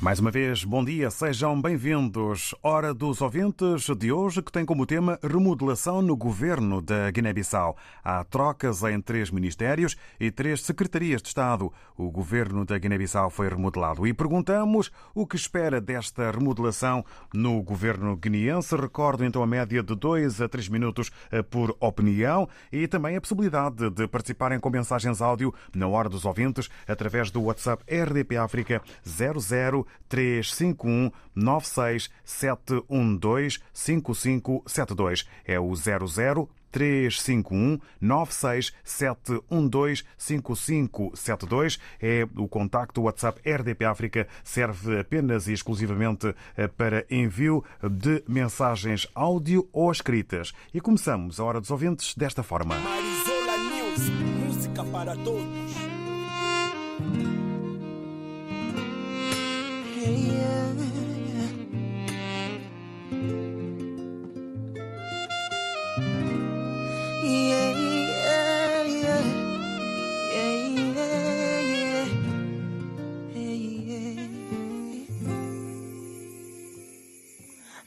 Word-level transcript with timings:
Mais 0.00 0.18
uma 0.18 0.30
vez, 0.30 0.64
bom 0.64 0.82
dia, 0.82 1.10
sejam 1.10 1.60
bem-vindos. 1.60 2.54
Hora 2.62 2.94
dos 2.94 3.20
ouvintes 3.20 3.84
de 3.98 4.10
hoje, 4.10 4.40
que 4.40 4.50
tem 4.50 4.64
como 4.64 4.86
tema 4.86 5.18
remodelação 5.22 6.00
no 6.00 6.16
governo 6.16 6.80
da 6.80 7.10
Guiné-Bissau. 7.10 7.76
Há 8.02 8.24
trocas 8.24 8.82
em 8.82 8.98
três 8.98 9.30
ministérios 9.30 9.98
e 10.18 10.30
três 10.30 10.62
secretarias 10.62 11.20
de 11.20 11.28
Estado. 11.28 11.70
O 11.98 12.10
governo 12.10 12.64
da 12.64 12.78
Guiné-Bissau 12.78 13.28
foi 13.28 13.50
remodelado 13.50 14.06
e 14.06 14.14
perguntamos 14.14 14.90
o 15.14 15.26
que 15.26 15.36
espera 15.36 15.82
desta 15.82 16.30
remodelação 16.30 17.04
no 17.34 17.62
governo 17.62 18.16
guineense. 18.16 18.74
Recordo 18.74 19.22
então 19.22 19.42
a 19.42 19.46
média 19.46 19.82
de 19.82 19.94
dois 19.94 20.40
a 20.40 20.48
três 20.48 20.66
minutos 20.66 21.10
eh, 21.30 21.42
por 21.42 21.76
opinião 21.78 22.48
e 22.72 22.88
também 22.88 23.16
a 23.16 23.20
possibilidade 23.20 23.90
de 23.90 24.08
participarem 24.08 24.58
com 24.58 24.70
mensagens 24.70 25.20
áudio 25.20 25.52
na 25.74 25.86
Hora 25.86 26.08
dos 26.08 26.24
Ouvintes 26.24 26.70
através 26.88 27.30
do 27.30 27.42
WhatsApp 27.42 27.84
RDP 27.86 28.38
África 28.38 28.80
00 29.06 29.89
351 30.08 31.10
96712 31.34 33.58
5572. 33.72 35.26
É 35.44 35.58
o 35.58 35.74
00 35.74 36.48
351 36.70 37.78
96712 38.00 40.04
5572 40.16 41.78
é 42.00 42.26
o 42.36 42.48
contacto 42.48 43.02
WhatsApp 43.02 43.40
RDP 43.48 43.84
África 43.84 44.26
serve 44.44 45.00
apenas 45.00 45.48
e 45.48 45.52
exclusivamente 45.52 46.34
eh, 46.56 46.68
para 46.68 47.04
envio 47.10 47.64
de 47.82 48.22
mensagens 48.28 49.08
áudio 49.14 49.68
ou 49.72 49.90
escritas. 49.90 50.52
E 50.72 50.80
começamos 50.80 51.40
a 51.40 51.44
hora 51.44 51.60
dos 51.60 51.70
ouvintes 51.70 52.14
desta 52.14 52.42
forma. 52.42 52.76
Marizola 52.76 53.56
News, 53.56 54.08
música 54.08 54.84
para 54.84 55.16
todos. 55.16 55.79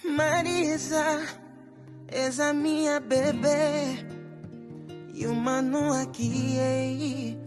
Marisa, 0.03 1.21
és 2.07 2.39
a 2.39 2.53
minha 2.53 2.99
bebê 2.99 4.05
e 5.13 5.25
o 5.25 5.33
mano 5.33 5.93
aqui 5.93 6.57
ei, 6.57 7.37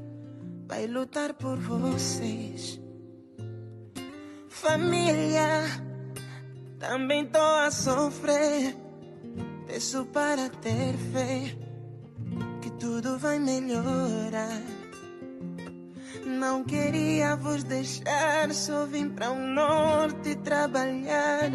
vai 0.67 0.87
lutar 0.87 1.35
por 1.35 1.59
vocês. 1.59 2.86
Família, 4.61 5.65
também 6.79 7.27
tô 7.27 7.39
a 7.39 7.71
sofrer. 7.71 8.75
Peço 9.67 10.07
para 10.07 10.49
ter 10.49 10.95
fé 11.13 11.55
que 12.63 12.71
tudo 12.71 13.19
vai 13.19 13.39
melhorar. 13.39 14.63
Não 16.25 16.65
queria 16.65 17.37
vos 17.37 17.65
deixar, 17.65 18.51
só 18.55 18.87
vim 18.87 19.11
para 19.11 19.31
o 19.31 19.39
norte 19.39 20.35
trabalhar. 20.37 21.51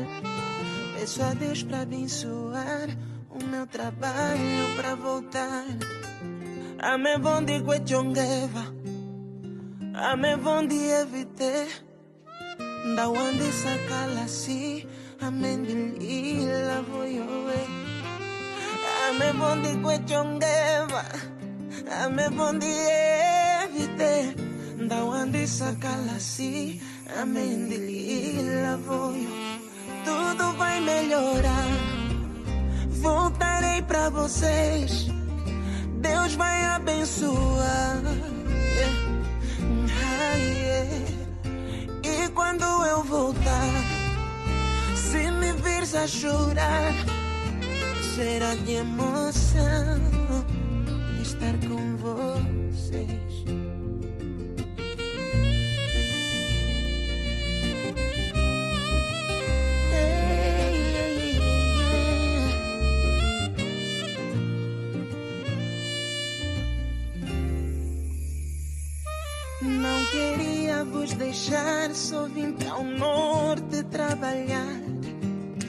Peço 0.95 1.23
a 1.23 1.33
Deus 1.33 1.63
para 1.63 1.81
abençoar 1.81 2.87
o 3.31 3.43
meu 3.43 3.65
trabalho 3.65 4.75
para 4.75 4.93
voltar. 4.93 5.65
Ame 6.77 7.17
bom 7.17 7.43
de 7.43 7.59
Guechongeva, 7.61 8.75
ame 9.95 10.37
bom 10.37 10.67
de 10.67 10.75
evite. 10.75 11.90
Da 12.95 13.07
wande 13.09 13.51
sakala 13.51 14.27
si, 14.27 14.87
ame 15.21 15.57
dilila 15.65 16.81
voyoe. 16.81 17.61
Ame 19.07 19.29
de 22.59 22.73
evite. 23.63 24.35
Da 24.89 25.03
wande 25.03 25.47
sakala 25.47 26.19
si, 26.19 26.81
ame 27.21 27.43
dilila 27.69 28.77
voyoe 28.77 29.51
tudo 30.05 30.53
vai 30.57 30.79
melhorar. 30.81 31.67
Voltarei 33.01 33.81
pra 33.81 34.09
vocês, 34.09 35.07
Deus 36.01 36.35
vai 36.35 36.65
abençoar. 36.65 38.01
Quando 42.51 42.85
eu 42.85 43.01
voltar, 43.05 43.71
se 44.93 45.31
me 45.31 45.53
vires 45.53 45.95
a 45.95 46.05
chorar, 46.05 46.93
será 48.13 48.55
de 48.55 48.73
emoção 48.73 50.01
estar 51.21 51.53
com 51.69 51.95
vocês. 51.95 53.30
Vos 70.85 71.13
deixar, 71.13 71.93
só 71.93 72.27
vim 72.27 72.53
para 72.53 72.77
o 72.77 72.83
norte 72.83 73.83
trabalhar. 73.83 74.81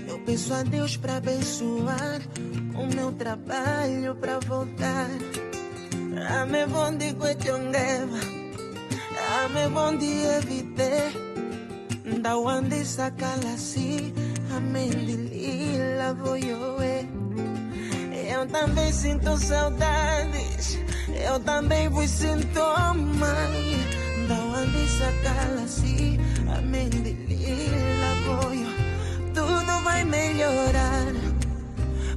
Eu 0.09 0.19
peço 0.21 0.55
a 0.55 0.63
Deus 0.63 0.97
para 0.97 1.17
abençoar 1.17 2.21
o 2.75 2.95
meu 2.95 3.13
trabalho 3.13 4.15
para 4.17 4.39
voltar. 4.41 5.09
Ame 6.43 6.67
bom 6.67 6.97
de 6.97 7.13
Guechongeva, 7.13 8.21
ame 9.45 9.69
bom 9.73 9.97
de 9.97 10.25
evite. 10.25 11.33
Da 12.21 12.37
onde 12.37 12.85
sacala 12.85 13.57
si, 13.57 14.13
ame 14.55 14.89
lila 14.91 16.15
voyoe. 16.15 17.09
Eu 18.29 18.47
também 18.47 18.93
sinto 18.93 19.37
saudades. 19.37 20.79
Eu 21.09 21.39
também 21.41 21.89
vos 21.89 22.11
sinto, 22.11 22.61
mãe. 23.19 24.02
Da 24.73 24.79
onde 24.79 24.89
sacala 24.89 25.69
si, 25.69 26.19
amém 26.57 26.89
de 26.89 27.13
lila 27.13 28.15
voyo. 28.25 28.67
Tudo 29.35 29.85
vai 29.85 30.05
melhorar. 30.05 31.13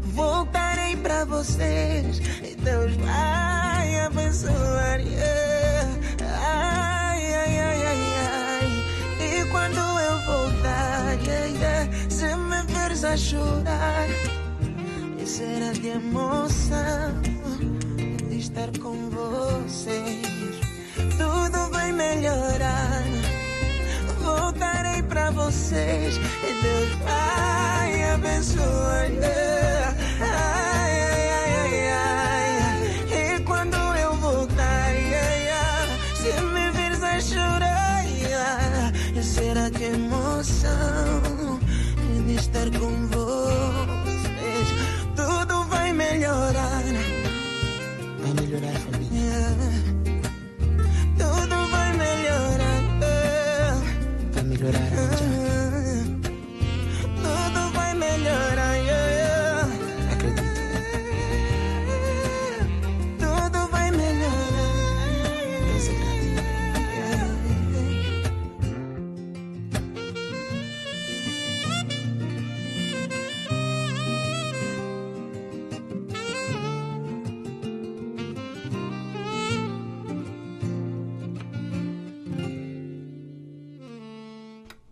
Voltarei 0.03 0.95
pra 0.97 1.25
vocês 1.25 2.21
e 2.43 2.55
Deus 2.55 2.95
vai 2.95 3.99
abençoar. 3.99 5.01
Yeah. 5.01 5.89
Ai, 6.21 7.33
ai, 7.33 7.59
ai, 7.59 7.85
ai, 7.87 8.03
ai. 8.29 9.41
E 9.41 9.45
quando 9.51 9.77
eu 9.77 10.19
voltar, 10.25 11.17
yeah, 11.25 11.45
yeah, 11.47 11.91
se 12.09 12.35
me 12.35 12.61
veres 12.73 13.03
a 13.03 13.17
chorar, 13.17 14.07
será 15.25 15.73
de 15.73 15.87
emoção 15.89 17.21
estar 18.31 18.69
com 18.79 19.09
vocês. 19.09 20.44
Vai 21.85 21.91
melhorar. 21.91 23.03
Voltarei 24.19 25.03
pra 25.03 25.29
vocês 25.29 26.15
e 26.17 26.63
Deus 26.63 26.89
vai 27.03 28.11
abençoar. 28.11 29.11
Ai, 30.19 31.01
ai, 31.03 31.29
ai, 31.29 31.89
ai, 31.91 32.57
ai. 32.63 33.35
E 33.35 33.39
quando 33.41 33.75
eu 33.75 34.15
voltar, 34.15 34.89
yeah, 34.95 35.35
yeah, 35.35 35.85
se 36.15 36.41
me 36.41 36.71
vires 36.71 37.03
a 37.03 37.19
chorar, 37.19 38.03
yeah, 38.03 38.91
será 39.21 39.69
que 39.69 39.83
emoção 39.83 41.59
de 42.25 42.33
estar 42.33 42.67
com 42.79 43.07
vocês. 43.09 43.24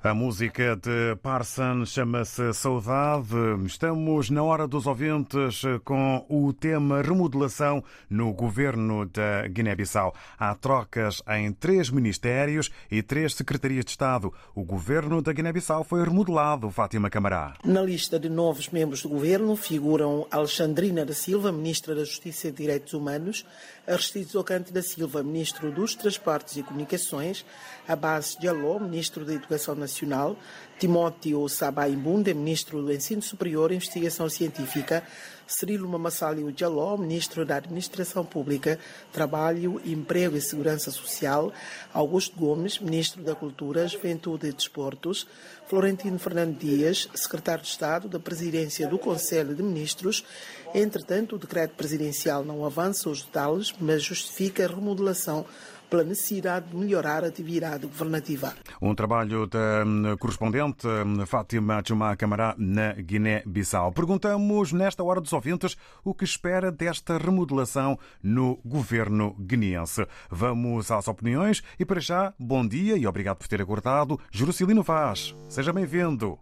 A 0.05 0.13
música 0.13 0.75
de 0.75 1.15
Parson 1.21 1.85
chama-se 1.85 2.53
Saudade. 2.53 3.25
Estamos 3.65 4.29
na 4.29 4.43
hora 4.43 4.67
dos 4.67 4.85
ouvintes 4.85 5.61
com 5.85 6.25
o 6.27 6.51
tema 6.51 7.01
remodelação 7.01 7.81
no 8.09 8.33
governo 8.33 9.05
da 9.05 9.47
Guiné-Bissau. 9.47 10.13
Há 10.37 10.53
trocas 10.55 11.23
em 11.29 11.53
três 11.53 11.89
ministérios 11.89 12.69
e 12.91 13.01
três 13.01 13.33
secretarias 13.33 13.85
de 13.85 13.91
Estado. 13.91 14.33
O 14.53 14.65
governo 14.65 15.21
da 15.21 15.31
Guiné-Bissau 15.31 15.85
foi 15.85 16.03
remodelado, 16.03 16.69
Fátima 16.69 17.09
Camará. 17.09 17.53
Na 17.63 17.81
lista 17.81 18.19
de 18.19 18.27
novos 18.27 18.67
membros 18.67 19.03
do 19.03 19.09
governo 19.09 19.55
figuram 19.55 20.27
Alexandrina 20.29 21.05
da 21.05 21.13
Silva, 21.13 21.49
ministra 21.49 21.95
da 21.95 22.03
Justiça 22.03 22.49
e 22.49 22.51
Direitos 22.51 22.93
Humanos, 22.93 23.45
Aristides 23.87 24.35
Ocante 24.35 24.73
da 24.73 24.81
Silva, 24.81 25.23
ministro 25.23 25.71
dos 25.71 25.95
Transportes 25.95 26.57
e 26.57 26.63
Comunicações, 26.63 27.45
Abbas 27.87 28.37
Diallo, 28.39 28.79
ministro 28.79 29.25
da 29.25 29.33
Educação 29.33 29.75
Nacional, 29.75 30.37
Timóteo 30.79 31.47
Sabá 31.47 31.87
Imbunde, 31.87 32.33
ministro 32.33 32.81
do 32.81 32.91
Ensino 32.91 33.21
Superior 33.21 33.71
e 33.71 33.75
Investigação 33.75 34.29
Científica, 34.29 35.03
Cirilo 35.45 35.87
Mamassalio 35.87 36.51
Diallo, 36.51 36.97
ministro 36.97 37.45
da 37.45 37.57
Administração 37.57 38.25
Pública, 38.25 38.79
Trabalho, 39.11 39.81
Emprego 39.85 40.37
e 40.37 40.41
Segurança 40.41 40.91
Social, 40.91 41.51
Augusto 41.93 42.35
Gomes, 42.35 42.79
ministro 42.79 43.21
da 43.21 43.35
Cultura, 43.35 43.87
Juventude 43.87 44.47
e 44.47 44.53
Desportos, 44.53 45.27
Florentino 45.67 46.17
Fernando 46.19 46.57
Dias, 46.57 47.09
secretário 47.13 47.63
de 47.63 47.69
Estado 47.69 48.07
da 48.07 48.19
Presidência 48.19 48.87
do 48.87 48.97
Conselho 48.97 49.53
de 49.53 49.63
Ministros. 49.63 50.25
Entretanto, 50.73 51.35
o 51.35 51.39
decreto 51.39 51.75
presidencial 51.75 52.43
não 52.43 52.65
avança 52.65 53.09
os 53.09 53.21
detalhes, 53.21 53.73
mas 53.79 54.03
justifica 54.03 54.65
a 54.65 54.67
remodelação 54.67 55.45
pela 55.93 56.03
necessidade 56.03 56.69
de 56.69 56.75
melhorar 56.75 57.23
a 57.23 57.27
atividade 57.27 57.85
governativa. 57.85 58.55
Um 58.81 58.95
trabalho 58.95 59.45
da 59.45 59.83
hum, 59.85 60.17
correspondente 60.17 60.87
hum, 60.87 61.23
Fátima 61.23 61.83
Chumá 61.87 62.15
Camará 62.15 62.55
na 62.57 62.93
Guiné-Bissau. 62.93 63.91
Perguntamos 63.91 64.73
nesta 64.73 65.03
hora 65.03 65.21
dos 65.21 65.31
ouvintes 65.31 65.77
o 66.03 66.15
que 66.15 66.23
espera 66.23 66.71
desta 66.71 67.19
remodelação 67.19 67.99
no 68.23 68.59
governo 68.65 69.35
guineense. 69.39 70.07
Vamos 70.31 70.89
às 70.89 71.07
opiniões 71.07 71.61
e 71.79 71.85
para 71.85 71.99
já, 71.99 72.33
bom 72.39 72.67
dia 72.67 72.97
e 72.97 73.05
obrigado 73.05 73.37
por 73.37 73.47
ter 73.47 73.61
acordado. 73.61 74.19
Jurocilino 74.31 74.81
Vaz, 74.81 75.35
seja 75.47 75.71
bem-vindo. 75.71 76.39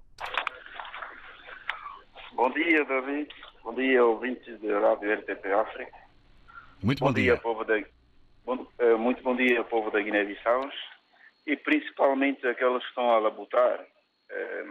Bom 2.33 2.50
dia, 2.54 2.86
David. 2.86 3.27
Bom 3.65 3.74
dia, 3.74 4.01
ouvintes 4.01 4.62
da 4.62 4.80
Rádio 4.80 5.13
RTP 5.13 5.45
África. 5.47 5.92
Muito 6.81 7.04
bom, 7.04 7.12
dia, 7.12 7.36
povo 7.36 7.65
da 7.65 7.77
bom, 8.46 8.68
eh, 8.80 8.96
muito 8.96 9.22
bom 9.24 9.36
dia, 9.36 9.64
povo 9.64 9.92
da 9.92 10.00
Guiné-Bissau 10.00 10.70
e 11.46 11.56
principalmente 11.56 12.46
aqueles 12.48 12.82
que 12.84 12.90
estão 12.90 13.10
a 13.12 13.20
labutar, 13.20 13.86
eh, 14.30 14.66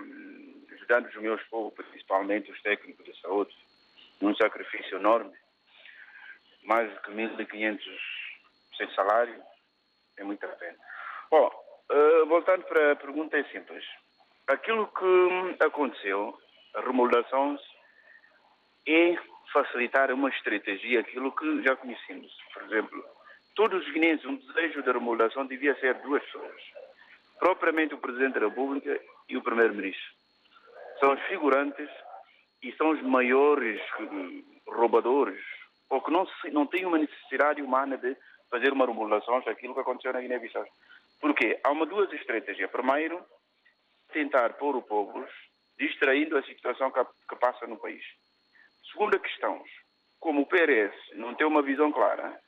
ajudando 0.73 1.07
os 1.07 1.17
meus 1.17 1.43
povos, 1.45 1.75
principalmente 1.75 2.51
os 2.51 2.61
técnicos 2.63 3.05
de 3.05 3.21
saúde, 3.21 3.55
num 4.21 4.35
sacrifício 4.37 4.99
enorme, 4.99 5.33
mais 6.65 6.91
de 6.91 7.11
1.500 7.11 7.83
sem 8.77 8.91
salário, 8.95 9.43
é 10.17 10.25
muita 10.25 10.49
pena. 10.49 10.79
Bom, 11.31 11.51
eh, 11.91 12.25
voltando 12.27 12.65
para 12.65 12.93
a 12.93 12.97
pergunta 12.97 13.39
é 13.39 13.45
simples. 13.45 13.85
Aquilo 14.47 14.89
que 14.89 15.65
aconteceu, 15.65 16.37
a 16.75 16.81
remodelação 16.81 17.59
é 18.87 19.17
facilitar 19.53 20.13
uma 20.13 20.29
estratégia, 20.31 21.01
aquilo 21.01 21.33
que 21.33 21.63
já 21.63 21.77
conhecemos. 21.77 22.33
Por 22.53 22.63
exemplo, 22.65 23.20
todos 23.61 23.87
os 23.87 23.93
guineenses, 23.93 24.25
um 24.25 24.37
desejo 24.37 24.83
de 24.83 24.91
remodelação 24.91 25.45
devia 25.45 25.79
ser 25.81 25.93
duas 25.97 26.25
pessoas. 26.25 26.63
Propriamente 27.39 27.93
o 27.93 27.99
Presidente 27.99 28.41
da 28.41 28.47
República 28.47 28.99
e 29.29 29.37
o 29.37 29.43
Primeiro-Ministro. 29.43 30.15
São 30.99 31.13
os 31.13 31.21
figurantes 31.25 31.91
e 32.63 32.73
são 32.73 32.89
os 32.93 33.03
maiores 33.03 33.79
eh, 33.79 34.43
roubadores, 34.67 35.45
ou 35.91 36.01
que 36.01 36.11
não, 36.11 36.27
não 36.53 36.67
têm 36.67 36.87
uma 36.87 36.97
necessidade 36.97 37.61
humana 37.61 37.99
de 37.99 38.17
fazer 38.51 38.73
uma 38.73 38.87
remodelação 38.87 39.43
daquilo 39.43 39.75
que 39.75 39.81
aconteceu 39.81 40.15
na 40.15 40.23
Guiné-Bissau. 40.23 40.65
Porquê? 41.21 41.61
Há 41.63 41.71
uma 41.71 41.85
duas 41.85 42.11
estratégias. 42.15 42.71
Primeiro, 42.71 43.23
tentar 44.11 44.55
pôr 44.55 44.75
o 44.75 44.81
povo 44.81 45.23
distraindo 45.79 46.39
a 46.39 46.43
situação 46.45 46.91
que, 46.91 47.05
que 47.29 47.37
passa 47.37 47.67
no 47.67 47.77
país. 47.77 48.03
Segunda 48.91 49.19
questão, 49.19 49.63
como 50.19 50.41
o 50.41 50.47
PRS 50.47 50.95
não 51.17 51.35
tem 51.35 51.47
uma 51.47 51.61
visão 51.61 51.93
clara 51.93 52.41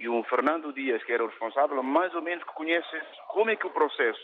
e 0.00 0.08
o 0.08 0.22
Fernando 0.24 0.72
Dias, 0.72 1.02
que 1.04 1.12
era 1.12 1.22
o 1.22 1.28
responsável, 1.28 1.82
mais 1.82 2.14
ou 2.14 2.22
menos 2.22 2.42
que 2.44 2.54
conhece 2.54 2.88
como 3.28 3.50
é 3.50 3.56
que 3.56 3.66
o 3.66 3.70
processo, 3.70 4.20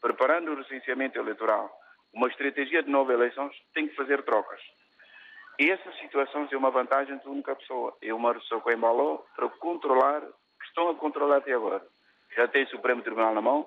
preparando 0.00 0.52
o 0.52 0.56
recenseamento 0.56 1.18
eleitoral, 1.18 1.70
uma 2.12 2.28
estratégia 2.28 2.82
de 2.82 2.90
nova 2.90 3.12
eleições, 3.12 3.54
tem 3.72 3.88
que 3.88 3.96
fazer 3.96 4.22
trocas. 4.22 4.60
E 5.58 5.70
essa 5.70 5.92
situação 5.92 6.46
é 6.50 6.56
uma 6.56 6.70
vantagem 6.70 7.16
de 7.18 7.28
única 7.28 7.56
pessoa. 7.56 7.96
É 8.02 8.12
uma 8.12 8.34
pessoa 8.34 8.60
que 8.60 8.74
embalou 8.74 9.24
para 9.34 9.48
controlar, 9.48 10.20
que 10.20 10.66
estão 10.66 10.90
a 10.90 10.94
controlar 10.94 11.38
até 11.38 11.52
agora. 11.52 11.82
Já 12.36 12.46
tem 12.48 12.64
o 12.64 12.68
Supremo 12.68 13.02
Tribunal 13.02 13.34
na 13.34 13.40
mão, 13.40 13.66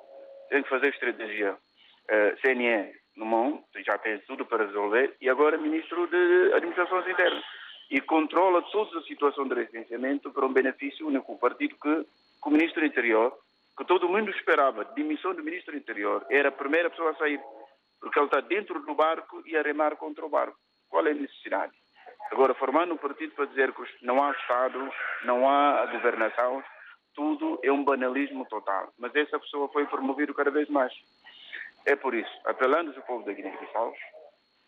tem 0.49 0.61
que 0.61 0.69
fazer 0.69 0.89
estratégia 0.89 1.57
eh, 2.09 2.35
CNE 2.41 2.93
no 3.15 3.25
mão, 3.25 3.63
já 3.85 3.97
tem 3.97 4.19
tudo 4.27 4.45
para 4.45 4.65
resolver, 4.65 5.15
e 5.19 5.29
agora 5.29 5.57
Ministro 5.57 6.07
de 6.07 6.53
Administrações 6.53 7.07
Internas. 7.07 7.43
E 7.89 8.01
controla 8.01 8.61
toda 8.63 8.99
a 8.99 9.03
situação 9.03 9.47
de 9.47 9.55
recenseamento 9.55 10.31
para 10.31 10.45
um 10.45 10.51
benefício 10.51 11.07
único. 11.07 11.33
O 11.33 11.37
partido 11.37 11.75
que, 11.81 12.03
que 12.03 12.47
o 12.47 12.49
Ministro 12.49 12.81
do 12.81 12.87
Interior, 12.87 13.33
que 13.77 13.85
todo 13.85 14.09
mundo 14.09 14.29
esperava, 14.31 14.83
demissão 14.83 15.33
do 15.33 15.43
Ministro 15.43 15.73
do 15.73 15.77
Interior, 15.77 16.25
era 16.29 16.49
a 16.49 16.51
primeira 16.51 16.89
pessoa 16.89 17.11
a 17.11 17.15
sair, 17.15 17.39
porque 17.99 18.19
ele 18.19 18.25
está 18.25 18.41
dentro 18.41 18.79
do 18.81 18.93
barco 18.93 19.41
e 19.45 19.55
a 19.55 19.61
remar 19.61 19.95
contra 19.95 20.25
o 20.25 20.29
barco. 20.29 20.57
Qual 20.89 21.05
é 21.05 21.11
a 21.11 21.15
necessidade? 21.15 21.73
Agora, 22.31 22.53
formando 22.55 22.93
um 22.93 22.97
partido 22.97 23.33
para 23.35 23.45
dizer 23.45 23.71
que 23.73 24.05
não 24.05 24.21
há 24.23 24.31
Estado, 24.31 24.91
não 25.23 25.49
há 25.49 25.85
governação, 25.85 26.63
tudo 27.15 27.59
é 27.63 27.71
um 27.71 27.83
banalismo 27.83 28.45
total. 28.45 28.91
Mas 28.97 29.15
essa 29.15 29.39
pessoa 29.39 29.69
foi 29.69 29.85
promovida 29.85 30.33
cada 30.33 30.51
vez 30.51 30.69
mais. 30.69 30.93
É 31.85 31.95
por 31.95 32.13
isso, 32.13 32.31
apelando 32.45 32.93
ao 32.95 33.01
povo 33.03 33.25
da 33.25 33.31
Guiné-Bissau, 33.31 33.93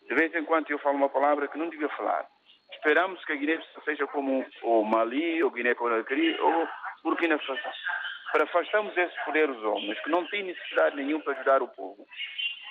de 0.08 0.14
vez 0.14 0.34
em 0.34 0.44
quando 0.44 0.70
eu 0.70 0.78
falo 0.78 0.96
uma 0.96 1.08
palavra 1.08 1.46
que 1.48 1.58
não 1.58 1.68
devia 1.68 1.88
falar. 1.90 2.26
Esperamos 2.72 3.24
que 3.24 3.32
a 3.32 3.36
Guiné-Bissau 3.36 3.82
seja 3.84 4.06
como 4.06 4.44
o 4.62 4.84
Mali, 4.84 5.42
ou 5.42 5.50
Guiné-Conakry, 5.50 6.40
ou 6.40 6.68
Burkina 7.02 7.38
Faso. 7.38 7.60
Para 8.32 8.44
afastarmos 8.44 8.96
esse 8.96 9.24
poder 9.24 9.48
dos 9.48 9.62
homens, 9.64 10.00
que 10.00 10.10
não 10.10 10.26
têm 10.28 10.44
necessidade 10.44 10.96
nenhuma 10.96 11.24
para 11.24 11.32
ajudar 11.34 11.62
o 11.62 11.68
povo, 11.68 12.06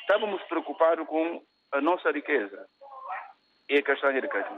estávamos 0.01 0.41
preocupados 0.43 1.05
com 1.05 1.43
a 1.73 1.81
nossa 1.81 2.11
riqueza 2.11 2.65
e 3.69 3.77
a 3.77 3.83
castanha 3.83 4.21
de 4.21 4.27
caju. 4.27 4.57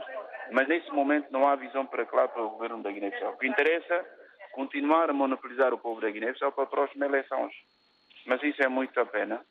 Mas 0.51 0.67
nesse 0.67 0.89
momento 0.91 1.31
não 1.31 1.47
há 1.47 1.55
visão 1.55 1.85
para 1.85 2.05
claro 2.05 2.29
para 2.29 2.43
o 2.43 2.49
governo 2.51 2.83
da 2.83 2.91
Guiné-Bissau. 2.91 3.33
O 3.33 3.37
que 3.37 3.47
interessa 3.47 3.93
é 3.93 4.05
continuar 4.53 5.09
a 5.09 5.13
monopolizar 5.13 5.73
o 5.73 5.77
povo 5.77 5.99
da 6.01 6.09
Guiné-Bissau 6.09 6.51
para 6.51 6.65
as 6.65 6.69
próximas 6.69 7.09
eleições. 7.09 7.53
Mas 8.25 8.41
isso 8.43 8.61
é 8.61 8.67
muito 8.67 8.97
a 8.99 9.05
pena. 9.05 9.43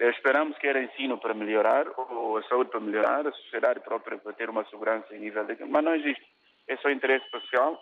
Esperamos 0.00 0.58
que 0.58 0.66
era 0.66 0.82
ensino 0.82 1.18
para 1.18 1.34
melhorar, 1.34 1.86
ou 1.96 2.36
a 2.36 2.42
saúde 2.44 2.70
para 2.70 2.80
melhorar, 2.80 3.26
a 3.26 3.32
sociedade 3.32 3.80
própria 3.80 4.18
para 4.18 4.32
ter 4.32 4.50
uma 4.50 4.64
segurança 4.66 5.14
em 5.14 5.20
nível 5.20 5.44
de... 5.44 5.64
Mas 5.64 5.84
não 5.84 5.94
existe. 5.94 6.24
É 6.66 6.76
só 6.78 6.90
interesse 6.90 7.28
pessoal, 7.30 7.80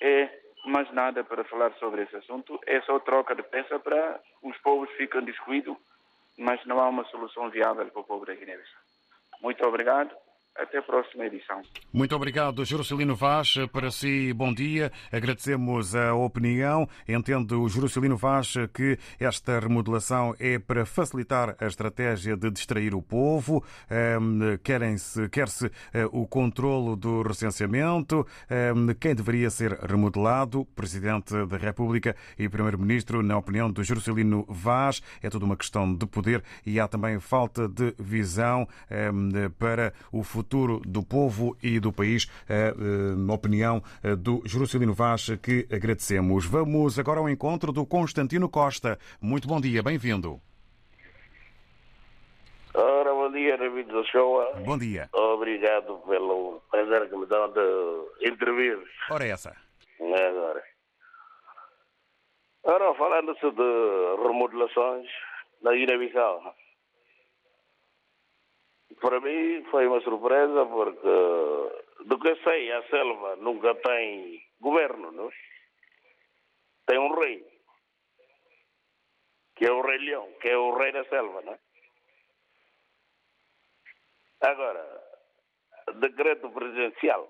é 0.00 0.28
mais 0.64 0.90
nada 0.92 1.22
para 1.22 1.44
falar 1.44 1.72
sobre 1.74 2.02
esse 2.02 2.16
assunto, 2.16 2.58
é 2.66 2.80
só 2.82 2.98
troca 3.00 3.34
de 3.34 3.42
peça 3.42 3.78
para 3.78 4.20
os 4.42 4.56
povos 4.58 4.90
fiquem 4.92 5.22
descuidos, 5.24 5.76
mas 6.38 6.64
não 6.66 6.80
há 6.80 6.88
uma 6.88 7.04
solução 7.04 7.50
viável 7.50 7.86
para 7.86 8.00
o 8.00 8.04
povo 8.04 8.24
da 8.24 8.34
Guiné-Bissau. 8.34 8.80
Muito 9.42 9.66
obrigado 9.66 10.14
Até 10.54 10.78
a 10.78 10.82
próxima 10.82 11.24
edição. 11.24 11.62
Muito 11.90 12.14
obrigado, 12.14 12.62
Jerusalino 12.62 13.16
Vaz. 13.16 13.54
Para 13.72 13.90
si, 13.90 14.34
bom 14.34 14.52
dia. 14.52 14.92
Agradecemos 15.10 15.96
a 15.96 16.14
opinião. 16.14 16.86
Entende 17.08 17.54
o 17.54 17.66
Jerusalino 17.68 18.18
Vaz 18.18 18.54
que 18.74 18.98
esta 19.18 19.58
remodelação 19.58 20.34
é 20.38 20.58
para 20.58 20.84
facilitar 20.84 21.56
a 21.58 21.66
estratégia 21.66 22.36
de 22.36 22.50
distrair 22.50 22.94
o 22.94 23.00
povo. 23.00 23.64
Querem-se, 24.62 25.26
quer-se 25.30 25.70
eh, 25.92 26.04
o 26.12 26.26
controlo 26.26 26.96
do 26.96 27.22
recenseamento. 27.22 28.26
Quem 29.00 29.14
deveria 29.14 29.48
ser 29.48 29.72
remodelado? 29.72 30.66
Presidente 30.76 31.46
da 31.46 31.56
República 31.56 32.14
e 32.38 32.46
Primeiro-Ministro, 32.46 33.22
na 33.22 33.38
opinião 33.38 33.70
do 33.70 33.82
Jerusalino 33.82 34.44
Vaz. 34.48 35.00
É 35.22 35.30
tudo 35.30 35.46
uma 35.46 35.56
questão 35.56 35.94
de 35.94 36.06
poder 36.06 36.44
e 36.66 36.78
há 36.78 36.86
também 36.86 37.18
falta 37.20 37.66
de 37.66 37.94
visão 37.98 38.68
para 39.58 39.94
o 40.12 40.22
futuro 40.22 40.41
futuro 40.42 40.80
do 40.80 41.02
povo 41.04 41.56
e 41.62 41.78
do 41.78 41.92
país. 41.92 42.26
A 42.48 43.32
opinião 43.32 43.80
do 44.18 44.42
Jerusalino 44.44 44.92
Vaz, 44.92 45.30
que 45.40 45.66
agradecemos. 45.72 46.44
Vamos 46.46 46.98
agora 46.98 47.20
ao 47.20 47.28
encontro 47.28 47.72
do 47.72 47.86
Constantino 47.86 48.48
Costa. 48.48 48.98
Muito 49.20 49.46
bom 49.46 49.60
dia, 49.60 49.82
bem-vindo. 49.82 50.40
Ora, 52.74 53.12
bom 53.12 53.30
dia, 53.30 53.56
David 53.56 53.92
da 53.92 54.02
Show. 54.04 54.42
Bom 54.64 54.78
dia. 54.78 55.08
Obrigado 55.12 55.98
pelo 56.08 56.60
prazer 56.70 57.08
que 57.08 57.16
me 57.16 57.26
dão 57.26 57.52
de 57.52 58.28
intervir. 58.28 58.78
Ora, 59.10 59.24
essa. 59.24 59.56
Agora. 60.00 60.62
Ora, 62.64 62.94
falando-se 62.94 63.50
de 63.50 64.22
remodelações 64.26 65.06
na 65.62 65.72
Guiné-Bissau. 65.72 66.54
Para 69.02 69.20
mim 69.20 69.64
foi 69.64 69.88
uma 69.88 70.00
surpresa 70.00 70.64
porque, 70.64 72.04
do 72.06 72.20
que 72.20 72.36
sei, 72.44 72.70
a 72.70 72.88
selva 72.88 73.34
nunca 73.34 73.74
tem 73.74 74.40
governo, 74.60 75.10
não? 75.10 75.28
Tem 76.86 77.00
um 77.00 77.12
rei, 77.18 77.44
que 79.56 79.66
é 79.66 79.72
o 79.72 79.82
rei 79.82 79.98
leão, 79.98 80.32
que 80.40 80.48
é 80.48 80.56
o 80.56 80.76
rei 80.78 80.92
da 80.92 81.04
selva, 81.06 81.42
não? 81.42 81.58
Agora, 84.40 85.02
decreto 85.96 86.48
presidencial 86.50 87.28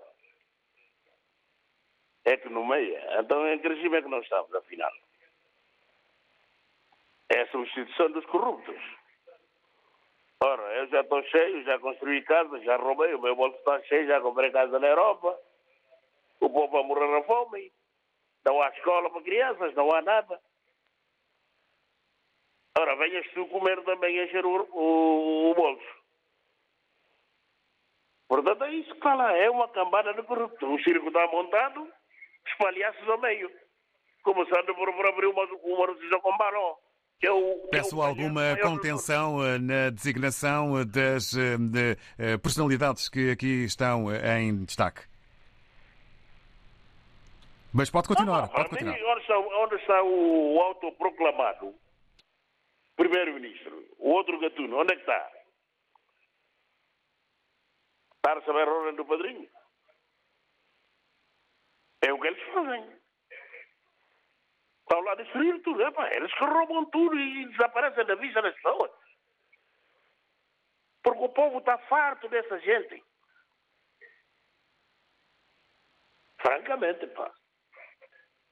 é 2.26 2.36
que 2.36 2.50
nomeia. 2.50 3.18
Então, 3.18 3.48
em 3.48 3.58
que 3.58 3.68
regime 3.68 3.96
é 3.96 4.02
que 4.02 4.08
nós 4.08 4.24
estamos, 4.24 4.54
afinal? 4.54 4.92
É 7.30 7.40
a 7.40 7.50
substituição 7.50 8.10
dos 8.10 8.26
corruptos. 8.26 9.01
Ora, 10.44 10.62
eu 10.74 10.88
já 10.88 11.02
estou 11.02 11.22
cheio, 11.24 11.62
já 11.62 11.78
construí 11.78 12.20
casa, 12.22 12.58
já 12.62 12.76
roubei, 12.76 13.14
o 13.14 13.20
meu 13.22 13.36
bolso 13.36 13.56
está 13.58 13.80
cheio, 13.82 14.08
já 14.08 14.20
comprei 14.20 14.50
casa 14.50 14.76
na 14.80 14.88
Europa. 14.88 15.38
O 16.40 16.50
povo 16.50 16.72
vai 16.72 16.82
morrer 16.82 17.06
na 17.06 17.22
fome. 17.22 17.72
Não 18.44 18.60
há 18.60 18.68
escola 18.70 19.08
para 19.08 19.22
crianças, 19.22 19.72
não 19.74 19.88
há 19.94 20.02
nada. 20.02 20.40
Ora, 22.76 22.96
venhas 22.96 23.24
tu 23.32 23.46
comer 23.46 23.84
também 23.84 24.18
encher 24.18 24.44
o, 24.44 24.68
o, 24.72 25.50
o 25.50 25.54
bolso. 25.54 26.02
Portanto, 28.26 28.64
é 28.64 28.74
isso 28.74 28.94
que 28.94 29.00
fala. 29.00 29.36
É 29.36 29.48
uma 29.48 29.68
cambada 29.68 30.12
de 30.12 30.24
corrupto. 30.24 30.74
O 30.74 30.82
circo 30.82 31.06
está 31.06 31.24
montado, 31.28 31.86
espalhaços 32.48 33.08
ao 33.08 33.18
meio. 33.18 33.48
Começando 34.24 34.74
por, 34.74 35.06
abrir 35.06 35.26
uma, 35.26 35.44
uma 35.44 35.94
decisão 35.94 36.20
com 36.20 36.36
balão. 36.36 36.78
Eu, 37.22 37.68
Peço 37.70 37.96
eu, 37.96 38.02
alguma 38.02 38.56
contenção 38.60 39.46
eh, 39.46 39.56
na 39.56 39.90
designação 39.90 40.80
eh, 40.80 40.84
das 40.84 41.32
eh, 41.36 41.56
de, 41.56 41.96
personalidades 42.38 43.08
que 43.08 43.30
aqui 43.30 43.64
estão 43.64 44.08
em 44.12 44.64
destaque. 44.64 45.02
Mas 47.72 47.90
pode 47.90 48.08
continuar. 48.08 48.44
Ah, 48.44 48.48
pode 48.48 48.70
continuar. 48.70 48.94
Mim, 48.94 49.04
onde, 49.04 49.20
está, 49.20 49.38
onde 49.38 49.74
está 49.76 50.02
o 50.02 50.60
autoproclamado 50.60 51.74
primeiro-ministro? 52.96 53.86
O 54.00 54.10
outro 54.10 54.40
gatuno, 54.40 54.80
onde 54.80 54.92
é 54.92 54.96
que 54.96 55.02
está? 55.02 55.30
Está 58.16 58.32
a 58.32 58.34
receber 58.34 58.68
a 58.68 58.72
ordem 58.72 58.96
do 58.96 59.04
padrinho? 59.04 59.48
É 62.04 62.12
o 62.12 62.20
que 62.20 62.26
eles 62.26 62.42
fazem 62.52 63.01
estão 64.92 65.00
lá 65.00 65.12
a 65.12 65.16
destruir 65.16 65.62
tudo. 65.62 65.82
Epa, 65.82 66.14
eles 66.14 66.32
que 66.34 66.44
roubam 66.44 66.84
tudo 66.86 67.18
e 67.18 67.46
desaparecem 67.46 68.04
da 68.04 68.14
vista 68.16 68.42
das 68.42 68.54
pessoas. 68.54 68.90
Porque 71.02 71.24
o 71.24 71.28
povo 71.30 71.58
está 71.58 71.78
farto 71.78 72.28
dessa 72.28 72.58
gente. 72.60 73.02
Francamente, 76.40 77.06
pá. 77.08 77.32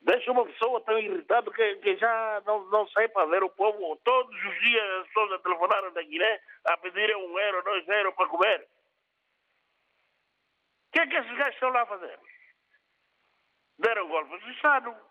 Deixa 0.03 0.33
uma 0.33 0.47
pessoa 0.47 0.81
tão 0.81 0.99
irritada 0.99 1.53
que, 1.53 1.77
que 1.77 1.97
já 1.99 2.43
não, 2.47 2.65
não 2.71 2.89
sai 2.89 3.07
para 3.09 3.27
ver 3.27 3.43
o 3.43 3.51
povo. 3.51 3.97
Todos 4.03 4.35
os 4.35 4.61
dias 4.61 5.01
as 5.01 5.07
pessoas 5.09 5.33
a 5.33 5.39
telefonaram 5.41 5.93
da 5.93 6.03
Guiné 6.03 6.41
a 6.65 6.77
pedirem 6.79 7.17
um 7.17 7.39
euro, 7.39 7.63
dois 7.63 7.87
euros 7.87 8.15
para 8.15 8.29
comer. 8.29 8.67
O 10.89 10.93
que 10.93 11.01
é 11.01 11.07
que 11.07 11.17
esses 11.17 11.37
gajos 11.37 11.55
estão 11.55 11.69
lá 11.69 11.83
a 11.83 11.87
fazer? 11.87 12.19
Deram 13.79 14.09
golpes 14.09 14.43
de 14.43 14.53
Estado 14.53 15.10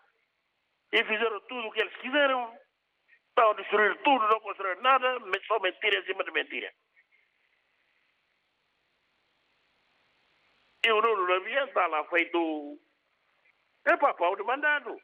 e 0.92 1.04
fizeram 1.04 1.40
tudo 1.42 1.68
o 1.68 1.72
que 1.72 1.80
eles 1.80 1.96
quiseram. 1.96 2.58
Estão 3.28 3.50
a 3.50 3.54
destruir 3.54 3.96
tudo, 4.02 4.26
não 4.28 4.40
construíram 4.40 4.82
nada, 4.82 5.18
só 5.46 5.58
mentira 5.60 5.98
em 6.00 6.04
cima 6.04 6.24
de 6.24 6.32
mentira. 6.32 6.72
E 10.84 10.92
o 10.92 11.00
Nuno 11.00 11.26
Lavia 11.26 11.64
está 11.64 11.86
lá 11.86 12.04
feito. 12.08 12.78
É 13.86 13.96
papão 13.96 14.34
de 14.34 14.42
mandado. 14.42 15.00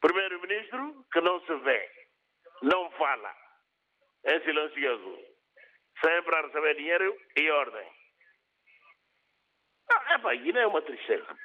Primeiro-ministro 0.00 1.06
que 1.12 1.20
não 1.22 1.40
se 1.46 1.54
vê, 1.60 1.90
não 2.62 2.90
fala, 2.92 3.34
é 4.24 4.38
silencioso, 4.40 5.18
sempre 6.04 6.34
a 6.34 6.42
receber 6.42 6.74
dinheiro 6.76 7.16
e 7.36 7.50
ordem. 7.50 7.90
Ah, 9.90 10.14
é 10.14 10.18
pá, 10.18 10.34
Guiné 10.34 10.60
é 10.60 10.66
uma 10.66 10.82
tristeza. 10.82 11.36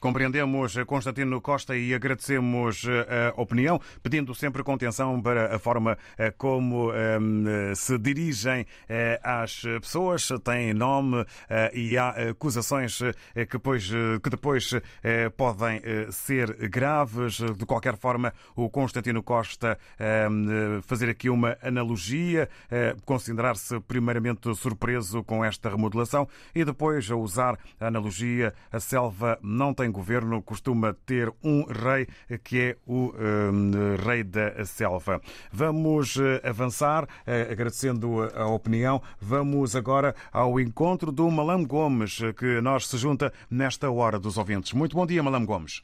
Compreendemos 0.00 0.76
Constantino 0.86 1.40
Costa 1.40 1.76
e 1.76 1.92
agradecemos 1.92 2.84
eh, 2.84 3.32
a 3.36 3.40
opinião, 3.40 3.80
pedindo 4.00 4.32
sempre 4.32 4.62
contenção 4.62 5.20
para 5.20 5.56
a 5.56 5.58
forma 5.58 5.98
eh, 6.16 6.30
como 6.30 6.92
ehm, 6.92 7.74
se 7.74 7.98
dirigem 7.98 8.64
eh, 8.88 9.18
às 9.24 9.62
pessoas, 9.80 10.28
têm 10.44 10.72
nome 10.72 11.24
e 11.72 11.98
há 11.98 12.30
acusações 12.30 12.98
que 13.34 13.52
depois, 13.52 13.90
que 14.22 14.30
depois 14.30 14.70
podem 15.36 15.80
ser 16.10 16.68
graves. 16.68 17.38
De 17.56 17.66
qualquer 17.66 17.96
forma, 17.96 18.32
o 18.54 18.68
Constantino 18.68 19.22
Costa 19.22 19.78
ehm, 19.98 20.80
fazer 20.82 21.08
aqui 21.08 21.28
uma 21.28 21.56
analogia, 21.62 22.48
considerar-se 23.04 23.80
primeiramente 23.80 24.54
surpreso 24.54 25.24
com 25.24 25.44
esta 25.44 25.68
remodelação 25.68 26.28
e 26.54 26.64
depois 26.64 27.10
a 27.10 27.16
usar 27.16 27.58
a 27.80 27.86
analogia, 27.86 28.54
a 28.70 28.80
selva 28.80 29.38
não 29.42 29.74
tem 29.74 29.87
governo 29.90 30.42
costuma 30.42 30.94
ter 31.06 31.32
um 31.42 31.64
rei 31.64 32.06
que 32.44 32.60
é 32.60 32.76
o 32.86 33.12
um, 33.14 33.96
rei 33.96 34.22
da 34.22 34.64
selva. 34.64 35.20
Vamos 35.52 36.16
eh, 36.16 36.40
avançar, 36.48 37.06
eh, 37.26 37.48
agradecendo 37.50 38.22
a 38.34 38.46
opinião. 38.46 39.00
Vamos 39.20 39.74
agora 39.74 40.14
ao 40.32 40.58
encontro 40.60 41.12
do 41.12 41.30
Malam 41.30 41.64
Gomes, 41.64 42.20
que 42.38 42.60
nós 42.60 42.86
se 42.86 42.96
junta 42.96 43.32
nesta 43.50 43.90
hora 43.90 44.18
dos 44.18 44.38
ouvintes. 44.38 44.72
Muito 44.72 44.96
bom 44.96 45.06
dia, 45.06 45.22
Malam 45.22 45.44
Gomes. 45.44 45.82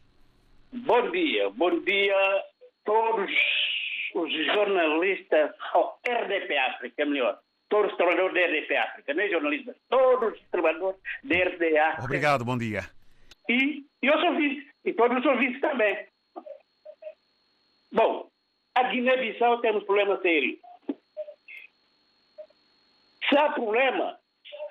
Bom 0.72 1.10
dia, 1.10 1.50
bom 1.50 1.80
dia 1.80 2.16
a 2.16 2.42
todos 2.84 3.30
os 4.14 4.32
jornalistas, 4.46 5.50
ou 5.74 5.98
RDP 6.06 6.56
África, 6.58 7.04
melhor 7.04 7.38
todos 7.68 7.90
os 7.90 7.96
trabalhadores 7.96 8.34
da 8.34 8.40
RDP 8.40 8.76
África, 8.76 9.14
nem 9.14 9.30
jornalistas, 9.30 9.76
todos 9.88 10.34
os 10.34 10.48
trabalhadores 10.50 10.96
da 11.24 11.34
RDP 11.36 11.78
África. 11.78 12.04
Obrigado, 12.04 12.44
bom 12.44 12.56
dia 12.56 12.84
e, 13.48 13.84
e 14.02 14.10
os 14.10 14.22
ouvintes, 14.22 14.64
e 14.84 14.92
todos 14.92 15.18
os 15.18 15.26
ouvintes 15.26 15.60
também. 15.60 16.06
Bom, 17.92 18.28
a 18.74 18.82
Guiné-Bissau 18.84 19.60
tem 19.60 19.76
um 19.76 19.84
problema 19.84 20.20
sério. 20.20 20.58
Se 23.28 23.38
há 23.38 23.50
problema, 23.52 24.18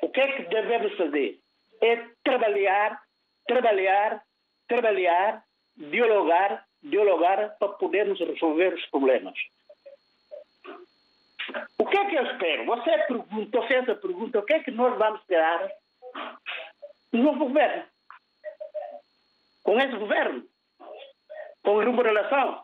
o 0.02 0.10
que 0.10 0.20
é 0.20 0.32
que 0.34 0.44
devemos 0.44 0.96
fazer? 0.98 1.40
É 1.82 2.06
trabalhar, 2.24 3.02
trabalhar, 3.48 4.22
trabalhar, 4.68 5.44
dialogar, 5.76 6.66
dialogar 6.82 7.58
para 7.58 7.70
podermos 7.70 8.20
resolver 8.20 8.74
os 8.74 8.86
problemas. 8.88 9.34
O 11.78 11.86
que 11.86 11.98
é 11.98 12.06
que 12.06 12.16
eu 12.16 12.26
espero? 12.26 12.66
Você 12.66 12.98
pergunta, 13.00 13.62
você 13.62 13.74
essa 13.76 13.96
pergunta, 13.96 14.40
o 14.40 14.44
que 14.44 14.54
é 14.54 14.64
que 14.64 14.72
nós 14.72 14.98
vamos 14.98 15.20
esperar 15.22 15.70
no 17.12 17.36
governo? 17.38 17.93
Com 19.64 19.80
esse 19.80 19.96
governo, 19.96 20.46
com 21.64 21.80
a 21.80 21.84
remodelação. 21.84 22.64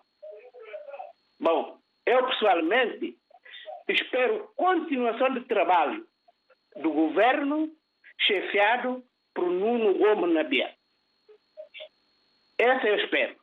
Bom, 1.40 1.80
eu 2.06 2.28
pessoalmente 2.28 3.18
espero 3.88 4.52
continuação 4.56 5.34
de 5.34 5.42
trabalho 5.42 6.06
do 6.76 6.92
governo 6.92 7.70
chefiado 8.20 9.04
por 9.34 9.50
Nuno 9.50 9.98
Gomes 9.98 10.34
Nabia. 10.34 10.74
Essa 12.58 12.88
eu 12.88 12.96
espero. 12.98 13.36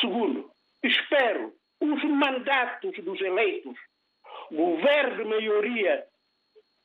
Segundo, 0.00 0.50
espero 0.82 1.54
os 1.80 2.04
mandatos 2.04 2.96
dos 3.04 3.20
eleitos, 3.20 3.76
governo 4.50 5.16
de 5.16 5.24
maioria, 5.24 6.06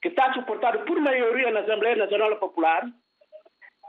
que 0.01 0.09
está 0.09 0.33
suportado 0.33 0.83
por 0.85 0.99
maioria 0.99 1.51
na 1.51 1.61
Assembleia 1.61 1.95
Nacional 1.95 2.35
Popular, 2.37 2.85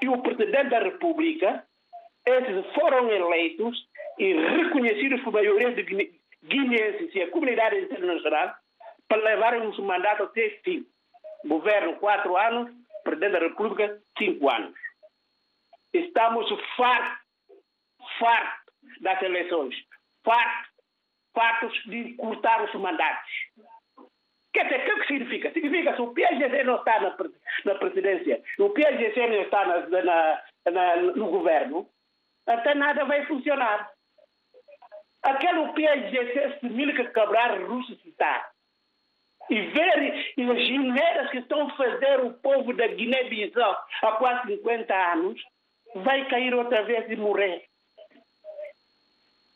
e 0.03 0.09
o 0.09 0.21
Presidente 0.21 0.71
da 0.71 0.81
República, 0.81 1.65
esses 2.27 2.75
foram 2.75 3.09
eleitos 3.09 3.89
e 4.19 4.35
reconhecidos 4.35 5.21
por 5.23 5.33
maioria 5.33 5.73
de 5.73 5.83
guineenses 6.43 7.15
e 7.15 7.23
a 7.23 7.31
comunidade 7.31 7.79
internacional 7.79 8.55
para 9.09 9.23
levarem 9.23 9.67
os 9.67 9.79
mandatos 9.79 10.27
até 10.27 10.51
fim. 10.65 10.85
Governo 11.45 11.97
quatro 11.97 12.37
anos, 12.37 12.73
Presidente 13.05 13.33
da 13.33 13.39
República 13.39 14.01
cinco 14.19 14.51
anos. 14.51 14.75
Estamos 15.93 16.49
fartos, 16.77 17.19
fartos 18.19 18.75
das 19.01 19.23
eleições, 19.23 19.75
fartos, 20.25 20.73
fartos 21.33 21.83
de 21.85 22.15
cortar 22.15 22.65
os 22.65 22.75
mandatos. 22.75 23.31
Quer 24.53 24.65
dizer, 24.65 24.81
o 24.81 24.85
que, 24.85 24.91
é 24.91 24.95
que 24.95 25.07
significa? 25.07 25.53
Significa 25.53 25.91
que 25.91 25.97
se 25.97 26.03
o 26.03 26.13
PSGC 26.13 26.65
não 26.65 26.77
está 26.77 27.01
na, 27.01 27.17
na 27.65 27.75
presidência, 27.77 28.43
o 28.59 28.71
PSGC 28.71 29.27
não 29.27 29.43
está 29.43 29.65
na, 29.65 30.03
na, 30.03 30.43
na, 30.71 30.97
no 30.97 31.31
governo, 31.31 31.89
até 32.47 32.75
nada 32.75 33.05
vai 33.05 33.25
funcionar. 33.27 33.91
Aquele 35.23 35.73
PSGC 35.73 36.59
se 36.61 36.93
que 36.93 37.05
Cabral 37.13 37.67
ressuscitar 37.67 38.51
e 39.49 39.61
ver 39.61 40.35
as 40.51 40.67
geneiras 40.67 41.31
que 41.31 41.39
estão 41.39 41.67
a 41.67 41.77
fazer 41.77 42.21
o 42.21 42.35
povo 42.35 42.75
da 42.75 42.87
Guiné-Bissau 42.87 43.77
há 44.03 44.13
quase 44.13 44.57
50 44.57 44.95
anos, 45.13 45.43
vai 45.97 46.29
cair 46.29 46.55
outra 46.55 46.83
vez 46.83 47.11
e 47.11 47.17
morrer. 47.17 47.65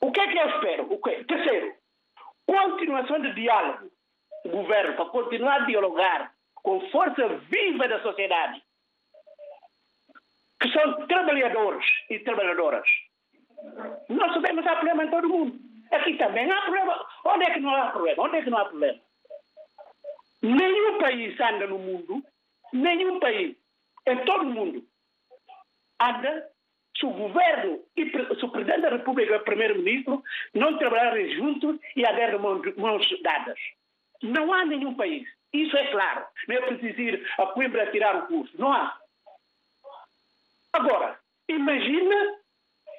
O 0.00 0.10
que 0.12 0.20
é 0.20 0.28
que 0.28 0.38
eu 0.38 0.48
espero? 0.50 0.92
O 0.92 0.98
que? 0.98 1.24
Terceiro, 1.24 1.74
continuação 2.46 3.20
de 3.20 3.34
diálogo. 3.34 3.90
O 4.46 4.48
governo 4.48 4.94
para 4.94 5.06
continuar 5.06 5.62
a 5.62 5.66
dialogar 5.66 6.32
com 6.54 6.80
força 6.90 7.26
viva 7.50 7.88
da 7.88 8.00
sociedade, 8.00 8.62
que 10.60 10.72
são 10.72 11.04
trabalhadores 11.08 11.84
e 12.08 12.20
trabalhadoras. 12.20 12.86
Nós 14.08 14.32
sabemos 14.34 14.64
há 14.64 14.76
problema 14.76 15.04
em 15.04 15.10
todo 15.10 15.28
mundo. 15.28 15.58
Aqui 15.90 16.16
também 16.16 16.48
há 16.48 16.60
problema. 16.62 17.06
Onde 17.24 17.44
é 17.44 17.54
que 17.54 17.60
não 17.60 17.74
há 17.74 17.90
problema? 17.90 18.22
Onde 18.22 18.36
é 18.36 18.42
que 18.42 18.50
não 18.50 18.58
há 18.58 18.64
problema? 18.66 19.00
Nenhum 20.42 20.98
país 20.98 21.40
anda 21.40 21.66
no 21.66 21.78
mundo, 21.78 22.22
nenhum 22.72 23.18
país, 23.18 23.56
em 24.06 24.24
todo 24.24 24.42
o 24.42 24.54
mundo, 24.54 24.84
anda 26.00 26.48
se 26.96 27.04
o 27.04 27.10
governo 27.10 27.82
e 27.96 28.10
se 28.10 28.44
o 28.44 28.48
presidente 28.48 28.82
da 28.82 28.90
República 28.90 29.32
e 29.32 29.36
o 29.38 29.44
primeiro-ministro 29.44 30.22
não 30.54 30.78
trabalharem 30.78 31.34
juntos 31.34 31.80
e 31.96 32.06
haver 32.06 32.38
mãos 32.38 33.22
dadas. 33.22 33.58
Não 34.22 34.52
há 34.52 34.64
nenhum 34.64 34.94
país. 34.94 35.28
Isso 35.52 35.76
é 35.76 35.86
claro. 35.90 36.24
Não 36.48 36.56
é 36.56 36.60
preciso 36.62 37.00
ir 37.00 37.26
a 37.38 37.46
Coimbra 37.46 37.90
tirar 37.90 38.16
o 38.16 38.26
curso. 38.26 38.52
Não 38.58 38.72
há. 38.72 38.96
Agora, 40.72 41.18
imagina 41.48 42.38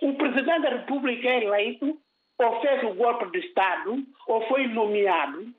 o 0.02 0.14
presidente 0.14 0.62
da 0.62 0.70
República 0.70 1.28
eleito, 1.28 2.00
ou 2.40 2.62
fez 2.62 2.84
o 2.84 2.94
golpe 2.94 3.32
de 3.32 3.46
Estado, 3.46 4.04
ou 4.28 4.48
foi 4.48 4.68
nomeado, 4.68 5.54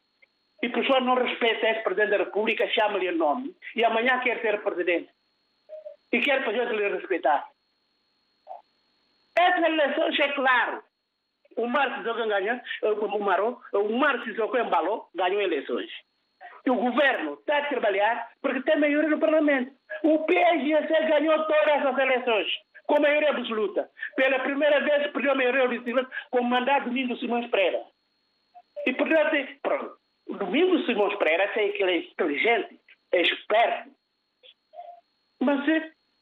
e 0.62 0.67
a 0.67 0.71
pessoa 0.71 1.00
não 1.00 1.15
respeita 1.15 1.69
esse 1.69 1.83
presidente 1.83 2.11
da 2.11 2.19
República, 2.19 2.69
chama-lhe 2.69 3.09
o 3.09 3.17
nome, 3.17 3.55
e 3.77 3.85
amanhã 3.85 4.19
quer 4.21 4.41
ser 4.41 4.61
presidente. 4.62 5.11
E 6.12 6.21
quer 6.21 6.45
fazer 6.45 6.69
lhe 6.73 6.88
respeitar. 6.88 7.47
Essa 9.37 9.69
eleição 9.69 10.09
é 10.09 10.33
claro. 10.33 10.83
O 11.59 11.67
Mar 11.67 11.99
Sissoko 11.99 12.25
ganhou, 12.29 12.61
o 12.83 13.19
Marô, 13.19 13.61
o 13.73 13.99
Mar 13.99 14.23
Sissoko 14.23 14.57
embalou, 14.57 15.09
ganhou 15.12 15.43
eleições. 15.43 15.91
E 16.65 16.71
o 16.71 16.77
governo 16.77 17.35
está 17.35 17.59
a 17.59 17.67
trabalhar 17.67 18.31
porque 18.41 18.62
tem 18.62 18.79
maioria 18.79 19.11
no 19.11 19.18
Parlamento. 19.18 19.73
O 20.05 20.21
PSGC 20.21 20.88
ganhou 21.09 21.37
todas 21.47 21.66
essas 21.66 21.99
eleições 21.99 22.47
com 22.87 23.01
maioria 23.01 23.31
absoluta. 23.31 23.90
Pela 24.14 24.38
primeira 24.38 24.81
vez 24.81 25.11
perdeu 25.12 25.33
a 25.33 25.35
maioria 25.35 25.64
absoluta 25.64 26.09
com 26.31 26.38
o 26.38 26.44
mandato 26.44 26.85
de 26.85 26.90
Domingos 26.90 27.18
Simões 27.18 27.51
Pereira. 27.51 27.83
E 28.87 28.90
até. 28.90 29.57
Pronto. 29.61 29.97
O 30.29 30.35
Domingos 30.35 30.87
Simões 30.87 31.18
Pereira 31.18 31.51
sei 31.55 31.73
que 31.73 31.83
ele 31.83 31.90
é 31.90 31.97
inteligente, 31.99 32.81
é 33.12 33.21
esperto. 33.21 33.90
Mas 35.40 35.66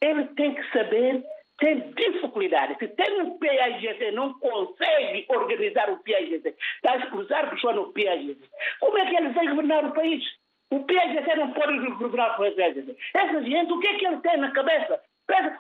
ele 0.01 0.25
tem 0.29 0.55
que 0.55 0.73
saber, 0.73 1.23
tem 1.59 1.91
dificuldade. 1.93 2.77
Se 2.79 2.89
tem 2.89 3.23
um 3.23 3.39
PAGC, 3.39 4.11
não 4.13 4.35
consegue 4.35 5.25
organizar 5.29 5.91
o 5.91 5.97
PAGC, 5.99 6.55
está 6.77 6.93
a 6.93 6.97
expulsar 6.99 7.51
pessoas 7.51 7.77
no 7.77 7.93
PAGC. 7.93 8.39
Como 8.81 8.99
é 8.99 9.07
que 9.07 9.17
ele 9.17 9.31
vai 9.31 9.49
governar 9.49 9.85
o 9.85 9.93
país? 9.93 10.23
O 10.71 10.81
PAGC 10.81 11.37
não 11.37 11.53
pode 11.53 11.79
governar 11.79 12.35
o 12.35 12.37
PAGC. 12.37 12.97
Essa 13.15 13.43
gente, 13.43 13.73
o 13.73 13.81
que 13.81 13.87
é 13.87 13.95
que 13.95 14.07
ele 14.07 14.21
tem 14.21 14.37
na 14.37 14.51
cabeça? 14.51 15.01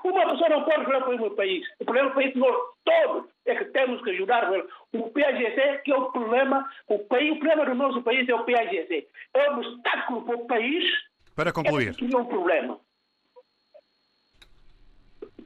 Uma 0.05 0.31
pessoa 0.31 0.49
não 0.49 0.65
pode 0.65 0.85
resolver 0.85 1.15
o 1.15 1.19
meu 1.19 1.31
país. 1.33 1.67
O 1.81 1.85
problema 1.85 2.11
do 2.11 2.15
país 2.15 2.35
nós 2.37 2.57
todos 2.85 3.29
é 3.47 3.55
que 3.57 3.65
temos 3.67 4.01
que 4.03 4.11
ajudar 4.11 4.49
o 4.93 5.11
PAGC, 5.11 5.83
que 5.85 5.93
é 5.93 5.97
o 5.97 6.13
problema, 6.13 6.69
o, 6.89 6.99
país, 7.01 7.33
o 7.33 7.39
problema 7.39 7.67
do 7.67 7.75
nosso 7.75 8.03
país 8.03 8.29
é 8.29 8.35
o 8.35 8.45
PAGC. 8.45 9.09
É 9.35 9.51
um 9.51 9.59
obstáculo 9.59 10.23
para 10.23 10.37
o 10.37 10.47
país. 10.47 10.85
Para 11.35 11.53
concluir. 11.53 11.95
É 12.01 12.17
um 12.17 12.25
problema. 12.25 12.79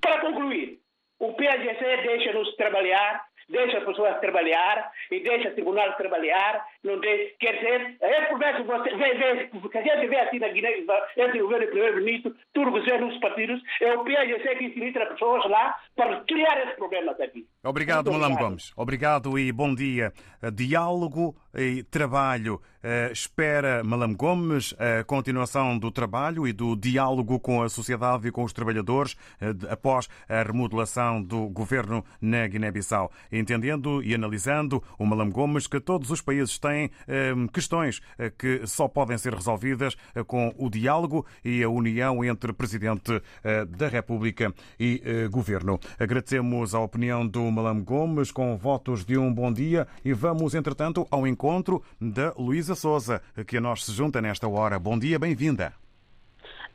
Para 0.00 0.20
concluir, 0.20 0.78
o 1.18 1.32
PAGC 1.34 2.02
deixa-nos 2.02 2.54
trabalhar 2.56 3.30
deixa 3.50 3.78
as 3.78 3.84
pessoas 3.84 4.18
trabalhar 4.20 4.90
e 5.10 5.20
deixa 5.20 5.48
o 5.48 5.54
tribunal 5.54 5.92
trabalhar. 5.96 6.64
Não 6.82 6.98
deixa, 6.98 7.34
quer 7.38 7.52
dizer, 7.56 7.96
é 8.00 8.24
que 8.24 8.62
você 8.62 8.96
vê, 8.96 9.14
vê, 9.14 9.50
porque 9.60 9.76
a 9.76 9.82
gente 9.82 10.08
vê 10.08 10.18
assim 10.20 10.38
na 10.38 10.48
Guiné, 10.48 10.78
entre 11.18 11.42
o 11.42 11.44
governo 11.44 11.64
e 11.64 11.68
o 11.68 11.70
primeiro-ministro, 11.70 12.34
tudo 12.54 12.72
que 12.72 12.98
nos 12.98 13.18
partidos, 13.18 13.60
é 13.82 13.92
o 13.94 14.02
PAGC 14.02 14.56
que 14.56 14.64
infiltra 14.64 15.06
pessoas 15.06 15.44
lá 15.50 15.76
para 15.94 16.20
criar 16.20 16.62
esses 16.62 16.76
problemas 16.76 17.20
aqui. 17.20 17.46
Obrigado, 17.62 18.10
Malam 18.10 18.34
Gomes. 18.34 18.72
Obrigado 18.76 19.38
e 19.38 19.52
bom 19.52 19.74
dia. 19.74 20.10
Diálogo 20.54 21.36
e 21.54 21.82
trabalho. 21.82 22.62
Uh, 22.82 23.12
espera 23.12 23.84
Malam 23.84 24.14
Gomes 24.14 24.74
a 24.78 25.04
continuação 25.04 25.78
do 25.78 25.90
trabalho 25.90 26.48
e 26.48 26.52
do 26.54 26.74
diálogo 26.74 27.38
com 27.38 27.62
a 27.62 27.68
sociedade 27.68 28.28
e 28.28 28.32
com 28.32 28.42
os 28.42 28.54
trabalhadores 28.54 29.12
uh, 29.12 29.70
após 29.70 30.08
a 30.26 30.42
remodelação 30.42 31.22
do 31.22 31.46
governo 31.50 32.02
na 32.22 32.46
Guiné-Bissau. 32.46 33.12
Entendendo 33.30 34.02
e 34.02 34.14
analisando 34.14 34.82
o 34.98 35.04
Malam 35.04 35.28
Gomes 35.28 35.66
que 35.66 35.78
todos 35.78 36.10
os 36.10 36.22
países 36.22 36.58
têm 36.58 36.69
uh, 36.70 37.52
questões 37.52 38.00
que 38.38 38.66
só 38.66 38.88
podem 38.88 39.16
ser 39.18 39.34
resolvidas 39.34 39.96
com 40.26 40.52
o 40.58 40.70
diálogo 40.70 41.26
e 41.44 41.62
a 41.62 41.68
união 41.68 42.24
entre 42.24 42.52
Presidente 42.52 43.20
da 43.68 43.88
República 43.88 44.52
e 44.78 45.02
Governo. 45.30 45.78
Agradecemos 45.98 46.74
a 46.74 46.80
opinião 46.80 47.26
do 47.26 47.40
Malam 47.50 47.82
Gomes 47.82 48.30
com 48.30 48.56
votos 48.56 49.04
de 49.04 49.16
um 49.16 49.32
bom 49.32 49.52
dia 49.52 49.86
e 50.04 50.12
vamos, 50.12 50.54
entretanto, 50.54 51.06
ao 51.10 51.26
encontro 51.26 51.82
da 52.00 52.32
Luísa 52.36 52.74
Souza, 52.74 53.22
que 53.46 53.56
a 53.56 53.60
nós 53.60 53.84
se 53.84 53.92
junta 53.92 54.20
nesta 54.20 54.48
hora. 54.48 54.78
Bom 54.78 54.98
dia, 54.98 55.18
bem-vinda. 55.18 55.72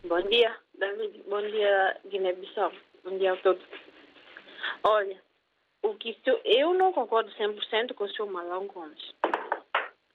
Bom 0.08 0.22
dia, 0.22 0.56
David. 0.78 1.24
Bom 1.28 1.42
dia, 1.42 1.98
Guiné-Bissau. 2.10 2.72
Bom 3.04 3.18
dia 3.18 3.34
a 3.34 3.38
todos. 3.38 3.64
Olha, 4.84 5.20
o 5.82 5.96
que 5.96 6.16
eu 6.44 6.74
não 6.74 6.94
concordo 6.94 7.30
100% 7.32 7.94
com 7.94 8.04
o 8.04 8.10
senhor 8.10 8.32
Malão 8.32 8.68
Gomes, 8.68 9.14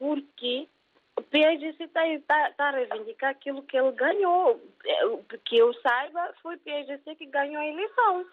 porque 0.00 0.66
o 1.14 1.22
PSGC 1.22 1.84
está 1.84 2.00
tá, 2.26 2.50
tá 2.52 2.68
a 2.68 2.70
reivindicar 2.70 3.30
aquilo 3.30 3.62
que 3.62 3.76
ele 3.76 3.92
ganhou. 3.92 4.58
É, 4.84 5.36
que 5.44 5.58
eu 5.58 5.72
saiba, 5.74 6.34
foi 6.42 6.56
o 6.56 6.60
PSGC 6.60 7.14
que 7.16 7.26
ganhou 7.26 7.60
a 7.60 7.66
eleição. 7.66 8.26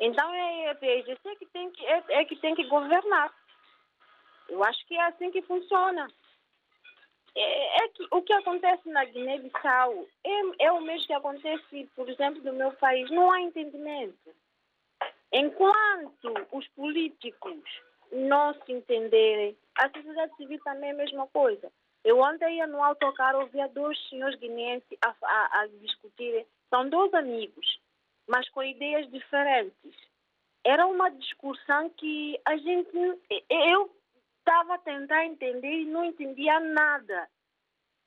Então 0.00 0.32
é 0.34 0.70
a 0.70 0.74
PSGC 0.74 1.36
que 1.36 1.46
tem 1.46 1.70
que, 1.70 1.84
é, 1.84 2.02
é 2.08 2.24
que 2.24 2.36
tem 2.36 2.54
que 2.54 2.64
governar. 2.64 3.30
Eu 4.48 4.64
acho 4.64 4.84
que 4.86 4.96
é 4.96 5.02
assim 5.02 5.30
que 5.30 5.42
funciona. 5.42 6.08
É, 7.34 7.84
é 7.84 7.88
que 7.88 8.06
o 8.10 8.22
que 8.22 8.32
acontece 8.32 8.88
na 8.88 9.04
Guiné-Bissau 9.04 10.06
é, 10.24 10.64
é 10.66 10.72
o 10.72 10.80
mesmo 10.80 11.06
que 11.06 11.12
acontece, 11.12 11.90
por 11.94 12.08
exemplo, 12.08 12.42
no 12.42 12.54
meu 12.54 12.72
país. 12.72 13.10
Não 13.10 13.30
há 13.30 13.40
entendimento. 13.42 14.34
Enquanto 15.30 16.34
os 16.52 16.66
políticos 16.68 17.62
não 18.10 18.54
se 18.54 18.72
entenderem, 18.72 19.56
a 19.76 19.88
sociedade 19.90 20.36
civil 20.36 20.60
também 20.64 20.90
é 20.90 20.92
a 20.92 20.96
mesma 20.96 21.26
coisa. 21.28 21.70
Eu 22.04 22.18
ontem 22.18 22.56
ia 22.56 22.66
no 22.66 22.82
autocarro, 22.82 23.40
ouvia 23.40 23.68
dois 23.68 23.98
senhores 24.08 24.38
guineenses 24.38 24.98
a, 25.00 25.14
a, 25.22 25.60
a 25.60 25.66
discutirem. 25.80 26.46
São 26.68 26.88
dois 26.88 27.12
amigos, 27.14 27.80
mas 28.26 28.48
com 28.50 28.62
ideias 28.62 29.08
diferentes. 29.10 29.94
Era 30.64 30.86
uma 30.86 31.10
discussão 31.10 31.90
que 31.90 32.40
a 32.44 32.56
gente. 32.56 32.96
Eu 33.48 33.90
estava 34.38 34.74
a 34.74 34.78
tentar 34.78 35.24
entender 35.24 35.82
e 35.82 35.84
não 35.86 36.04
entendia 36.04 36.58
nada. 36.60 37.28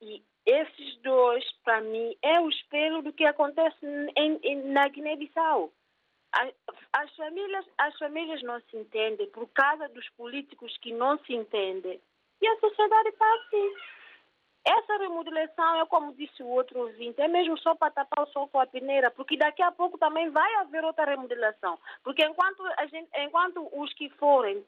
E 0.01 0.23
esses 0.45 0.97
dois, 0.97 1.43
para 1.63 1.81
mim, 1.81 2.15
é 2.21 2.39
o 2.39 2.49
espelho 2.49 3.01
do 3.01 3.13
que 3.13 3.25
acontece 3.25 3.77
em, 4.15 4.39
em, 4.43 4.71
na 4.71 4.87
Guiné-Bissau. 4.87 5.71
As 6.93 7.15
famílias, 7.15 7.65
as 7.77 7.97
famílias 7.97 8.43
não 8.43 8.59
se 8.61 8.77
entendem 8.77 9.29
por 9.31 9.47
causa 9.49 9.87
dos 9.89 10.07
políticos 10.11 10.77
que 10.77 10.93
não 10.93 11.17
se 11.19 11.33
entendem. 11.33 12.01
E 12.41 12.47
a 12.47 12.59
sociedade 12.59 13.09
está 13.09 13.25
assim. 13.35 13.73
Essa 14.65 14.97
remodelação 14.97 15.81
é 15.81 15.85
como 15.85 16.13
disse 16.15 16.41
o 16.41 16.47
outro 16.47 16.79
ouvinte, 16.79 17.21
é 17.21 17.27
mesmo 17.27 17.55
só 17.59 17.75
para 17.75 17.91
tapar 17.91 18.23
o 18.23 18.31
sol 18.31 18.47
com 18.47 18.59
a 18.59 18.65
peneira, 18.65 19.11
porque 19.11 19.37
daqui 19.37 19.61
a 19.61 19.71
pouco 19.71 19.95
também 19.97 20.29
vai 20.31 20.55
haver 20.55 20.83
outra 20.83 21.05
remodelação. 21.05 21.77
Porque 22.03 22.25
enquanto, 22.25 22.65
a 22.77 22.85
gente, 22.87 23.07
enquanto 23.15 23.69
os 23.71 23.93
que 23.93 24.09
forem 24.09 24.65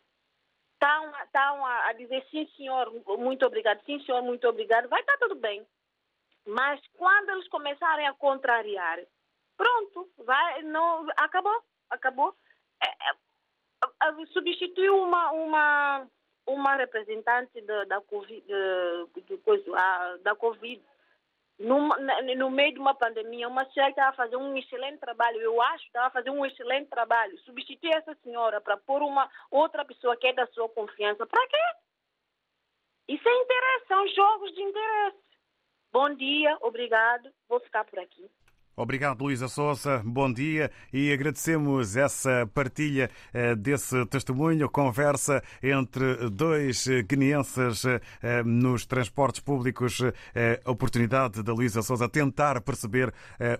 estão, 0.73 1.65
a, 1.65 1.87
a 1.87 1.93
dizer 1.93 2.23
sim, 2.29 2.47
senhor, 2.55 2.93
muito 3.17 3.43
obrigado, 3.43 3.83
sim, 3.85 3.99
senhor, 4.01 4.21
muito 4.21 4.47
obrigado, 4.47 4.87
vai 4.87 5.01
estar 5.01 5.17
tudo 5.17 5.33
bem. 5.33 5.65
Mas 6.45 6.79
quando 6.95 7.31
eles 7.31 7.47
começarem 7.49 8.07
a 8.07 8.13
contrariar, 8.13 8.99
pronto, 9.57 10.09
vai, 10.19 10.61
não, 10.63 11.07
acabou, 11.17 11.63
acabou. 11.89 12.35
É, 12.81 12.87
é, 12.87 14.25
substituiu 14.33 14.97
uma, 15.01 15.31
uma 15.31 16.07
uma 16.47 16.75
representante 16.75 17.59
da, 17.61 17.83
da 17.83 18.01
Covid, 18.01 18.41
de, 18.41 19.21
de 19.21 19.37
coisa, 19.39 19.69
a, 19.77 20.17
da 20.23 20.33
COVID 20.33 20.81
no, 21.59 21.89
no 22.37 22.51
meio 22.51 22.73
de 22.73 22.79
uma 22.79 22.93
pandemia, 22.93 23.47
uma 23.47 23.65
senhora 23.71 23.89
estava 23.89 24.09
a 24.09 24.13
fazer 24.13 24.35
um 24.35 24.55
excelente 24.55 24.99
trabalho, 24.99 25.41
eu 25.41 25.59
acho 25.61 25.83
que 25.83 25.89
estava 25.89 26.07
a 26.07 26.11
fazer 26.11 26.29
um 26.29 26.45
excelente 26.45 26.87
trabalho. 26.87 27.37
Substituir 27.39 27.95
essa 27.95 28.15
senhora 28.23 28.61
para 28.61 28.77
pôr 28.77 29.01
uma 29.01 29.29
outra 29.49 29.83
pessoa 29.83 30.15
que 30.15 30.27
é 30.27 30.33
da 30.33 30.45
sua 30.47 30.69
confiança, 30.69 31.25
para 31.25 31.47
quê? 31.47 31.57
Isso 33.09 33.27
é 33.27 33.33
interesse, 33.33 33.87
são 33.87 34.07
jogos 34.09 34.53
de 34.53 34.61
interesse. 34.61 35.17
Bom 35.91 36.13
dia, 36.13 36.57
obrigado, 36.61 37.33
vou 37.49 37.59
ficar 37.59 37.85
por 37.85 37.99
aqui. 37.99 38.29
Obrigado, 38.79 39.23
Luísa 39.23 39.47
Souza. 39.47 40.03
Bom 40.05 40.31
dia 40.31 40.69
e 40.93 41.11
agradecemos 41.11 41.97
essa 41.97 42.47
partilha 42.53 43.09
eh, 43.33 43.55
desse 43.55 44.05
testemunho, 44.05 44.69
conversa 44.69 45.41
entre 45.63 46.29
dois 46.29 46.87
guineenses 47.09 47.85
eh, 47.85 48.43
nos 48.45 48.85
transportes 48.85 49.41
públicos, 49.41 50.03
eh, 50.35 50.61
oportunidade 50.63 51.41
da 51.41 51.53
Luísa 51.53 51.81
Souza 51.81 52.07
tentar 52.07 52.61
perceber 52.61 53.11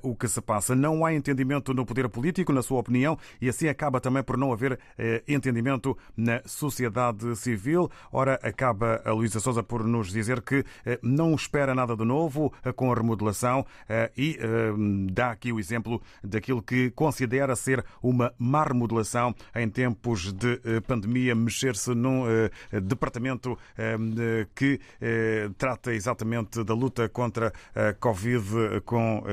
o 0.03 0.15
que 0.15 0.27
se 0.27 0.39
passa. 0.39 0.75
Não 0.75 1.03
há 1.03 1.11
entendimento 1.11 1.73
no 1.73 1.83
poder 1.83 2.09
político, 2.09 2.53
na 2.53 2.61
sua 2.61 2.79
opinião, 2.79 3.17
e 3.41 3.49
assim 3.49 3.67
acaba 3.67 3.99
também 3.99 4.21
por 4.21 4.37
não 4.37 4.53
haver 4.53 4.79
entendimento 5.27 5.97
na 6.15 6.41
sociedade 6.45 7.35
civil. 7.35 7.89
Ora, 8.11 8.39
acaba 8.43 9.01
a 9.03 9.11
Luísa 9.11 9.39
Souza 9.39 9.63
por 9.63 9.83
nos 9.83 10.11
dizer 10.11 10.41
que 10.41 10.63
não 11.01 11.33
espera 11.33 11.73
nada 11.73 11.95
de 11.95 12.05
novo 12.05 12.53
com 12.75 12.91
a 12.91 12.95
remodelação 12.95 13.65
e 14.15 14.37
dá 15.07 15.31
aqui 15.31 15.51
o 15.51 15.59
exemplo 15.59 16.01
daquilo 16.23 16.61
que 16.61 16.91
considera 16.91 17.55
ser 17.55 17.83
uma 18.01 18.33
má 18.37 18.63
remodelação 18.63 19.33
em 19.55 19.69
tempos 19.69 20.31
de 20.33 20.59
eh, 20.63 20.79
pandemia, 20.81 21.35
mexer-se 21.35 21.93
num 21.93 22.25
eh, 22.27 22.79
departamento 22.81 23.57
eh, 23.77 24.47
que 24.55 24.79
trata 25.57 25.93
exatamente 25.93 26.63
da 26.63 26.73
luta 26.73 27.07
contra 27.09 27.51
a 27.75 27.93
Covid, 27.93 28.81
com, 28.85 29.23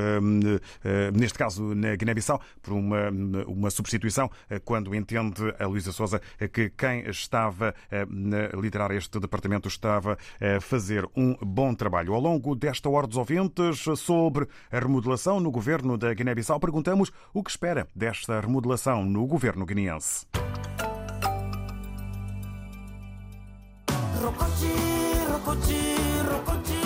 neste 1.13 1.39
caso 1.39 1.75
na 1.75 1.95
Guiné-Bissau, 1.95 2.41
por 2.63 2.73
uma, 2.73 3.11
uma 3.47 3.71
substituição, 3.71 4.31
quando 4.65 4.95
entende 4.95 5.55
a 5.59 5.67
Luísa 5.67 5.93
Souza 5.93 6.21
que 6.53 6.71
quem 6.71 7.09
estava 7.09 7.75
a 7.91 8.57
liderar 8.57 8.91
este 8.93 9.19
departamento 9.19 9.69
estava 9.69 10.19
a 10.41 10.61
fazer 10.61 11.09
um 11.17 11.35
bom 11.41 11.75
trabalho. 11.75 12.15
Ao 12.15 12.21
longo 12.21 12.55
desta 12.55 12.89
hora 12.89 13.07
dos 13.07 13.17
ouvintes 13.17 13.85
sobre 13.99 14.47
a 14.71 14.79
remodelação 14.79 15.41
no 15.41 15.51
governo 15.51 15.64
governo 15.65 15.97
da 15.97 16.13
Guiné-Bissau, 16.13 16.61
perguntamos 16.61 17.11
o 17.33 17.43
que 17.43 17.49
espera 17.49 17.89
desta 17.97 18.39
remodelação 18.39 19.03
no 19.03 19.27
governo 19.27 19.65
guineense. 19.65 20.27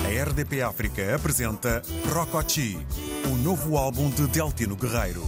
A 0.07 0.25
RDP 0.31 0.63
África 0.63 1.17
apresenta 1.17 1.83
Rocochi, 2.13 2.79
o 3.25 3.37
novo 3.39 3.77
álbum 3.77 4.11
de 4.11 4.29
Deltino 4.29 4.77
Guerreiro. 4.77 5.23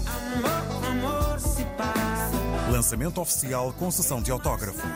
Lançamento 2.80 3.20
oficial 3.20 3.74
com 3.78 3.90
sessão 3.90 4.22
de 4.22 4.30
autógrafos. 4.30 4.90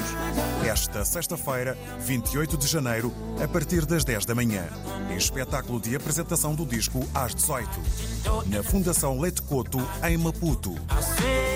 Esta 0.67 1.05
sexta-feira, 1.05 1.77
28 2.01 2.57
de 2.57 2.67
janeiro, 2.67 3.13
a 3.45 3.47
partir 3.47 3.85
das 3.85 4.03
10 4.05 4.25
da 4.25 4.35
manhã. 4.35 4.65
Em 5.11 5.17
espetáculo 5.17 5.79
de 5.79 5.95
apresentação 5.95 6.55
do 6.55 6.65
disco 6.65 7.07
às 7.15 7.35
18. 7.35 7.69
Na 8.47 8.63
Fundação 8.63 9.21
Leite 9.21 9.43
Coto, 9.43 9.87
em 10.03 10.17
Maputo. 10.17 10.75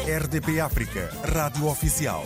RDP 0.06 0.60
África, 0.60 1.10
Rádio 1.34 1.66
Oficial. 1.66 2.22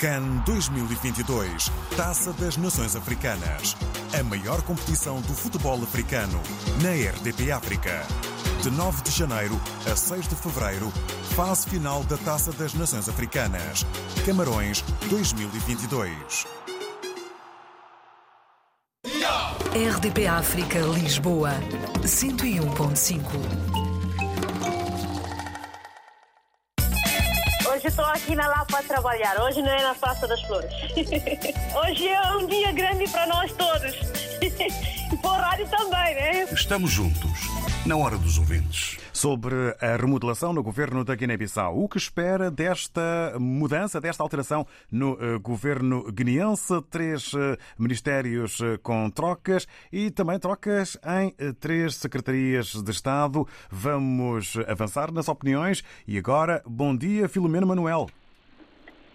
CAN 0.00 0.42
2022, 0.44 1.70
Taça 1.96 2.32
das 2.32 2.56
Nações 2.56 2.96
Africanas. 2.96 3.76
A 4.18 4.22
maior 4.24 4.60
competição 4.62 5.20
do 5.20 5.32
futebol 5.32 5.80
africano 5.80 6.40
na 6.82 6.90
RDP 6.90 7.52
África. 7.52 8.04
De 8.62 8.70
9 8.70 9.02
de 9.02 9.10
janeiro 9.10 9.58
a 9.90 9.96
6 9.96 10.28
de 10.28 10.34
fevereiro, 10.34 10.92
fase 11.34 11.66
final 11.66 12.04
da 12.04 12.18
Taça 12.18 12.52
das 12.52 12.74
Nações 12.74 13.08
Africanas. 13.08 13.86
Camarões 14.26 14.82
2022. 15.08 16.46
RDP 19.72 20.26
África 20.26 20.78
Lisboa 20.80 21.52
101.5 22.02 23.22
Hoje 27.66 27.86
estou 27.86 28.04
aqui 28.04 28.36
na 28.36 28.46
Lapa 28.46 28.80
a 28.80 28.82
trabalhar, 28.82 29.40
hoje 29.40 29.62
não 29.62 29.70
é 29.70 29.82
na 29.82 29.94
Praça 29.94 30.28
das 30.28 30.42
Flores. 30.42 30.70
Hoje 31.82 32.08
é 32.08 32.36
um 32.36 32.46
dia 32.46 32.72
grande 32.72 33.08
para 33.08 33.26
nós 33.26 33.50
todos. 33.52 33.94
E 35.12 35.16
para 35.16 35.30
o 35.30 35.34
rádio 35.34 35.68
também, 35.68 36.14
né? 36.14 36.44
Estamos 36.52 36.88
juntos 36.88 37.49
na 37.86 37.96
hora 37.96 38.16
dos 38.18 38.38
ouvintes. 38.38 38.98
Sobre 39.12 39.54
a 39.80 39.96
remodelação 39.96 40.52
no 40.52 40.62
governo 40.62 41.02
da 41.02 41.14
Guiné-Bissau. 41.14 41.82
O 41.82 41.88
que 41.88 41.96
espera 41.96 42.50
desta 42.50 43.36
mudança, 43.40 44.00
desta 44.00 44.22
alteração 44.22 44.66
no 44.92 45.16
eh, 45.20 45.38
governo 45.38 46.04
guineense? 46.12 46.74
Três 46.90 47.32
eh, 47.34 47.56
ministérios 47.78 48.60
eh, 48.60 48.78
com 48.82 49.10
trocas 49.10 49.66
e 49.90 50.10
também 50.10 50.38
trocas 50.38 50.98
em 51.22 51.34
três 51.54 51.94
secretarias 51.94 52.82
de 52.82 52.90
Estado. 52.90 53.46
Vamos 53.70 54.56
avançar 54.68 55.10
nas 55.10 55.28
opiniões. 55.28 55.82
E 56.06 56.18
agora, 56.18 56.62
bom 56.66 56.94
dia, 56.94 57.28
Filomeno 57.28 57.66
Manuel. 57.66 58.08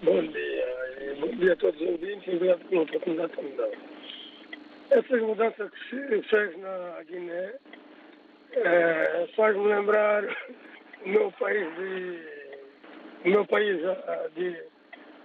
Bom 0.04 0.22
dia. 0.22 1.16
Bom 1.20 1.36
dia 1.38 1.54
a 1.54 1.56
todos 1.56 1.80
os 1.80 1.88
ouvintes 1.88 2.28
e 2.28 2.36
obrigado 2.36 2.66
pela 2.68 2.82
oportunidade 2.82 3.32
que 3.34 3.44
me 3.44 3.52
dão. 3.58 3.72
Essas 4.90 5.22
mudanças 5.22 5.70
que 5.72 5.90
se 5.90 6.30
fez 6.30 6.58
na 6.60 7.04
Guiné 7.04 7.54
é, 8.56 9.28
faz-me 9.36 9.68
lembrar 9.68 10.24
o 10.24 11.10
meu 11.10 11.32
país 11.34 11.76
de 11.76 12.36
o 13.26 13.30
meu 13.30 13.46
país 13.46 13.84
ah, 13.84 14.30
de, 14.36 14.56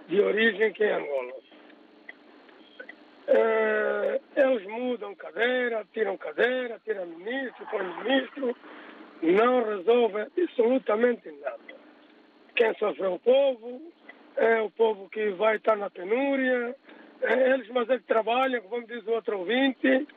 de 0.07 0.21
origem, 0.21 0.73
que 0.73 0.83
é 0.83 0.93
Angola. 0.95 1.33
É, 3.27 4.19
eles 4.35 4.65
mudam 4.65 5.15
cadeira, 5.15 5.85
tiram 5.93 6.17
cadeira, 6.17 6.81
tiram 6.83 7.05
ministro, 7.05 7.67
põem 7.69 8.03
ministro, 8.03 8.57
não 9.21 9.63
resolvem 9.63 10.25
absolutamente 10.37 11.31
nada. 11.43 11.59
Quem 12.55 12.73
sofre 12.75 13.03
é 13.03 13.09
o 13.09 13.19
povo, 13.19 13.81
é 14.35 14.61
o 14.61 14.71
povo 14.71 15.07
que 15.09 15.29
vai 15.29 15.57
estar 15.57 15.77
na 15.77 15.89
penúria, 15.89 16.75
é 17.21 17.51
eles, 17.51 17.69
mas 17.69 17.87
é 17.89 17.97
que 17.97 18.03
trabalham, 18.03 18.61
como 18.63 18.87
diz 18.87 19.05
o 19.05 19.11
outro 19.11 19.39
ouvinte, 19.39 20.07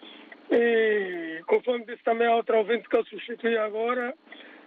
e 0.51 1.43
conforme 1.47 1.85
disse 1.87 2.03
também 2.03 2.27
a 2.27 2.37
outra 2.37 2.59
ouvinte 2.59 2.89
que 2.89 2.97
eu 2.97 3.05
substituí 3.05 3.57
agora, 3.57 4.15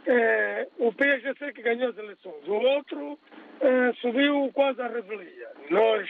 é, 0.06 0.68
o 0.78 0.92
PSGC 0.94 1.54
que 1.54 1.62
ganhou 1.62 1.90
as 1.90 1.98
eleições, 1.98 2.48
o 2.48 2.54
outro 2.54 3.20
é, 3.60 3.94
subiu 4.02 4.50
quase 4.54 4.82
à 4.82 4.88
revelia. 4.88 5.52
Nós, 5.70 6.10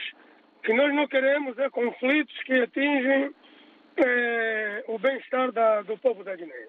que 0.62 0.72
nós 0.72 0.94
não 0.94 1.06
queremos 1.08 1.58
é 1.58 1.68
conflitos 1.68 2.36
que 2.44 2.54
atingem 2.54 3.34
é, 3.96 4.84
o 4.86 4.98
bem-estar 4.98 5.52
do 5.84 5.98
povo 5.98 6.22
da 6.22 6.36
Guiné. 6.36 6.66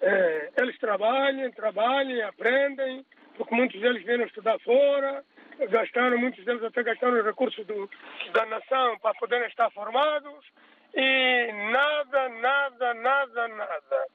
É, 0.00 0.50
eles 0.58 0.78
trabalhem, 0.78 1.50
trabalhem, 1.52 2.22
aprendem, 2.22 3.04
porque 3.36 3.54
muitos 3.54 3.80
deles 3.80 4.02
vieram 4.04 4.24
estudar 4.24 4.58
fora, 4.60 5.22
gastaram, 5.68 6.18
muitos 6.18 6.44
deles 6.44 6.62
até 6.64 6.82
gastaram 6.82 7.22
recursos 7.22 7.64
do, 7.66 7.88
da 8.32 8.46
nação 8.46 8.98
para 8.98 9.14
poderem 9.14 9.46
estar 9.48 9.70
formados 9.70 10.44
e 10.94 11.52
nada, 11.70 12.28
nada, 12.28 12.94
nada, 12.94 13.48
nada. 13.48 14.06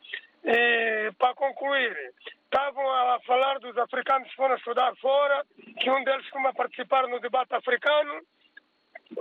E, 0.43 1.11
para 1.17 1.33
concluir, 1.35 2.13
estavam 2.43 2.89
a 2.89 3.19
falar 3.21 3.59
dos 3.59 3.77
africanos 3.77 4.29
que 4.29 4.35
foram 4.35 4.55
estudar 4.55 4.95
fora, 4.97 5.45
que 5.79 5.89
um 5.89 6.03
deles 6.03 6.23
costuma 6.23 6.53
participar 6.53 7.07
no 7.07 7.19
debate 7.19 7.53
africano. 7.53 8.21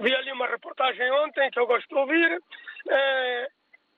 Vi 0.01 0.15
ali 0.15 0.33
uma 0.33 0.47
reportagem 0.47 1.11
ontem 1.13 1.51
que 1.51 1.59
eu 1.59 1.67
gosto 1.67 1.89
de 1.89 1.95
ouvir. 1.95 2.43
É, 2.89 3.49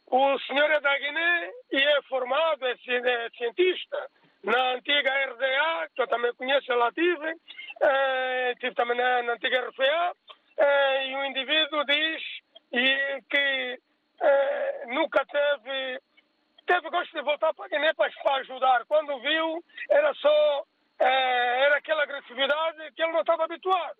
o 0.06 0.38
senhor 0.40 0.70
é 0.70 0.80
da 0.80 0.98
Guiné 0.98 1.50
e 1.72 1.76
é 1.76 2.02
formado, 2.02 2.66
é, 2.66 2.72
é 2.72 3.30
cientista 3.36 4.08
na 4.42 4.74
antiga 4.74 5.10
RDA, 5.10 5.88
que 5.94 6.02
eu 6.02 6.08
também 6.08 6.32
conheço, 6.34 6.72
lá 6.72 6.92
tive, 6.92 7.34
é, 7.82 8.54
tive 8.60 8.74
também 8.74 8.96
na, 8.96 9.22
na 9.22 9.32
antiga 9.32 9.68
RFA, 9.68 10.12
é, 10.56 11.08
e 11.08 11.16
o 11.16 11.24
indivíduo 11.24 11.84
diz 11.84 12.22
e 12.72 13.22
que 13.30 13.80
é, 14.20 14.86
nunca 14.86 15.24
teve 15.26 16.00
teve 16.66 16.90
gosto 16.90 17.12
de 17.12 17.22
voltar 17.22 17.54
para 17.54 17.68
Guiné 17.68 17.94
para, 17.94 18.10
ajudar. 18.40 18.84
Quando 18.84 19.18
viu, 19.20 19.64
era 19.90 20.12
só 20.14 20.64
é, 20.98 21.64
era 21.64 21.76
aquela 21.76 22.02
agressividade 22.02 22.92
que 22.94 23.02
ele 23.02 23.12
não 23.12 23.20
estava 23.20 23.44
habituado. 23.44 23.98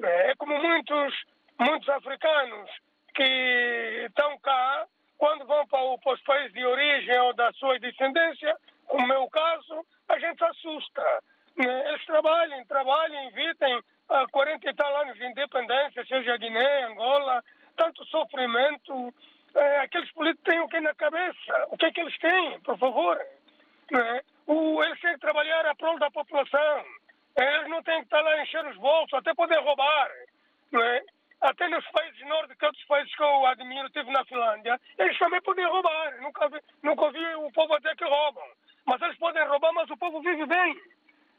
É 0.00 0.34
como 0.36 0.56
muitos, 0.58 1.14
muitos 1.58 1.88
africanos 1.88 2.70
que 3.14 4.04
estão 4.06 4.38
cá, 4.38 4.86
quando 5.16 5.44
vão 5.44 5.66
para, 5.66 5.82
o, 5.82 5.98
para 5.98 6.12
os 6.12 6.22
países 6.22 6.52
de 6.52 6.64
origem 6.64 7.18
ou 7.18 7.34
da 7.34 7.52
sua 7.54 7.78
descendência, 7.80 8.56
como 8.86 9.04
o 9.04 9.08
meu 9.08 9.28
caso, 9.28 9.84
a 10.08 10.18
gente 10.20 10.38
se 10.38 10.44
assusta. 10.44 11.02
Eles 11.56 12.04
trabalhem, 12.06 12.64
trabalhem, 12.66 13.26
evitem 13.28 13.82
há 14.08 14.26
40 14.28 14.70
e 14.70 14.74
tal 14.74 14.96
anos 14.98 15.16
de 15.16 15.26
independência, 15.26 16.06
seja 16.06 16.36
Guiné, 16.36 16.84
Angola, 16.84 17.42
tanto 17.78 18.04
sofrimento, 18.06 19.14
é, 19.54 19.78
aqueles 19.80 20.10
políticos 20.12 20.52
têm 20.52 20.60
o 20.60 20.68
que 20.68 20.80
na 20.80 20.94
cabeça? 20.94 21.66
O 21.70 21.78
que 21.78 21.86
é 21.86 21.92
que 21.92 22.00
eles 22.00 22.18
têm, 22.18 22.60
por 22.60 22.76
favor? 22.76 23.16
É? 23.16 24.22
O, 24.46 24.82
eles 24.84 25.00
têm 25.00 25.14
que 25.14 25.20
trabalhar 25.20 25.64
a 25.64 25.74
prol 25.74 25.98
da 25.98 26.10
população. 26.10 26.84
É, 27.36 27.54
eles 27.56 27.68
não 27.68 27.82
têm 27.82 27.98
que 28.00 28.04
estar 28.04 28.20
lá 28.20 28.42
encher 28.42 28.66
os 28.66 28.76
bolsos, 28.76 29.14
até 29.14 29.32
poder 29.32 29.58
roubar. 29.60 30.10
Não 30.72 30.82
é? 30.82 31.02
Até 31.40 31.68
nos 31.68 31.86
países 31.90 32.20
nórdicos, 32.26 32.62
outros 32.64 32.84
países 32.86 33.14
que 33.14 33.22
eu 33.22 33.46
admiro, 33.46 33.88
tive 33.90 34.10
na 34.10 34.24
Finlândia, 34.24 34.78
eles 34.98 35.16
também 35.18 35.40
podem 35.42 35.64
roubar. 35.66 36.20
Nunca, 36.20 36.48
vi, 36.48 36.58
nunca 36.82 37.04
ouvi 37.04 37.34
o 37.36 37.52
povo 37.52 37.78
dizer 37.78 37.96
que 37.96 38.04
roubam. 38.04 38.48
Mas 38.84 39.00
eles 39.02 39.16
podem 39.18 39.46
roubar, 39.46 39.72
mas 39.72 39.88
o 39.88 39.96
povo 39.96 40.20
vive 40.20 40.44
bem. 40.46 40.76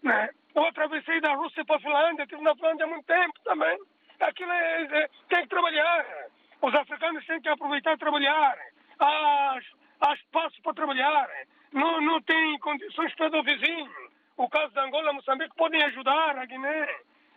Né? 0.02 0.30
Eu 0.56 0.65
atravessei 0.65 1.19
da 1.19 1.34
Rússia 1.34 1.65
para 1.65 1.75
a 1.75 1.80
Finlândia, 1.80 2.23
estive 2.23 2.41
na 2.41 2.56
Finlândia 2.56 2.86
há 2.86 2.89
muito 2.89 3.06
tempo 3.06 3.39
também. 3.43 3.78
Aquilo 4.21 4.52
é, 4.52 4.84
é, 4.84 5.10
tem 5.28 5.43
que 5.43 5.49
trabalhar. 5.49 6.28
Os 6.61 6.75
africanos 6.75 7.25
têm 7.25 7.41
que 7.41 7.49
aproveitar 7.49 7.93
e 7.93 7.97
trabalhar. 7.97 8.57
Há, 8.99 9.59
há 10.01 10.13
espaço 10.13 10.61
para 10.61 10.73
trabalhar. 10.73 11.29
Não, 11.71 12.01
não 12.01 12.21
tem 12.21 12.59
condições 12.59 13.13
para 13.15 13.39
o 13.39 13.43
vizinho. 13.43 13.89
O 14.35 14.49
caso 14.49 14.73
de 14.73 14.79
Angola 14.79 15.13
Moçambique 15.13 15.55
podem 15.55 15.81
ajudar 15.83 16.37
a 16.37 16.45
Guiné. 16.45 16.87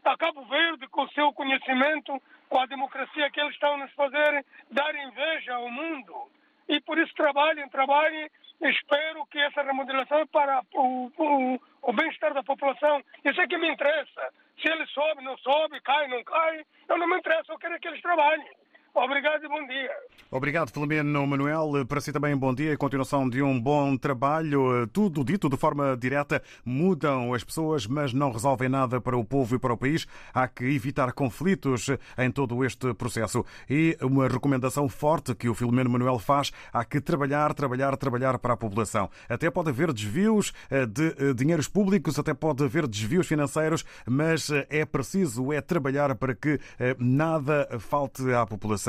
A 0.05 0.17
Cabo 0.17 0.45
Verde, 0.47 0.89
com 0.89 1.03
o 1.03 1.11
seu 1.11 1.33
conhecimento, 1.33 2.21
com 2.49 2.59
a 2.59 2.67
democracia 2.67 3.31
que 3.31 3.41
eles 3.41 3.55
estão 3.55 3.79
nos 3.79 3.93
fazer, 3.93 4.45
dar 4.71 4.93
inveja 4.95 5.55
ao 5.55 5.71
mundo. 5.71 6.29
E 6.69 6.81
por 6.81 6.99
isso 6.99 7.15
trabalhem, 7.15 7.69
trabalhem. 7.69 8.29
Espero 8.61 9.25
que 9.27 9.39
essa 9.39 9.63
remodelação 9.63 10.19
é 10.19 10.27
para 10.27 10.63
o, 10.75 11.13
o, 11.17 11.61
o 11.83 11.93
bem-estar 11.93 12.35
da 12.35 12.43
população. 12.43 13.03
Isso 13.25 13.41
é 13.41 13.47
que 13.47 13.59
me 13.59 13.71
interessa. 13.71 14.33
Se 14.61 14.69
ele 14.69 14.87
sobe, 14.87 15.23
não 15.23 15.37
sobe, 15.39 15.81
cai, 15.81 16.09
não 16.09 16.23
cai, 16.25 16.65
eu 16.89 16.99
não 16.99 17.09
me 17.09 17.17
interessa, 17.19 17.53
eu 17.53 17.59
quero 17.59 17.79
que 17.79 17.89
eles 17.89 18.03
trabalhem. 18.03 18.51
Obrigado 18.95 19.45
e 19.45 19.49
bom 19.49 19.67
dia. 19.67 19.91
Obrigado, 20.31 20.71
Filomeno 20.71 21.27
Manuel. 21.27 21.85
Para 21.87 22.01
si 22.01 22.13
também, 22.13 22.37
bom 22.37 22.55
dia 22.55 22.73
e 22.73 22.77
continuação 22.77 23.29
de 23.29 23.43
um 23.43 23.59
bom 23.59 23.97
trabalho. 23.97 24.87
Tudo 24.89 25.25
dito 25.25 25.49
de 25.49 25.57
forma 25.57 25.97
direta, 25.97 26.43
mudam 26.65 27.33
as 27.33 27.43
pessoas, 27.43 27.87
mas 27.87 28.13
não 28.13 28.31
resolvem 28.31 28.69
nada 28.69 29.01
para 29.01 29.17
o 29.17 29.25
povo 29.25 29.55
e 29.57 29.59
para 29.59 29.73
o 29.73 29.77
país. 29.77 30.07
Há 30.33 30.47
que 30.47 30.65
evitar 30.65 31.13
conflitos 31.13 31.89
em 32.19 32.31
todo 32.31 32.65
este 32.65 32.93
processo. 32.95 33.45
E 33.69 33.97
uma 34.01 34.29
recomendação 34.29 34.89
forte 34.89 35.35
que 35.35 35.49
o 35.49 35.55
Filomeno 35.55 35.91
Manuel 35.91 36.19
faz: 36.19 36.53
há 36.73 36.85
que 36.85 37.01
trabalhar, 37.01 37.55
trabalhar, 37.55 37.97
trabalhar 37.97 38.39
para 38.39 38.55
a 38.55 38.57
população. 38.57 39.11
Até 39.29 39.51
pode 39.51 39.71
haver 39.71 39.93
desvios 39.93 40.53
eh, 40.71 40.87
de 40.87 41.15
eh, 41.19 41.35
dinheiros 41.35 41.69
públicos, 41.69 42.19
até 42.19 42.35
pode 42.35 42.63
haver 42.65 42.87
desvios 42.87 43.27
financeiros, 43.27 43.85
mas 44.07 44.51
eh, 44.51 44.67
é 44.69 44.85
preciso 44.85 45.53
é 45.53 45.61
trabalhar 45.61 46.15
para 46.15 46.35
que 46.35 46.59
nada 46.99 47.69
falte 47.79 48.33
à 48.33 48.47
população. 48.47 48.82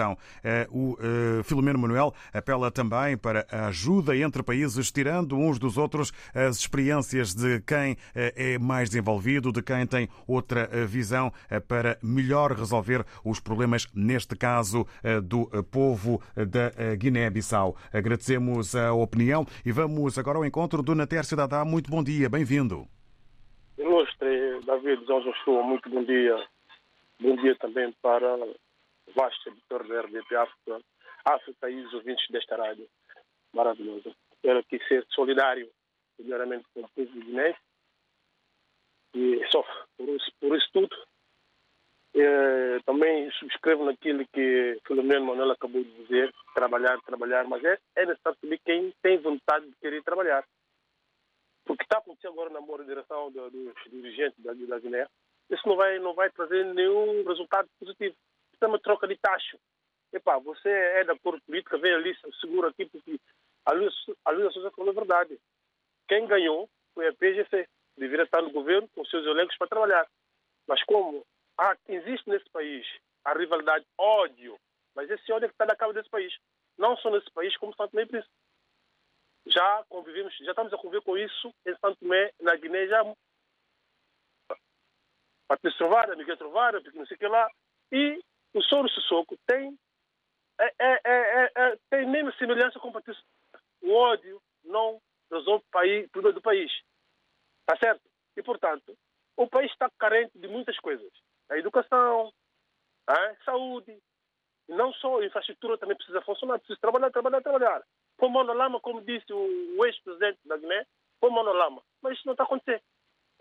Eh, 0.44 0.68
o 0.72 0.98
eh, 1.00 1.44
Filomeno 1.44 1.80
Manuel 1.80 2.14
apela 2.34 2.72
também 2.72 3.18
para 3.18 3.46
a 3.52 3.68
ajuda 3.68 4.16
entre 4.16 4.42
países, 4.44 4.92
tirando 4.92 5.38
uns 5.38 5.60
dos 5.60 5.78
outros 5.78 6.12
as 6.34 6.58
experiências 6.58 7.34
de 7.34 7.62
quem 7.62 7.96
eh, 8.16 8.54
é 8.56 8.60
mais 8.60 8.90
desenvolvido, 8.90 9.52
de 9.52 9.62
quem 9.62 9.86
tem 9.86 10.08
outra 10.28 10.68
visão 10.88 11.32
para 11.68 11.98
melhor 12.02 12.52
resolver 12.52 13.06
os 13.24 13.40
problemas, 13.40 13.88
neste 13.94 14.36
caso, 14.36 14.86
do 15.24 15.48
povo 15.66 16.22
da 16.36 16.96
Guiné-Bissau. 16.96 17.76
Agradecemos 17.92 18.76
a 18.76 18.94
opinião 18.94 19.46
e 19.66 19.72
vamos 19.72 20.18
agora 20.18 20.38
ao 20.38 20.46
encontro 20.46 20.82
do 20.82 20.96
Nater 20.96 21.26
Cidadá. 21.26 21.64
Muito 21.66 21.90
bom 21.90 22.04
dia, 22.04 22.30
bem-vindo. 22.30 22.88
Ilustre 23.78 24.60
David 24.66 25.06
João 25.06 25.64
muito 25.64 25.90
bom 25.90 26.04
dia. 26.04 26.36
Bom 27.20 27.36
dia 27.38 27.56
também 27.56 27.92
para 28.02 28.38
vasto 29.16 29.50
editor 29.50 29.88
da 29.88 30.02
RDP 30.02 30.36
África, 30.36 30.82
África 31.26 31.70
e 31.70 31.86
os 31.86 31.94
ouvintes 31.94 32.26
desta 32.30 32.56
rádio 32.56 32.88
maravilhosa. 33.54 34.14
Quero 34.42 34.60
aqui 34.60 34.80
ser 34.88 35.06
solidário, 35.10 35.70
primeiramente, 36.18 36.66
com 36.74 36.82
o 36.82 36.90
povo 36.90 37.12
Guiné 37.12 37.56
e 39.14 39.42
sofre 39.52 39.74
por 39.98 40.10
isso, 40.10 40.32
por 40.40 40.58
isso 40.58 40.70
tudo. 40.74 40.96
É, 42.16 42.80
também 42.86 43.32
subscrevo 43.32 43.86
naquilo 43.86 44.28
que 44.32 44.80
Filomeno 44.86 45.26
Manuel 45.26 45.52
acabou 45.52 45.84
de 45.84 45.92
dizer, 46.04 46.32
trabalhar, 46.54 47.02
trabalhar, 47.02 47.48
mas 47.48 47.64
é, 47.64 47.80
é 47.96 48.06
necessário 48.06 48.38
também 48.40 48.60
quem 48.64 48.94
tem 49.02 49.18
vontade 49.18 49.66
de 49.66 49.76
querer 49.78 50.04
trabalhar. 50.04 50.46
Porque 51.66 51.84
está 51.84 51.98
acontecendo 51.98 52.34
agora 52.34 52.50
na 52.52 52.62
moderação 52.62 53.32
dos 53.32 53.74
dirigentes 53.90 54.38
da, 54.44 54.54
da 54.54 54.80
Guiné, 54.80 55.08
isso 55.50 55.68
não 55.68 55.76
vai, 55.76 55.98
não 56.00 56.14
vai 56.14 56.30
trazer 56.32 56.66
nenhum 56.74 57.24
resultado 57.24 57.68
positivo 57.80 58.16
é 58.66 58.68
uma 58.68 58.80
troca 58.80 59.08
de 59.08 59.18
taxa. 59.18 59.58
Epá, 60.12 60.38
você 60.38 60.70
é 60.70 61.04
da 61.04 61.18
cor 61.18 61.40
política, 61.42 61.78
vem 61.78 61.94
ali, 61.94 62.16
segura 62.40 62.70
aqui, 62.70 62.86
porque 62.86 63.20
a 63.66 63.72
Luísa 63.74 64.52
Souza 64.52 64.72
falou 64.72 64.92
a 64.92 64.94
verdade. 64.94 65.40
Quem 66.08 66.28
ganhou 66.28 66.70
foi 66.94 67.08
a 67.08 67.14
PGC. 67.14 67.68
Deveria 67.98 68.24
estar 68.24 68.42
no 68.42 68.52
governo 68.52 68.88
com 68.90 69.06
seus 69.06 69.26
elencos 69.26 69.58
para 69.58 69.68
trabalhar. 69.68 70.08
Mas 70.68 70.84
como 70.84 71.26
ah, 71.58 71.76
existe 71.88 72.30
nesse 72.30 72.50
país 72.50 72.86
a 73.24 73.34
rivalidade, 73.34 73.86
ódio, 73.98 74.60
mas 74.96 75.10
esse 75.10 75.32
ódio 75.32 75.46
é 75.46 75.48
que 75.50 75.54
está 75.54 75.66
na 75.66 75.76
cara 75.76 75.94
desse 75.94 76.10
país. 76.10 76.38
Não 76.78 76.98
só 76.98 77.10
nesse 77.10 77.30
país, 77.32 77.56
como 77.58 77.76
Santo 77.76 77.92
Tomé 77.92 78.04
e 78.04 78.08
Príncipe. 78.08 78.34
Já 79.46 79.84
convivemos, 79.90 80.36
já 80.38 80.52
estamos 80.52 80.74
a 80.74 80.78
conviver 80.78 81.02
com 81.02 81.18
isso 81.18 81.54
em 81.66 81.76
Santo 81.78 81.98
Tomé, 82.00 82.32
na 82.40 82.56
Guiné, 82.56 82.88
já 82.88 83.04
Patrícia 85.48 85.78
Trovada, 85.78 86.16
Miguel 86.16 86.38
Trovada, 86.38 86.82
porque 86.82 86.98
não 86.98 87.06
sei 87.06 87.16
o 87.16 87.20
que 87.20 87.28
lá. 87.28 87.50
E 87.92 88.24
o 88.54 88.62
Soro 88.62 88.90
Sissoko 88.90 89.38
tem, 89.48 89.78
é, 90.60 90.74
é, 90.80 91.02
é, 91.04 91.52
é, 91.56 91.78
tem 91.90 92.08
mesma 92.08 92.32
semelhança 92.34 92.80
com 92.80 92.90
o 92.90 92.94
Patrício. 92.94 93.24
O 93.82 93.94
ódio 93.94 94.42
não 94.64 95.02
resolve 95.32 95.64
o 95.68 95.72
país, 95.72 96.10
problema 96.12 96.36
do 96.36 96.42
país. 96.42 96.72
Está 97.62 97.78
certo? 97.78 98.02
E, 98.38 98.44
portanto, 98.44 98.96
o 99.36 99.48
país 99.48 99.72
está 99.72 99.90
carente 99.98 100.38
de 100.38 100.48
muitas 100.48 100.78
coisas. 100.80 101.12
A 101.50 101.58
educação, 101.58 102.32
a 103.08 103.36
saúde, 103.44 103.98
não 104.68 104.94
só 104.94 105.20
a 105.20 105.26
infraestrutura 105.26 105.78
também 105.78 105.98
precisa 105.98 106.22
funcionar, 106.22 106.60
precisa 106.60 106.80
trabalhar, 106.80 107.12
trabalhar, 107.12 107.42
trabalhar. 107.42 107.84
Põe 108.18 108.30
mão 108.30 108.44
lama, 108.44 108.80
como 108.80 109.02
disse 109.02 109.34
o 109.34 109.86
ex-presidente 109.86 110.40
da 110.46 110.58
Guiné, 110.58 110.86
põe 111.20 111.32
mão 111.32 111.44
lama. 111.44 111.82
Mas 112.02 112.18
isso 112.18 112.26
não 112.26 112.34
está 112.34 112.44
acontecendo. 112.44 112.84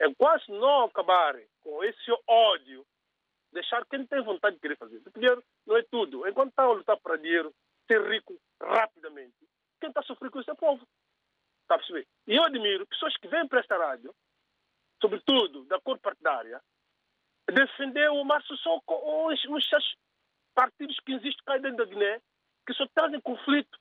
É 0.01 0.13
quase 0.15 0.51
não 0.51 0.85
acabar 0.85 1.39
com 1.61 1.85
esse 1.85 2.11
ódio 2.27 2.85
deixar 3.63 3.87
quem 3.87 4.05
tem 4.07 4.23
vontade 4.23 4.57
de 4.57 4.61
querer 4.61 4.77
fazer. 4.77 5.01
O 5.07 5.11
dinheiro 5.13 5.43
não 5.67 5.77
é 5.77 5.83
tudo. 5.85 6.29
Enquanto 6.29 6.51
está 6.51 6.65
a 6.65 6.73
lutar 6.73 6.99
para 7.01 7.17
dinheiro, 7.17 7.55
ser 7.87 8.03
rico 8.11 8.39
rapidamente, 8.61 9.37
quem 9.81 9.89
está 9.89 10.01
a 10.01 10.05
sofrer 10.05 10.31
com 10.31 10.41
isso 10.41 10.51
é 10.51 10.53
o 10.53 10.57
povo. 10.57 10.87
Está 11.63 11.77
a 11.77 11.79
perceber? 11.79 12.07
E 12.27 12.37
eu 12.37 12.45
admiro 12.45 12.87
pessoas 12.87 13.17
que 13.17 13.29
vêm 13.29 13.47
para 13.49 13.61
esta 13.61 13.79
rádio, 13.79 14.15
sobretudo 15.01 15.65
da 15.65 15.81
cor 15.81 15.99
partidária, 15.99 16.61
defender 17.49 18.11
o 18.11 18.25
Márcio 18.25 18.57
só 18.59 18.81
com 18.81 19.27
os, 19.27 19.45
os 19.45 19.69
partidos 20.55 20.97
que 21.01 21.13
existem 21.13 21.45
cá 21.45 21.57
dentro 21.59 21.79
da 21.79 21.85
Guiné, 21.85 22.21
que 22.67 22.75
só 22.75 22.87
trazem 22.95 23.21
conflito 23.21 23.79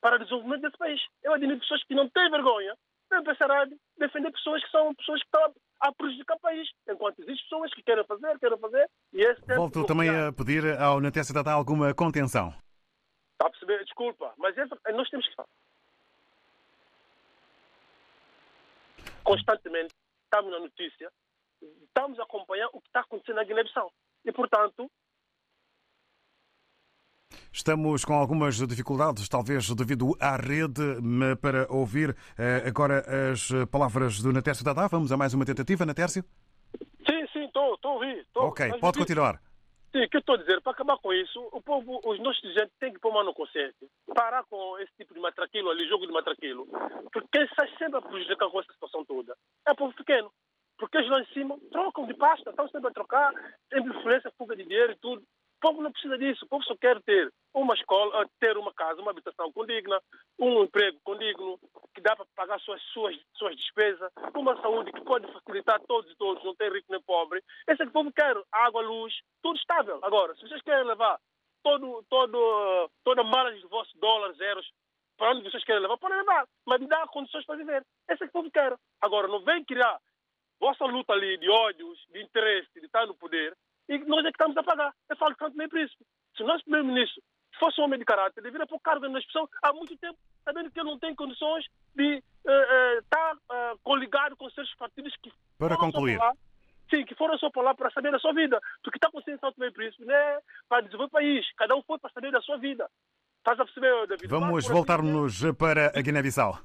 para 0.00 0.16
o 0.16 0.18
desenvolvimento 0.18 0.62
desse 0.62 0.78
país. 0.78 1.00
Eu 1.22 1.32
admiro 1.34 1.60
pessoas 1.60 1.82
que 1.84 1.94
não 1.94 2.08
têm 2.08 2.30
vergonha, 2.30 2.76
vêm 3.10 3.22
para 3.22 3.32
esta 3.32 3.46
rádio, 3.46 3.78
defender 3.96 4.30
pessoas 4.32 4.62
que 4.62 4.70
são 4.70 4.94
pessoas 4.94 5.20
que 5.20 5.26
estão 5.26 5.54
a 5.80 5.92
prejudicar 5.92 6.36
o 6.36 6.40
país. 6.40 6.68
Enquanto 6.88 7.20
existem 7.20 7.44
pessoas 7.44 7.74
que 7.74 7.82
querem 7.82 8.04
fazer, 8.04 8.38
querem 8.38 8.58
fazer. 8.58 8.90
E 9.12 9.22
esse 9.22 9.40
Volto 9.54 9.84
também 9.84 10.08
a 10.08 10.32
pedir 10.32 10.78
ao 10.78 11.00
Natessa 11.00 11.32
Data 11.32 11.52
alguma 11.52 11.94
contenção. 11.94 12.54
Está 13.32 13.46
a 13.46 13.50
perceber? 13.50 13.84
Desculpa, 13.84 14.32
mas 14.36 14.56
nós 14.56 15.08
temos 15.10 15.28
que 15.28 15.34
constantemente, 19.28 19.94
estamos 20.24 20.50
na 20.50 20.58
notícia, 20.58 21.12
estamos 21.84 22.18
a 22.18 22.22
acompanhar 22.22 22.68
o 22.72 22.80
que 22.80 22.88
está 22.88 23.00
acontecendo 23.00 23.36
na 23.36 23.44
Guiné-Bissau. 23.44 23.92
E, 24.24 24.32
portanto, 24.32 24.90
Estamos 27.58 28.04
com 28.04 28.14
algumas 28.14 28.54
dificuldades, 28.68 29.28
talvez 29.28 29.68
devido 29.74 30.14
à 30.20 30.36
rede, 30.36 30.80
para 31.42 31.66
ouvir 31.68 32.14
eh, 32.38 32.62
agora 32.64 33.02
as 33.32 33.50
palavras 33.68 34.22
do 34.22 34.32
Natércio 34.32 34.64
Dadá. 34.64 34.86
Vamos 34.86 35.10
a 35.10 35.16
mais 35.16 35.34
uma 35.34 35.44
tentativa, 35.44 35.84
Natércio? 35.84 36.22
Sim, 37.04 37.26
sim, 37.32 37.44
estou 37.46 37.76
a 37.82 37.88
ouvir. 37.88 38.24
Tô. 38.32 38.42
Ok, 38.42 38.68
Mas, 38.68 38.80
pode 38.80 38.98
continuar. 39.00 39.42
Sim, 39.90 40.04
o 40.04 40.08
que 40.08 40.18
eu 40.18 40.20
estou 40.20 40.36
a 40.36 40.38
dizer, 40.38 40.60
para 40.62 40.70
acabar 40.70 40.98
com 40.98 41.12
isso, 41.12 41.48
o 41.50 41.60
povo, 41.60 42.00
os 42.04 42.20
nossos 42.20 42.40
dirigentes 42.42 42.76
têm 42.78 42.92
que 42.92 43.00
pôr 43.00 43.12
mão 43.12 43.24
no 43.24 43.34
consciente. 43.34 43.90
Parar 44.14 44.44
com 44.44 44.78
esse 44.78 44.92
tipo 44.96 45.12
de 45.12 45.18
matraquilo 45.18 45.70
ali, 45.70 45.84
jogo 45.88 46.06
de 46.06 46.12
matraquilo. 46.12 46.64
Porque 47.12 47.28
quem 47.32 47.48
sai 47.56 47.68
sempre 47.76 47.98
a 47.98 48.02
prejudicar 48.02 48.48
com 48.50 48.60
essa 48.60 48.72
situação 48.72 49.04
toda 49.04 49.36
é 49.66 49.72
o 49.72 49.76
povo 49.76 49.92
pequeno. 49.94 50.30
Porque 50.78 50.96
eles 50.96 51.10
lá 51.10 51.20
em 51.20 51.26
cima 51.34 51.58
trocam 51.72 52.06
de 52.06 52.14
pasta, 52.14 52.50
estão 52.50 52.68
sempre 52.68 52.90
a 52.90 52.94
trocar, 52.94 53.32
sempre 53.68 53.98
influência, 53.98 54.32
fuga 54.38 54.54
de 54.54 54.62
dinheiro 54.62 54.92
e 54.92 54.96
tudo. 54.96 55.24
O 55.58 55.60
povo 55.60 55.82
não 55.82 55.90
precisa 55.90 56.16
disso. 56.16 56.44
O 56.44 56.48
povo 56.48 56.62
só 56.64 56.76
quer 56.76 57.02
ter 57.02 57.32
uma 57.52 57.74
escola, 57.74 58.28
ter 58.38 58.56
uma 58.56 58.72
casa, 58.72 59.00
uma 59.02 59.10
habitação 59.10 59.52
condigna, 59.52 60.00
um 60.38 60.62
emprego 60.62 60.98
condigno, 61.02 61.58
que 61.92 62.00
dá 62.00 62.14
para 62.14 62.26
pagar 62.36 62.60
suas, 62.60 62.80
suas, 62.92 63.16
suas 63.34 63.56
despesas, 63.56 64.12
uma 64.36 64.60
saúde 64.62 64.92
que 64.92 65.00
pode 65.00 65.26
facilitar 65.32 65.80
todos 65.88 66.10
e 66.12 66.16
todos, 66.16 66.44
não 66.44 66.54
tem 66.54 66.70
rico 66.70 66.86
nem 66.90 67.02
pobre. 67.02 67.42
Esse 67.66 67.82
é 67.82 67.84
que 67.84 67.90
o 67.90 67.92
povo 67.92 68.12
quer. 68.12 68.36
Água, 68.52 68.82
luz, 68.82 69.12
tudo 69.42 69.58
estável. 69.58 69.98
Agora, 70.02 70.34
se 70.36 70.42
vocês 70.42 70.62
querem 70.62 70.86
levar 70.86 71.18
todo, 71.64 72.04
todo, 72.08 72.90
toda 73.02 73.22
a 73.22 73.24
mala 73.24 73.52
de 73.52 73.66
vossos 73.66 73.92
dólares, 73.98 74.38
euros, 74.38 74.70
para 75.16 75.32
onde 75.32 75.50
vocês 75.50 75.64
querem 75.64 75.82
levar, 75.82 75.98
podem 75.98 76.18
levar, 76.18 76.46
mas 76.64 76.86
dá 76.86 77.04
condições 77.08 77.44
para 77.44 77.56
viver. 77.56 77.84
Esse 78.08 78.22
é 78.22 78.26
que 78.26 78.30
o 78.30 78.32
povo 78.32 78.50
quer. 78.52 78.76
Agora, 79.00 79.26
não 79.26 79.40
vem 79.40 79.64
criar 79.64 79.98
vossa 80.60 80.84
luta 80.84 81.12
ali 81.12 81.36
de 81.38 81.50
ódios, 81.50 81.98
de 82.12 82.22
interesse, 82.22 82.68
de 82.74 82.86
estar 82.86 83.06
no 83.06 83.16
poder, 83.16 83.56
e 83.88 83.98
nós 84.04 84.20
é 84.20 84.30
que 84.30 84.36
estamos 84.36 84.56
a 84.56 84.62
pagar. 84.62 84.92
Eu 85.08 85.16
falo 85.16 85.34
tanto 85.36 85.56
nem 85.56 85.68
príncipe. 85.68 86.04
Se 86.36 86.42
o 86.42 86.46
nosso 86.46 86.62
primeiro-ministro 86.64 87.22
fosse 87.58 87.80
um 87.80 87.84
homem 87.84 87.98
de 87.98 88.04
caráter, 88.04 88.42
deveria 88.42 88.66
pôr 88.66 88.78
cargo 88.80 89.08
na 89.08 89.18
expressão 89.18 89.48
há 89.62 89.72
muito 89.72 89.96
tempo, 89.96 90.18
sabendo 90.44 90.70
que 90.70 90.78
ele 90.78 90.90
não 90.90 90.98
tem 90.98 91.14
condições 91.14 91.64
de 91.94 92.16
uh, 92.16 92.50
uh, 92.50 92.98
estar 93.00 93.34
uh, 93.34 93.78
coligado 93.82 94.36
com 94.36 94.48
certos 94.50 94.74
partidos 94.76 95.14
que. 95.22 95.32
Para 95.58 95.76
concluir. 95.76 96.18
Lá, 96.18 96.32
sim, 96.90 97.04
que 97.04 97.14
foram 97.14 97.36
só 97.38 97.50
para 97.50 97.62
lá 97.62 97.74
para 97.74 97.90
saber 97.90 98.12
da 98.12 98.18
sua 98.18 98.32
vida. 98.32 98.60
Porque 98.82 98.98
está 98.98 99.08
acontecendo 99.08 99.36
em 99.36 99.40
São 99.40 99.52
Tomé 99.52 99.68
e 99.68 99.72
Príncipe, 99.72 100.04
né? 100.04 100.38
Para 100.68 100.82
desenvolver 100.82 101.08
o 101.08 101.10
país. 101.10 101.46
Cada 101.56 101.74
um 101.74 101.82
foi 101.82 101.98
para 101.98 102.12
saber 102.12 102.30
da 102.30 102.42
sua 102.42 102.58
vida. 102.58 102.88
Estás 103.38 103.58
a 103.58 103.64
perceber, 103.64 104.06
David? 104.06 104.28
Vamos 104.28 104.68
voltar-nos 104.68 105.40
para 105.56 105.86
a 105.98 106.02
Guiné-Bissau. 106.02 106.58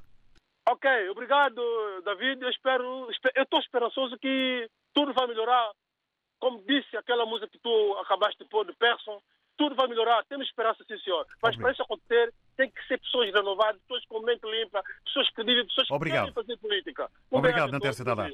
Ok, 0.68 1.08
obrigado, 1.10 1.62
David. 2.04 2.42
Eu 2.42 2.50
espero, 2.50 3.08
eu 3.34 3.42
estou 3.42 3.60
esperançoso 3.60 4.18
que 4.18 4.68
tudo 4.94 5.12
vai 5.12 5.26
melhorar 5.26 5.70
como 6.44 6.62
disse 6.68 6.94
aquela 6.94 7.24
música 7.24 7.48
que 7.48 7.58
tu 7.58 7.96
acabaste 8.02 8.44
de 8.44 8.50
pôr 8.50 8.66
de 8.66 8.74
Persson, 8.74 9.18
tudo 9.56 9.74
vai 9.74 9.88
melhorar, 9.88 10.22
temos 10.26 10.46
esperança, 10.46 10.84
sim, 10.86 10.98
senhor. 10.98 11.26
Mas 11.42 11.56
para 11.56 11.72
isso 11.72 11.80
acontecer, 11.80 12.34
tem 12.54 12.70
que 12.70 12.86
ser 12.86 13.00
pessoas 13.00 13.32
renovadas, 13.32 13.80
pessoas 13.80 14.04
com 14.04 14.20
mente 14.20 14.44
limpa, 14.44 14.82
pessoas 15.06 15.30
credíveis, 15.30 15.66
pessoas 15.68 15.88
que 15.88 15.94
Obrigado. 15.94 16.20
querem 16.20 16.34
fazer 16.34 16.58
política. 16.58 17.10
Obrigado, 17.30 17.72
Nanter 17.72 17.94
Cidadá. 17.94 18.28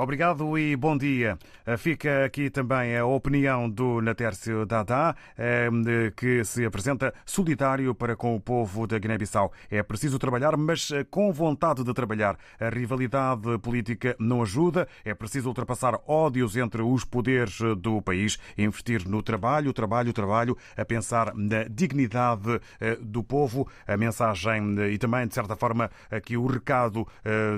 Obrigado 0.00 0.56
e 0.56 0.76
bom 0.76 0.96
dia. 0.96 1.36
Eh, 1.66 1.76
fica 1.76 2.24
aqui 2.24 2.48
também 2.48 2.96
a 2.96 3.04
opinião 3.04 3.68
do 3.68 4.00
Natércio 4.00 4.64
Dadá, 4.64 5.16
eh, 5.36 5.68
que 6.16 6.44
se 6.44 6.64
apresenta 6.64 7.12
solidário 7.26 7.92
para 7.92 8.14
com 8.14 8.36
o 8.36 8.40
povo 8.40 8.86
da 8.86 8.96
Guiné-Bissau. 8.96 9.52
É 9.68 9.82
preciso 9.82 10.16
trabalhar, 10.16 10.56
mas 10.56 10.92
eh, 10.92 11.02
com 11.02 11.32
vontade 11.32 11.82
de 11.82 11.92
trabalhar. 11.92 12.38
A 12.60 12.68
rivalidade 12.68 13.58
política 13.58 14.14
não 14.20 14.40
ajuda. 14.40 14.86
É 15.04 15.12
preciso 15.14 15.48
ultrapassar 15.48 15.98
ódios 16.06 16.56
entre 16.56 16.80
os 16.80 17.04
poderes 17.04 17.58
do 17.78 18.00
país, 18.00 18.38
investir 18.56 19.04
no 19.04 19.20
trabalho, 19.20 19.72
trabalho, 19.72 20.12
trabalho, 20.12 20.56
a 20.76 20.84
pensar 20.84 21.34
na 21.34 21.64
dignidade 21.64 22.60
do 23.00 23.24
povo. 23.24 23.66
A 23.84 23.96
mensagem 23.96 24.78
e 24.92 24.96
também, 24.96 25.26
de 25.26 25.34
certa 25.34 25.56
forma, 25.56 25.90
aqui 26.08 26.36
o 26.36 26.46
recado 26.46 27.04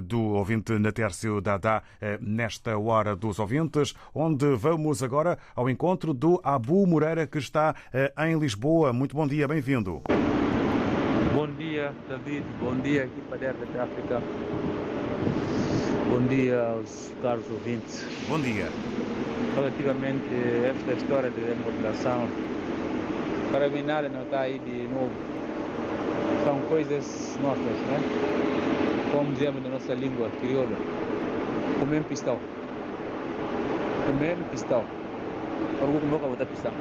do 0.05 0.21
ouvinte 0.21 0.79
Natércio 0.79 1.39
Dadá 1.43 1.83
nesta 2.31 2.79
hora 2.79 3.17
dos 3.17 3.39
ouvintes, 3.39 3.95
onde 4.15 4.55
vamos 4.57 5.03
agora 5.03 5.39
ao 5.55 5.69
encontro 5.69 6.15
do 6.15 6.41
Abu 6.43 6.87
Moreira, 6.87 7.27
que 7.27 7.39
está 7.39 7.75
eh, 7.93 8.13
em 8.29 8.39
Lisboa. 8.39 8.93
Muito 8.93 9.17
bom 9.17 9.27
dia, 9.27 9.49
bem-vindo. 9.49 10.03
Bom 11.35 11.47
dia, 11.59 11.93
David. 12.09 12.45
Bom 12.61 12.77
dia, 12.77 13.05
equipa 13.05 13.37
da 13.37 13.51
RDP 13.51 13.79
África. 13.79 14.23
Bom 16.09 16.27
dia 16.27 16.61
aos 16.61 17.13
caros 17.23 17.51
ouvintes. 17.51 18.07
Bom 18.29 18.41
dia. 18.41 18.69
Relativamente 19.55 20.25
a 20.65 20.69
esta 20.69 20.93
história 20.93 21.31
de 21.31 21.41
remodelação, 21.41 22.29
para 23.51 23.69
mim 23.69 23.83
nada 23.83 24.09
não 24.09 24.23
está 24.23 24.41
aí 24.41 24.59
de 24.59 24.89
novo. 24.89 25.11
São 26.45 26.61
coisas 26.69 27.39
nossas, 27.43 27.65
né? 27.65 28.01
Como 29.13 29.33
dizemos 29.33 29.63
na 29.63 29.71
nossa 29.71 29.93
língua 29.95 30.31
crioula 30.41 30.77
comer 31.79 32.03
pistão. 32.05 32.39
Comer 34.07 34.37
pistão. 34.51 34.85
Orgulho 35.81 36.07
meu 36.07 36.19
botar 36.19 36.47
pistão. 36.47 36.73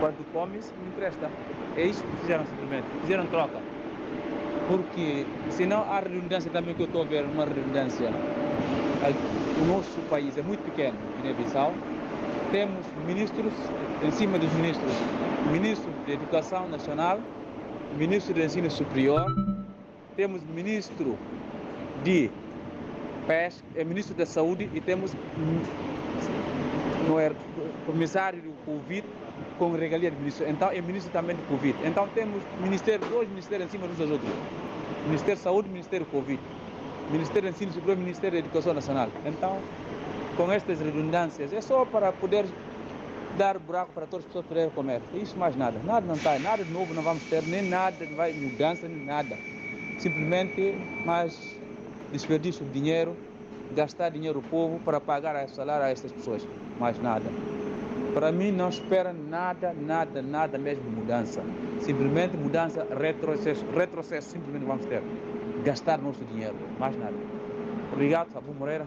Quando 0.00 0.32
comes, 0.32 0.72
me 0.80 0.88
empresta. 0.88 1.30
É 1.76 1.86
isso 1.86 2.02
que 2.02 2.16
fizeram 2.18 2.44
simplesmente. 2.46 2.86
Fizeram 3.02 3.26
troca. 3.26 3.58
Porque 4.68 5.26
senão 5.50 5.82
há 5.82 6.00
redundância 6.00 6.50
também 6.50 6.74
que 6.74 6.82
eu 6.82 6.86
estou 6.86 7.02
a 7.02 7.04
ver, 7.04 7.24
uma 7.24 7.44
redundância. 7.44 8.10
O 9.60 9.64
nosso 9.66 10.00
país 10.08 10.36
é 10.36 10.42
muito 10.42 10.62
pequeno, 10.64 10.96
Guiné-Bissau. 11.18 11.72
Temos 12.50 12.84
ministros 13.06 13.52
em 14.02 14.10
cima 14.10 14.38
dos 14.38 14.52
ministros. 14.54 14.92
Ministro 15.52 15.90
de 16.06 16.12
Educação 16.12 16.68
Nacional, 16.68 17.20
ministro 17.98 18.32
de 18.34 18.44
Ensino 18.44 18.70
Superior, 18.70 19.26
temos 20.16 20.42
ministro 20.44 21.18
de 22.02 22.30
PES, 23.26 23.62
é 23.74 23.84
ministro 23.84 24.14
da 24.14 24.26
Saúde 24.26 24.70
e 24.72 24.80
temos 24.80 25.12
no 27.08 27.18
é, 27.18 27.32
comissário 27.86 28.40
do 28.40 28.52
Covid 28.64 29.04
com 29.58 29.72
regalia 29.72 30.10
de 30.10 30.16
ministro. 30.16 30.48
Então 30.48 30.70
é 30.70 30.80
ministro 30.80 31.12
também 31.12 31.36
do 31.36 31.42
Covid. 31.48 31.76
Então 31.84 32.08
temos 32.08 32.42
ministério, 32.60 33.06
dois 33.08 33.28
ministérios 33.28 33.68
em 33.68 33.70
cima 33.70 33.86
dos 33.86 33.98
outros. 33.98 34.30
Ministério 35.06 35.36
da 35.36 35.42
Saúde, 35.42 35.68
Ministério 35.68 36.06
do 36.06 36.10
Covid. 36.10 36.40
Ministério 37.10 37.42
do 37.42 37.54
Ensino 37.54 37.72
Superior, 37.72 37.98
Ministério 37.98 38.32
da 38.32 38.46
Educação 38.46 38.74
Nacional. 38.74 39.08
Então, 39.26 39.60
com 40.36 40.50
estas 40.50 40.80
redundâncias, 40.80 41.52
é 41.52 41.60
só 41.60 41.84
para 41.84 42.12
poder 42.12 42.46
dar 43.36 43.58
buraco 43.58 43.92
para 43.92 44.06
todas 44.06 44.24
as 44.24 44.26
pessoas 44.28 44.46
poderem 44.46 44.70
comer. 44.70 45.02
É 45.14 45.18
isso 45.18 45.36
mais 45.38 45.54
nada. 45.56 45.78
Nada 45.84 46.06
não 46.06 46.14
está, 46.14 46.38
nada 46.38 46.64
de 46.64 46.72
novo 46.72 46.94
não 46.94 47.02
vamos 47.02 47.22
ter, 47.24 47.42
nem 47.42 47.62
nada 47.62 48.06
vai 48.16 48.32
mudança, 48.32 48.88
nem 48.88 49.04
nada. 49.04 49.36
Simplesmente 49.98 50.74
mais 51.04 51.53
desperdício 52.14 52.64
de 52.64 52.70
dinheiro, 52.70 53.16
gastar 53.74 54.08
dinheiro 54.10 54.40
do 54.40 54.48
povo 54.48 54.78
para 54.84 55.00
pagar 55.00 55.48
salário 55.48 55.84
a 55.84 55.90
essas 55.90 56.12
pessoas. 56.12 56.46
Mais 56.78 56.98
nada. 57.02 57.28
Para 58.14 58.30
mim 58.30 58.52
não 58.52 58.68
espera 58.68 59.12
nada, 59.12 59.74
nada, 59.74 60.22
nada 60.22 60.56
mesmo 60.56 60.88
mudança. 60.88 61.42
Simplesmente 61.80 62.36
mudança, 62.36 62.86
retrocesso, 62.98 63.64
retrocesso 63.76 64.30
simplesmente 64.30 64.64
vamos 64.64 64.86
ter. 64.86 65.02
Gastar 65.64 65.98
nosso 65.98 66.24
dinheiro, 66.24 66.54
mais 66.78 66.96
nada. 66.96 67.16
Obrigado, 67.92 68.30
Sabu 68.32 68.54
Moreira. 68.54 68.86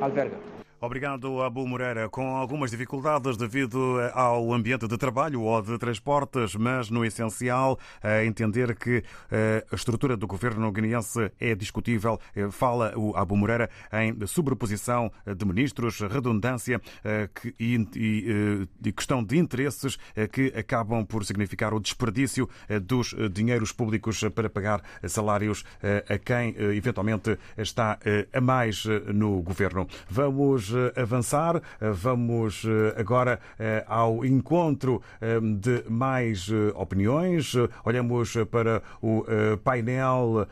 Alverga. 0.00 0.53
Obrigado, 0.80 1.40
Abu 1.40 1.66
Moreira. 1.66 2.08
Com 2.08 2.36
algumas 2.36 2.70
dificuldades 2.70 3.36
devido 3.36 4.00
ao 4.12 4.52
ambiente 4.52 4.86
de 4.86 4.98
trabalho 4.98 5.40
ou 5.42 5.62
de 5.62 5.78
transportes, 5.78 6.54
mas 6.56 6.90
no 6.90 7.04
essencial, 7.04 7.78
a 8.02 8.24
entender 8.24 8.74
que 8.76 9.02
eh, 9.30 9.64
a 9.70 9.74
estrutura 9.74 10.16
do 10.16 10.26
governo 10.26 10.70
guineense 10.70 11.32
é 11.40 11.54
discutível. 11.54 12.20
Eh, 12.34 12.50
fala 12.50 12.92
o 12.96 13.16
Abu 13.16 13.36
Moreira 13.36 13.70
em 13.92 14.26
sobreposição 14.26 15.10
de 15.24 15.44
ministros, 15.46 16.00
redundância 16.00 16.80
eh, 17.04 17.30
e 17.58 18.92
questão 18.94 19.22
de 19.22 19.38
interesses 19.38 19.96
que 20.32 20.52
acabam 20.56 21.04
por 21.04 21.24
significar 21.24 21.72
o 21.72 21.80
desperdício 21.80 22.48
dos 22.82 23.14
dinheiros 23.32 23.72
públicos 23.72 24.22
para 24.34 24.50
pagar 24.50 24.82
salários 25.06 25.64
a 26.08 26.18
quem 26.18 26.54
eventualmente 26.74 27.38
está 27.56 27.98
a 28.32 28.40
mais 28.40 28.84
no 29.12 29.42
governo. 29.42 29.86
Vamos 30.08 30.73
avançar. 30.96 31.60
Vamos 31.80 32.64
eh, 32.64 33.00
agora 33.00 33.40
eh, 33.58 33.84
ao 33.88 34.24
encontro 34.24 35.02
eh, 35.20 35.40
de 35.40 35.84
mais 35.88 36.48
opiniões. 36.74 37.54
Olhamos 37.84 38.34
para 38.50 38.82
o 39.02 39.24
painel 39.62 40.46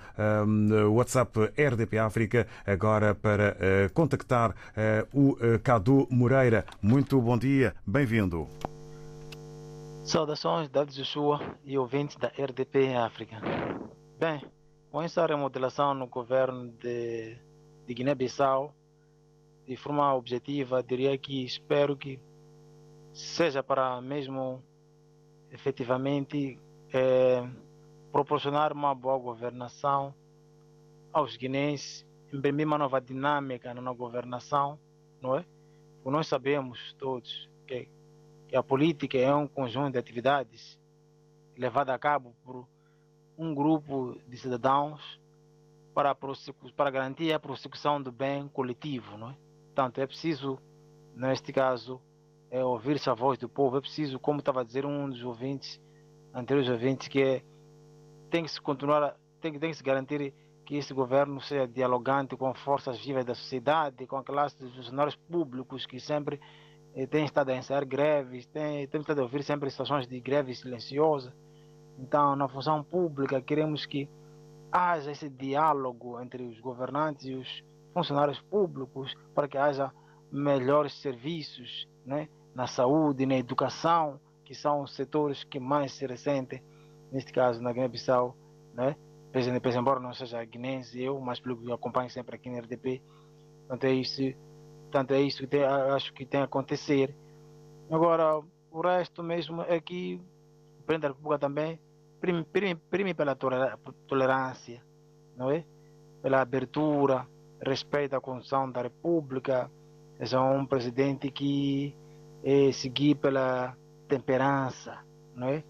WhatsApp 0.90 1.52
RDP 1.56 1.98
África 1.98 2.46
agora 2.66 3.14
para 3.14 3.56
contactar 3.94 4.54
o 5.12 5.36
Cadu 5.62 6.06
Moreira. 6.10 6.64
Muito 6.80 7.20
bom 7.20 7.38
dia, 7.38 7.74
bem-vindo. 7.86 8.48
Saudações, 10.04 10.68
David 10.68 10.96
Joshua 10.96 11.40
e 11.64 11.78
ouvintes 11.78 12.16
da 12.16 12.28
RDP 12.28 12.94
África. 12.94 13.36
Bem, 14.18 14.42
com 14.90 15.00
essa 15.00 15.24
remodelação 15.26 15.94
no 15.94 16.06
governo 16.06 16.72
de 16.72 17.36
de 17.86 17.94
Guiné-Bissau, 17.94 18.74
de 19.66 19.76
forma 19.76 20.14
objetiva, 20.14 20.82
diria 20.82 21.16
que 21.16 21.44
espero 21.44 21.96
que 21.96 22.18
seja 23.12 23.62
para 23.62 24.00
mesmo 24.00 24.62
efetivamente 25.50 26.58
é, 26.92 27.46
proporcionar 28.10 28.72
uma 28.72 28.94
boa 28.94 29.18
governação 29.18 30.14
aos 31.12 31.36
guinenses, 31.36 32.06
imprimir 32.32 32.66
uma 32.66 32.78
nova 32.78 33.00
dinâmica 33.00 33.74
na 33.74 33.92
governação, 33.92 34.78
não 35.20 35.36
é? 35.36 35.44
Porque 35.96 36.10
nós 36.10 36.26
sabemos 36.26 36.94
todos 36.98 37.48
que, 37.66 37.88
que 38.48 38.56
a 38.56 38.62
política 38.62 39.18
é 39.18 39.34
um 39.34 39.46
conjunto 39.46 39.92
de 39.92 39.98
atividades 39.98 40.78
levada 41.56 41.94
a 41.94 41.98
cabo 41.98 42.34
por 42.44 42.66
um 43.36 43.54
grupo 43.54 44.18
de 44.26 44.36
cidadãos 44.36 45.20
para, 45.94 46.16
para 46.76 46.90
garantir 46.90 47.32
a 47.32 47.38
prossecução 47.38 48.02
do 48.02 48.10
bem 48.10 48.48
coletivo, 48.48 49.16
não 49.18 49.30
é? 49.30 49.36
Portanto, 49.74 49.98
é 50.00 50.06
preciso, 50.06 50.58
neste 51.16 51.50
caso, 51.50 51.98
é 52.50 52.62
ouvir-se 52.62 53.08
a 53.08 53.14
voz 53.14 53.38
do 53.38 53.48
povo. 53.48 53.78
É 53.78 53.80
preciso, 53.80 54.18
como 54.20 54.40
estava 54.40 54.60
a 54.60 54.64
dizer 54.64 54.84
um 54.84 55.08
dos 55.08 55.24
ouvintes, 55.24 55.80
anteriores 56.34 56.70
ouvintes, 56.70 57.08
que 57.08 57.22
é, 57.22 57.42
tem 58.30 58.44
que 58.44 58.50
se 58.50 58.60
continuar, 58.60 59.16
tem, 59.40 59.58
tem 59.58 59.70
que 59.70 59.76
se 59.76 59.82
garantir 59.82 60.34
que 60.66 60.76
esse 60.76 60.92
governo 60.92 61.40
seja 61.40 61.66
dialogante 61.66 62.36
com 62.36 62.52
forças 62.52 63.02
vivas 63.02 63.24
da 63.24 63.34
sociedade, 63.34 64.06
com 64.06 64.18
a 64.18 64.22
classe 64.22 64.58
dos 64.58 64.76
funcionários 64.76 65.16
públicos 65.16 65.86
que 65.86 65.98
sempre 65.98 66.38
eh, 66.94 67.06
têm 67.06 67.24
estado 67.24 67.48
a 67.48 67.56
ensaiar 67.56 67.86
greves, 67.86 68.44
têm, 68.46 68.86
têm 68.86 69.00
estado 69.00 69.20
a 69.20 69.22
ouvir 69.22 69.42
sempre 69.42 69.70
situações 69.70 70.06
de 70.06 70.20
greve 70.20 70.54
silenciosa. 70.54 71.34
Então, 71.98 72.36
na 72.36 72.46
função 72.46 72.84
pública, 72.84 73.40
queremos 73.40 73.86
que 73.86 74.06
haja 74.70 75.10
esse 75.10 75.30
diálogo 75.30 76.20
entre 76.20 76.42
os 76.42 76.60
governantes 76.60 77.24
e 77.24 77.34
os 77.34 77.71
funcionários 77.92 78.40
públicos 78.40 79.14
para 79.34 79.48
que 79.48 79.58
haja 79.58 79.92
melhores 80.30 80.94
serviços 81.00 81.88
né, 82.04 82.28
na 82.54 82.66
saúde, 82.66 83.26
na 83.26 83.36
educação, 83.36 84.20
que 84.44 84.54
são 84.54 84.82
os 84.82 84.94
setores 84.94 85.44
que 85.44 85.60
mais 85.60 85.92
se 85.92 86.06
ressentem, 86.06 86.62
neste 87.10 87.32
caso 87.32 87.60
na 87.62 87.72
Guiné-Bissau, 87.72 88.36
né? 88.74 88.96
Pese, 89.32 89.50
embora 89.78 89.98
não 89.98 90.12
seja 90.12 90.44
guinense 90.44 91.02
eu, 91.02 91.18
mas 91.18 91.40
pelo 91.40 91.56
que 91.56 91.72
acompanho 91.72 92.10
sempre 92.10 92.36
aqui 92.36 92.50
na 92.50 92.58
RDP, 92.58 93.02
portanto 93.60 93.84
é 93.84 93.92
isso, 93.92 94.20
portanto 94.82 95.10
é 95.12 95.22
isso 95.22 95.38
que 95.38 95.46
tem, 95.46 95.64
acho 95.64 96.12
que 96.12 96.26
tem 96.26 96.40
a 96.40 96.44
acontecer. 96.44 97.16
Agora, 97.90 98.42
o 98.70 98.80
resto 98.82 99.22
mesmo 99.22 99.62
é 99.62 99.80
que 99.80 100.20
o 100.80 100.82
Presidente 100.82 101.02
da 101.02 101.08
República 101.08 101.38
também 101.38 101.80
prime, 102.20 102.44
prime, 102.44 102.74
prime 102.74 103.14
pela 103.14 103.34
tolerância, 104.06 104.82
não 105.36 105.50
é? 105.50 105.64
Pela 106.22 106.42
abertura, 106.42 107.26
respeito 107.62 108.14
à 108.14 108.20
Constituição 108.20 108.70
da 108.70 108.82
República, 108.82 109.70
é 110.18 110.38
um 110.38 110.66
presidente 110.66 111.30
que 111.30 111.94
é 112.44 112.70
seguir 112.72 113.16
pela 113.16 113.76
temperança, 114.08 114.98
não 115.34 115.48
é? 115.48 115.64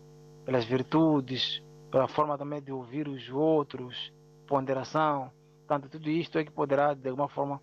Pelas 0.45 0.65
virtudes, 0.65 1.63
pela 1.91 2.09
forma 2.09 2.37
também 2.37 2.61
de 2.63 2.73
ouvir 2.73 3.07
os 3.09 3.29
outros, 3.31 4.13
ponderação. 4.47 5.31
Tanto 5.69 5.89
tudo 5.89 6.09
isto 6.11 6.39
é 6.39 6.45
que 6.45 6.51
poderá, 6.51 6.95
de 6.95 7.09
alguma 7.09 7.29
forma, 7.29 7.61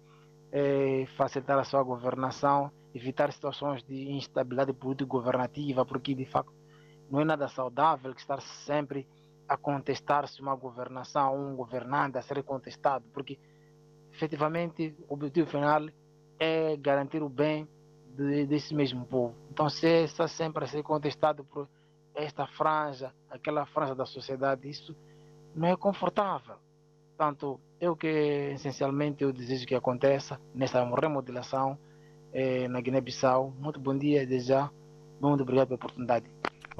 é, 0.51 1.05
facilitar 1.17 1.57
a 1.59 1.63
sua 1.63 1.83
governação, 1.83 2.71
evitar 2.93 3.31
situações 3.31 3.83
de 3.83 4.11
instabilidade 4.11 4.73
político-governativa, 4.73 5.85
porque, 5.85 6.15
de 6.15 6.25
facto, 6.25 6.53
não 7.09 7.19
é 7.19 7.25
nada 7.25 7.47
saudável 7.47 8.13
que 8.13 8.21
estar 8.21 8.41
sempre 8.41 9.07
a 9.47 9.57
contestar-se 9.57 10.41
uma 10.41 10.55
governação, 10.55 11.35
um 11.35 11.55
governante 11.55 12.17
a 12.17 12.21
ser 12.21 12.41
contestado, 12.43 13.03
porque, 13.13 13.37
efetivamente, 14.19 14.93
o 15.07 15.13
objetivo 15.13 15.49
final 15.49 15.87
é 16.37 16.75
garantir 16.75 17.23
o 17.23 17.29
bem 17.29 17.67
de, 18.15 18.45
desse 18.45 18.75
mesmo 18.75 19.05
povo. 19.05 19.33
Então, 19.49 19.69
se 19.69 19.87
está 20.03 20.27
sempre 20.27 20.65
a 20.65 20.67
ser 20.67 20.83
contestado 20.83 21.43
por 21.45 21.69
esta 22.13 22.45
franja, 22.45 23.13
aquela 23.29 23.65
franja 23.65 23.95
da 23.95 24.05
sociedade, 24.05 24.69
isso 24.69 24.93
não 25.55 25.69
é 25.69 25.77
confortável. 25.77 26.55
Portanto, 27.15 27.59
eu 27.79 27.95
que 27.95 28.07
essencialmente 28.53 29.23
eu 29.23 29.31
desejo 29.31 29.65
que 29.65 29.75
aconteça 29.75 30.39
nessa 30.53 30.83
remodelação 30.83 31.77
eh, 32.33 32.67
na 32.67 32.81
Guiné-Bissau. 32.81 33.53
Muito 33.57 33.79
bom 33.79 33.97
dia 33.97 34.25
desde 34.25 34.49
já. 34.49 34.69
Muito 35.21 35.41
obrigado 35.41 35.67
pela 35.67 35.75
oportunidade. 35.75 36.29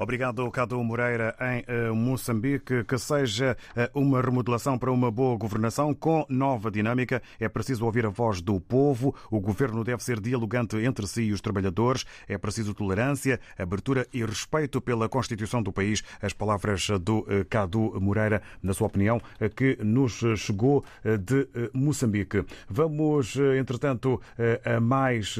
Obrigado, 0.02 0.50
Cadu 0.50 0.82
Moreira, 0.82 1.36
em 1.38 1.62
eh, 1.66 1.90
Moçambique. 1.90 2.84
Que 2.84 2.96
seja 2.96 3.54
eh, 3.76 3.90
uma 3.92 4.22
remodelação 4.22 4.78
para 4.78 4.90
uma 4.90 5.10
boa 5.10 5.36
governação 5.36 5.92
com 5.92 6.24
nova 6.26 6.70
dinâmica. 6.70 7.20
É 7.38 7.50
preciso 7.50 7.84
ouvir 7.84 8.06
a 8.06 8.08
voz 8.08 8.40
do 8.40 8.58
povo. 8.58 9.14
O 9.30 9.38
governo 9.38 9.84
deve 9.84 10.02
ser 10.02 10.18
dialogante 10.18 10.78
entre 10.78 11.06
si 11.06 11.24
e 11.24 11.32
os 11.34 11.42
trabalhadores. 11.42 12.06
É 12.26 12.38
preciso 12.38 12.72
tolerância, 12.72 13.38
abertura 13.58 14.06
e 14.10 14.24
respeito 14.24 14.80
pela 14.80 15.06
Constituição 15.06 15.62
do 15.62 15.70
país. 15.70 16.02
As 16.22 16.32
palavras 16.32 16.88
do 17.02 17.26
eh, 17.28 17.44
Cadu 17.44 18.00
Moreira, 18.00 18.40
na 18.62 18.72
sua 18.72 18.86
opinião, 18.86 19.20
que 19.54 19.76
nos 19.84 20.22
chegou 20.38 20.82
de 21.04 21.46
Moçambique. 21.74 22.46
Vamos, 22.70 23.36
entretanto, 23.36 24.18
a 24.64 24.80
mais 24.80 25.36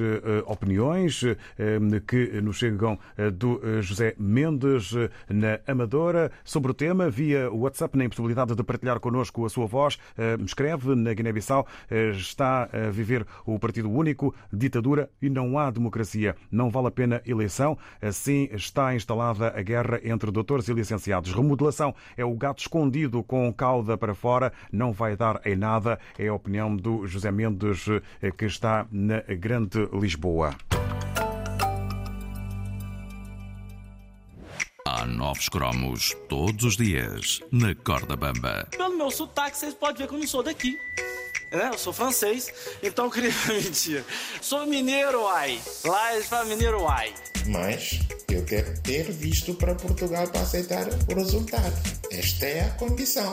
opiniões 0.46 1.22
que 2.06 2.40
nos 2.42 2.58
chegam 2.58 2.98
do 3.32 3.80
José 3.80 4.14
Mendes. 4.18 4.49
Mendes 4.50 4.92
na 5.28 5.60
Amadora 5.66 6.32
sobre 6.42 6.72
o 6.72 6.74
tema 6.74 7.08
via 7.08 7.50
WhatsApp 7.50 7.96
na 7.96 8.04
impossibilidade 8.04 8.54
de 8.54 8.62
partilhar 8.64 8.98
connosco 8.98 9.46
a 9.46 9.48
sua 9.48 9.66
voz. 9.66 9.98
Eh, 10.18 10.36
escreve 10.44 10.94
na 10.96 11.14
Guiné-Bissau 11.14 11.66
eh, 11.88 12.10
está 12.10 12.64
a 12.64 12.90
viver 12.90 13.24
o 13.46 13.58
Partido 13.58 13.88
Único, 13.88 14.34
ditadura 14.52 15.08
e 15.22 15.30
não 15.30 15.56
há 15.56 15.70
democracia. 15.70 16.34
Não 16.50 16.68
vale 16.68 16.88
a 16.88 16.90
pena 16.90 17.22
eleição. 17.24 17.78
Assim 18.02 18.48
está 18.52 18.94
instalada 18.94 19.54
a 19.56 19.62
guerra 19.62 20.00
entre 20.02 20.30
doutores 20.32 20.68
e 20.68 20.72
licenciados. 20.72 21.32
Remodelação 21.32 21.94
é 22.16 22.24
o 22.24 22.34
gato 22.34 22.60
escondido 22.60 23.22
com 23.22 23.52
cauda 23.52 23.96
para 23.96 24.14
fora. 24.14 24.52
Não 24.72 24.92
vai 24.92 25.16
dar 25.16 25.40
em 25.44 25.54
nada. 25.54 25.98
É 26.18 26.26
a 26.26 26.34
opinião 26.34 26.74
do 26.74 27.06
José 27.06 27.30
Mendes 27.30 27.86
eh, 28.20 28.30
que 28.32 28.46
está 28.46 28.86
na 28.90 29.20
Grande 29.20 29.88
Lisboa. 29.92 30.56
Há 34.86 35.04
novos 35.04 35.48
cromos 35.48 36.14
todos 36.28 36.64
os 36.64 36.76
dias 36.76 37.40
na 37.52 37.74
Corda 37.74 38.16
Bamba. 38.16 38.66
Pelo 38.70 38.96
meu 38.96 39.10
sotaque, 39.10 39.56
vocês 39.56 39.74
podem 39.74 39.98
ver 39.98 40.08
que 40.08 40.14
eu 40.14 40.18
não 40.18 40.26
sou 40.26 40.42
daqui. 40.42 40.78
Né? 41.52 41.70
Eu 41.72 41.78
sou 41.78 41.92
francês, 41.92 42.52
então 42.82 43.06
eu 43.06 43.10
queria 43.10 43.32
mentir. 43.48 44.04
Sou 44.40 44.66
mineiro, 44.66 45.26
ai. 45.28 45.60
Lá 45.84 46.14
eles 46.14 46.26
falam 46.26 46.46
mineiro, 46.46 46.86
ai. 46.88 47.12
Mas 47.46 48.00
eu 48.30 48.44
quero 48.44 48.80
ter 48.82 49.10
visto 49.10 49.54
para 49.54 49.74
Portugal 49.74 50.26
para 50.28 50.40
aceitar 50.42 50.86
o 51.10 51.14
resultado. 51.14 51.74
Esta 52.10 52.46
é 52.46 52.64
a 52.66 52.70
condição. 52.70 53.32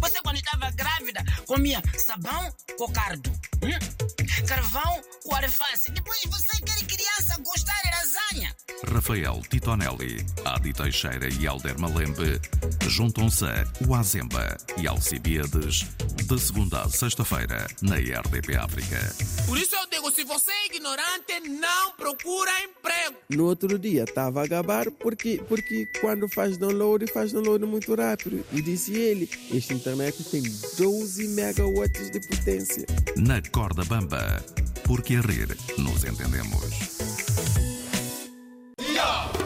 Você, 0.00 0.20
quando 0.22 0.36
estava 0.36 0.70
grávida, 0.72 1.24
comia 1.46 1.82
sabão 1.98 2.52
com 2.78 2.92
cardo, 2.92 3.30
hum? 3.62 4.06
carvão 4.46 5.00
com 5.24 5.34
alface. 5.34 5.90
Depois 5.90 6.20
você 6.26 6.60
quer 6.62 6.86
criança 6.86 7.40
gostar 7.42 7.80
de 7.82 7.90
lasanha. 7.90 8.56
Rafael 8.92 9.42
Titonelli, 9.50 10.24
Adi 10.44 10.72
Teixeira 10.72 11.28
e 11.28 11.46
Alder 11.46 11.78
Malembe 11.78 12.40
juntam-se 12.88 13.44
a 13.44 13.64
Oazemba 13.88 14.56
e 14.76 14.86
Alcibiades 14.86 15.86
de 16.26 16.40
segunda 16.40 16.82
a 16.82 16.88
sexta-feira 16.88 17.66
na 17.82 17.96
RDP 17.96 18.56
África. 18.56 18.98
Por 19.46 19.56
isso 19.58 19.76
eu 19.76 19.86
digo, 19.88 20.10
se 20.10 20.24
você 20.24 20.50
é 20.50 20.66
ignorante, 20.66 21.40
não 21.48 21.92
procura 21.92 22.50
emprego. 22.62 23.16
No 23.30 23.46
outro 23.46 23.78
dia 23.78 24.04
estava 24.04 24.42
a 24.42 24.46
gabar 24.46 24.90
porque, 24.90 25.40
porque 25.48 25.86
quando 26.00 26.28
faz 26.28 26.56
download, 26.56 27.06
faz 27.12 27.32
download 27.32 27.64
muito 27.64 27.94
rápido. 27.94 28.44
E 28.52 28.60
disse 28.60 28.92
ele, 28.94 29.30
este 29.52 29.72
internet 29.86 30.24
tem 30.24 30.42
12 30.76 31.28
megawatts 31.28 32.10
de 32.10 32.18
potência. 32.26 32.84
Na 33.16 33.40
corda 33.52 33.84
bamba, 33.84 34.44
porque 34.82 35.14
a 35.14 35.20
rir 35.20 35.56
nos 35.78 36.02
entendemos. 36.02 36.98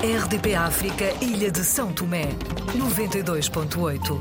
RDP 0.01 0.55
África, 0.55 1.12
Ilha 1.20 1.51
de 1.51 1.62
São 1.62 1.93
Tomé, 1.93 2.24
92.8. 2.74 4.18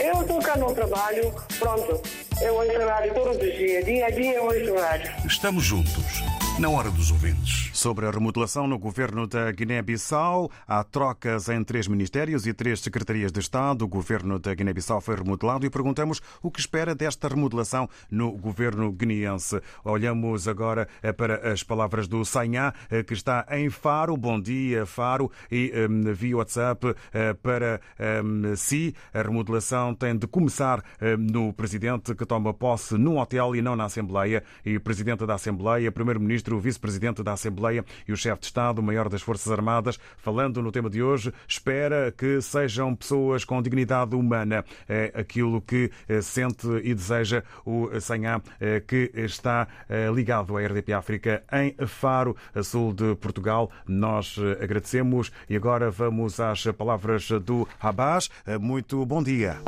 Eu 0.00 0.22
estou 0.22 0.38
cá 0.38 0.56
no 0.56 0.72
trabalho, 0.72 1.34
pronto. 1.58 2.00
Eu 2.40 2.54
ouço 2.54 2.88
rádio 2.88 3.14
todos 3.14 3.36
os 3.36 3.58
dias, 3.58 3.84
dia 3.84 4.06
a 4.06 4.10
dia 4.10 4.34
eu 4.34 4.44
ouço 4.44 4.80
rádio. 4.80 5.10
Estamos 5.26 5.64
juntos, 5.64 6.22
na 6.60 6.68
hora 6.70 6.88
dos 6.88 7.10
ouvintes. 7.10 7.67
Sobre 7.78 8.06
a 8.06 8.10
remodelação 8.10 8.66
no 8.66 8.76
governo 8.76 9.24
da 9.24 9.52
Guiné-Bissau, 9.52 10.50
há 10.66 10.82
trocas 10.82 11.48
em 11.48 11.62
três 11.62 11.86
ministérios 11.86 12.44
e 12.44 12.52
três 12.52 12.80
secretarias 12.80 13.30
de 13.30 13.38
Estado. 13.38 13.84
O 13.84 13.88
governo 13.88 14.36
da 14.36 14.52
Guiné-Bissau 14.52 15.00
foi 15.00 15.14
remodelado 15.14 15.64
e 15.64 15.70
perguntamos 15.70 16.20
o 16.42 16.50
que 16.50 16.58
espera 16.58 16.92
desta 16.92 17.28
remodelação 17.28 17.88
no 18.10 18.32
governo 18.32 18.90
guineense. 18.90 19.60
Olhamos 19.84 20.48
agora 20.48 20.88
eh, 21.00 21.12
para 21.12 21.52
as 21.52 21.62
palavras 21.62 22.08
do 22.08 22.24
Sanhá, 22.24 22.74
eh, 22.90 23.04
que 23.04 23.14
está 23.14 23.46
em 23.52 23.70
Faro. 23.70 24.16
Bom 24.16 24.40
dia, 24.40 24.84
Faro, 24.84 25.30
e 25.48 25.72
um, 25.88 26.12
via 26.12 26.36
WhatsApp 26.36 26.84
uh, 26.84 26.94
para 27.40 27.80
um, 28.24 28.56
si. 28.56 28.92
A 29.14 29.22
remodelação 29.22 29.94
tem 29.94 30.18
de 30.18 30.26
começar 30.26 30.82
um, 31.00 31.16
no 31.16 31.52
presidente 31.52 32.12
que 32.16 32.26
toma 32.26 32.52
posse 32.52 32.98
num 32.98 33.18
hotel 33.18 33.54
e 33.54 33.62
não 33.62 33.76
na 33.76 33.84
Assembleia. 33.84 34.42
E 34.66 34.80
presidente 34.80 35.24
da 35.24 35.34
Assembleia, 35.34 35.92
primeiro-ministro, 35.92 36.58
vice-presidente 36.58 37.22
da 37.22 37.34
Assembleia 37.34 37.67
e 37.72 38.12
o 38.12 38.16
chefe 38.16 38.40
de 38.40 38.46
Estado, 38.46 38.80
o 38.80 38.82
maior 38.82 39.08
das 39.08 39.22
Forças 39.22 39.52
Armadas, 39.52 39.98
falando 40.18 40.62
no 40.62 40.72
tema 40.72 40.88
de 40.90 41.02
hoje, 41.02 41.32
espera 41.46 42.12
que 42.12 42.40
sejam 42.40 42.94
pessoas 42.94 43.44
com 43.44 43.60
dignidade 43.62 44.14
humana. 44.14 44.64
É 44.88 45.12
aquilo 45.14 45.60
que 45.60 45.90
sente 46.22 46.66
e 46.82 46.94
deseja 46.94 47.42
o 47.64 47.88
Sanhá, 48.00 48.40
que 48.86 49.10
está 49.14 49.66
ligado 50.14 50.56
à 50.56 50.60
RDP 50.60 50.92
África 50.92 51.42
em 51.52 51.74
Faro, 51.86 52.36
a 52.54 52.62
sul 52.62 52.92
de 52.92 53.14
Portugal. 53.16 53.70
Nós 53.86 54.36
agradecemos 54.60 55.30
e 55.48 55.56
agora 55.56 55.90
vamos 55.90 56.40
às 56.40 56.64
palavras 56.66 57.28
do 57.42 57.68
Habaz. 57.80 58.30
Muito 58.60 59.04
bom 59.04 59.22
dia. 59.22 59.58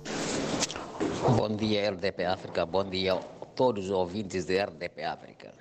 Bom 1.23 1.55
dia, 1.55 1.91
RDP 1.91 2.25
África. 2.25 2.65
Bom 2.65 2.85
dia 2.89 3.15
a 3.15 3.17
todos 3.55 3.87
os 3.87 3.91
ouvintes 3.91 4.47
da 4.47 4.65
RDP 4.65 5.05
África. 5.05 5.60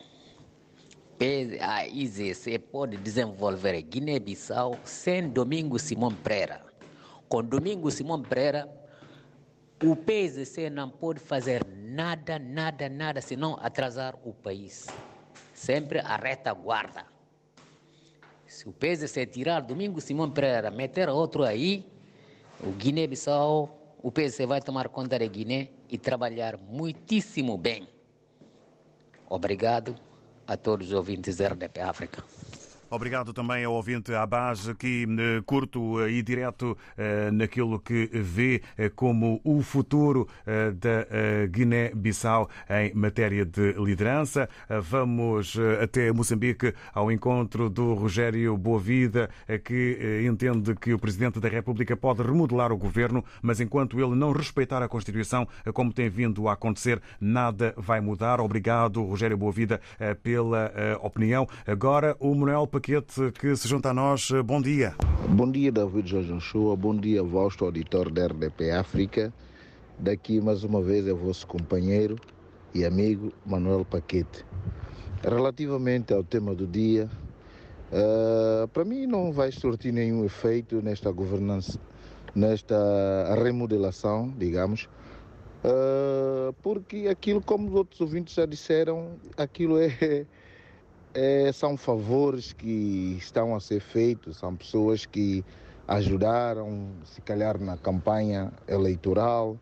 A 1.59 1.85
IZC 1.85 2.57
pode 2.59 2.95
desenvolver 2.95 3.81
Guiné-Bissau 3.81 4.79
sem 4.85 5.27
Domingo 5.27 5.77
Simão 5.77 6.13
Pereira. 6.13 6.61
Com 7.27 7.43
Domingo 7.43 7.91
Simão 7.91 8.21
Pereira, 8.21 8.69
o 9.83 9.97
PSC 9.97 10.69
não 10.69 10.89
pode 10.89 11.19
fazer 11.19 11.65
nada, 11.67 12.39
nada, 12.39 12.87
nada, 12.87 13.19
senão 13.19 13.59
atrasar 13.61 14.15
o 14.23 14.33
país. 14.33 14.87
Sempre 15.53 15.99
a 15.99 16.15
retaguarda. 16.15 17.05
Se 18.47 18.69
o 18.69 18.71
PSC 18.71 19.25
tirar 19.25 19.59
Domingo 19.59 19.99
Simão 19.99 20.31
Pereira, 20.31 20.71
meter 20.71 21.09
outro 21.09 21.43
aí, 21.43 21.85
o 22.63 22.71
Guiné-Bissau, 22.71 23.97
o 24.01 24.09
PSC 24.09 24.45
vai 24.45 24.61
tomar 24.61 24.87
conta 24.87 25.19
da 25.19 25.25
Guiné 25.25 25.67
e 25.89 25.97
trabalhar 25.97 26.57
muitíssimo 26.57 27.57
bem. 27.57 27.89
Obrigado 29.29 30.07
a 30.49 30.57
todos 30.57 30.87
os 30.87 30.93
ouvintes 30.93 31.37
da 31.37 31.47
RDP 31.47 31.79
África. 31.79 32.23
Obrigado 32.91 33.33
também 33.33 33.63
ao 33.63 33.73
ouvinte 33.73 34.13
Abaz, 34.13 34.67
aqui 34.67 35.05
curto 35.45 36.07
e 36.07 36.23
direto 36.23 36.75
naquilo 37.31 37.79
que 37.79 38.09
vê 38.11 38.63
como 38.95 39.39
o 39.43 39.61
futuro 39.61 40.27
da 40.45 41.05
Guiné-Bissau 41.47 42.49
em 42.67 42.93
matéria 42.95 43.45
de 43.45 43.73
liderança. 43.73 44.49
Vamos 44.81 45.55
até 45.81 46.11
Moçambique 46.11 46.73
ao 46.91 47.11
encontro 47.11 47.69
do 47.69 47.93
Rogério 47.93 48.57
Boavida, 48.57 49.29
que 49.63 50.25
entende 50.27 50.73
que 50.73 50.91
o 50.91 50.99
Presidente 50.99 51.39
da 51.39 51.47
República 51.47 51.95
pode 51.95 52.23
remodelar 52.23 52.71
o 52.71 52.77
governo, 52.77 53.23
mas 53.41 53.59
enquanto 53.59 53.99
ele 53.99 54.15
não 54.15 54.31
respeitar 54.31 54.81
a 54.81 54.87
Constituição, 54.87 55.47
como 55.73 55.93
tem 55.93 56.09
vindo 56.09 56.47
a 56.47 56.53
acontecer, 56.53 56.99
nada 57.21 57.73
vai 57.77 58.01
mudar. 58.01 58.41
Obrigado, 58.41 59.03
Rogério 59.03 59.37
Boavida, 59.37 59.79
pela 60.23 60.71
opinião. 61.01 61.47
Agora, 61.67 62.17
o 62.19 62.33
Manuel 62.33 62.65
Paquete, 62.79 63.33
que 63.37 63.53
se 63.57 63.67
junta 63.67 63.89
a 63.89 63.93
nós. 63.93 64.31
Bom 64.45 64.61
dia. 64.61 64.95
Bom 65.27 65.51
dia, 65.51 65.69
David 65.69 66.09
Jorge 66.09 66.39
Shoa. 66.39 66.77
Bom 66.77 66.95
dia, 66.95 67.21
vosso 67.21 67.65
auditor 67.65 68.09
da 68.09 68.27
RDP 68.27 68.71
África. 68.71 69.33
Daqui, 69.99 70.39
mais 70.39 70.63
uma 70.63 70.81
vez, 70.81 71.05
é 71.05 71.11
vosso 71.11 71.45
companheiro 71.45 72.15
e 72.73 72.85
amigo 72.85 73.33
Manuel 73.45 73.83
Paquete. 73.83 74.45
Relativamente 75.21 76.13
ao 76.13 76.23
tema 76.23 76.55
do 76.55 76.65
dia, 76.65 77.09
uh, 77.91 78.65
para 78.69 78.85
mim 78.85 79.05
não 79.05 79.33
vai 79.33 79.51
surtir 79.51 79.91
nenhum 79.91 80.23
efeito 80.23 80.81
nesta 80.81 81.11
governança, 81.11 81.77
nesta 82.33 82.77
remodelação, 83.43 84.33
digamos, 84.37 84.87
uh, 85.65 86.53
porque 86.63 87.09
aquilo, 87.11 87.41
como 87.41 87.67
os 87.67 87.75
outros 87.75 87.99
ouvintes 87.99 88.35
já 88.35 88.45
disseram, 88.45 89.17
aquilo 89.35 89.77
é 89.77 90.25
é, 91.19 91.51
são 91.51 91.75
favores 91.75 92.53
que 92.53 93.17
estão 93.17 93.53
a 93.53 93.59
ser 93.59 93.81
feitos, 93.81 94.37
são 94.37 94.55
pessoas 94.55 95.05
que 95.05 95.43
ajudaram, 95.85 96.91
se 97.03 97.19
calhar, 97.21 97.59
na 97.59 97.75
campanha 97.75 98.53
eleitoral. 98.65 99.57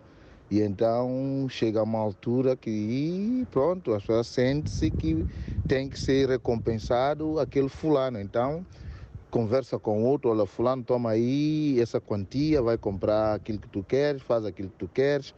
E 0.51 0.62
então 0.62 1.47
chega 1.49 1.82
uma 1.82 1.97
altura 1.97 2.55
que, 2.55 3.45
pronto, 3.49 3.93
as 3.95 4.03
pessoas 4.03 4.28
sentem-se 4.28 4.91
que 4.91 5.26
tem 5.68 5.89
que 5.89 5.99
ser 5.99 6.30
recompensado 6.30 7.39
aquele 7.39 7.70
fulano. 7.70 8.22
Então, 8.22 8.64
conversa 9.32 9.80
com 9.80 10.03
outro, 10.05 10.30
olha, 10.30 10.45
fulano, 10.45 10.84
toma 10.84 11.10
aí 11.12 11.80
essa 11.82 11.99
quantia, 11.99 12.62
vai 12.62 12.78
comprar 12.78 13.34
aquilo 13.34 13.60
que 13.60 13.68
tu 13.68 13.84
queres, 13.84 14.22
faz 14.22 14.45
aquilo 14.45 14.70
que 14.70 14.78
tu 14.78 14.88
queres. 14.88 15.34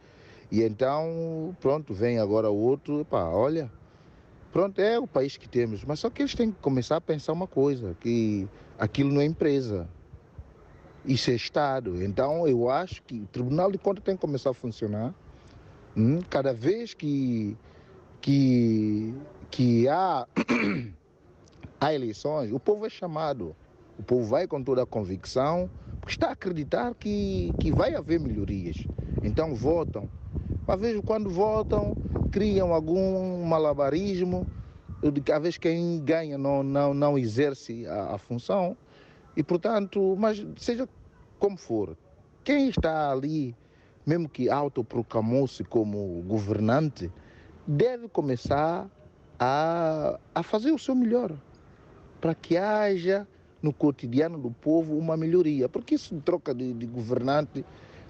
E 0.52 0.62
então, 0.62 1.56
pronto, 1.60 1.94
vem 1.94 2.18
agora 2.18 2.50
o 2.50 2.56
outro, 2.56 3.06
pá, 3.06 3.24
olha, 3.24 3.70
Pronto, 4.52 4.80
é 4.80 4.98
o 4.98 5.06
país 5.06 5.36
que 5.36 5.48
temos, 5.48 5.84
mas 5.84 6.00
só 6.00 6.10
que 6.10 6.22
eles 6.22 6.34
têm 6.34 6.50
que 6.50 6.58
começar 6.58 6.96
a 6.96 7.00
pensar 7.00 7.32
uma 7.32 7.46
coisa, 7.46 7.96
que 8.00 8.48
aquilo 8.78 9.12
não 9.12 9.20
é 9.20 9.24
empresa, 9.24 9.88
isso 11.04 11.30
é 11.30 11.34
Estado. 11.34 12.02
Então 12.02 12.46
eu 12.48 12.68
acho 12.68 13.02
que 13.02 13.20
o 13.20 13.26
Tribunal 13.26 13.70
de 13.70 13.78
Contas 13.78 14.02
tem 14.02 14.16
que 14.16 14.20
começar 14.20 14.50
a 14.50 14.54
funcionar. 14.54 15.14
Hum, 15.96 16.20
cada 16.28 16.52
vez 16.52 16.94
que, 16.94 17.56
que, 18.20 19.14
que 19.50 19.88
há, 19.88 20.26
há 21.80 21.94
eleições, 21.94 22.52
o 22.52 22.58
povo 22.58 22.86
é 22.86 22.90
chamado. 22.90 23.54
O 23.98 24.02
povo 24.02 24.24
vai 24.24 24.46
com 24.46 24.62
toda 24.62 24.82
a 24.82 24.86
convicção, 24.86 25.70
porque 26.00 26.12
está 26.12 26.28
a 26.28 26.32
acreditar 26.32 26.94
que, 26.94 27.52
que 27.60 27.70
vai 27.70 27.94
haver 27.94 28.18
melhorias. 28.18 28.84
Então 29.22 29.54
votam. 29.54 30.08
Mas 30.66 30.80
vejo 30.80 31.02
quando 31.02 31.30
votam, 31.30 31.96
criam 32.30 32.72
algum 32.72 33.44
malabarismo, 33.44 34.46
às 35.02 35.42
vezes 35.42 35.58
quem 35.58 36.00
ganha 36.04 36.36
não, 36.36 36.62
não, 36.62 36.94
não 36.94 37.18
exerce 37.18 37.86
a, 37.86 38.14
a 38.14 38.18
função. 38.18 38.76
E, 39.36 39.42
portanto, 39.42 40.16
mas 40.18 40.44
seja 40.56 40.88
como 41.38 41.56
for, 41.56 41.96
quem 42.44 42.68
está 42.68 43.10
ali, 43.10 43.56
mesmo 44.06 44.28
que 44.28 44.50
autoproclamou-se 44.50 45.64
como 45.64 46.22
governante, 46.26 47.10
deve 47.66 48.08
começar 48.08 48.90
a, 49.38 50.18
a 50.34 50.42
fazer 50.42 50.72
o 50.72 50.78
seu 50.78 50.94
melhor 50.94 51.34
para 52.20 52.34
que 52.34 52.56
haja 52.56 53.26
no 53.62 53.72
cotidiano 53.72 54.38
do 54.38 54.50
povo 54.50 54.96
uma 54.96 55.16
melhoria. 55.16 55.68
Porque 55.68 55.94
isso 55.94 56.20
troca 56.20 56.54
de, 56.54 56.72
de 56.74 56.86
governante 56.86 57.64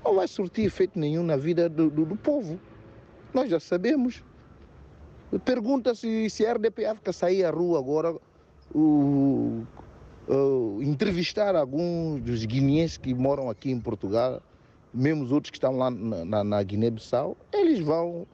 não 0.05 0.14
vai 0.14 0.26
surtir 0.26 0.66
efeito 0.66 0.98
nenhum 0.98 1.22
na 1.22 1.36
vida 1.36 1.68
do, 1.68 1.90
do, 1.90 2.05
do 2.05 2.16
povo. 2.16 2.59
Nós 3.32 3.51
já 3.51 3.61
sabemos. 3.61 4.22
Pergunta 5.44 5.94
se, 5.94 6.28
se 6.28 6.44
a 6.44 6.55
RDP 6.55 6.86
África 6.86 7.12
sair 7.12 7.44
à 7.44 7.51
rua 7.51 7.78
agora, 7.78 8.16
o, 8.74 9.62
o, 10.28 10.82
entrevistar 10.82 11.55
alguns 11.55 12.20
dos 12.22 12.44
guineenses 12.44 12.96
que 12.96 13.14
moram 13.14 13.48
aqui 13.48 13.70
em 13.70 13.80
Portugal, 13.80 14.42
mesmo 14.92 15.22
os 15.22 15.30
outros 15.30 15.51
que 15.51 15.57
estão 15.57 15.76
lá 15.76 15.88
na, 15.90 16.24
na, 16.24 16.44
na 16.44 16.62
Guiné-Bissau, 16.62 17.36
eles 17.53 17.78
vão, 17.78 18.26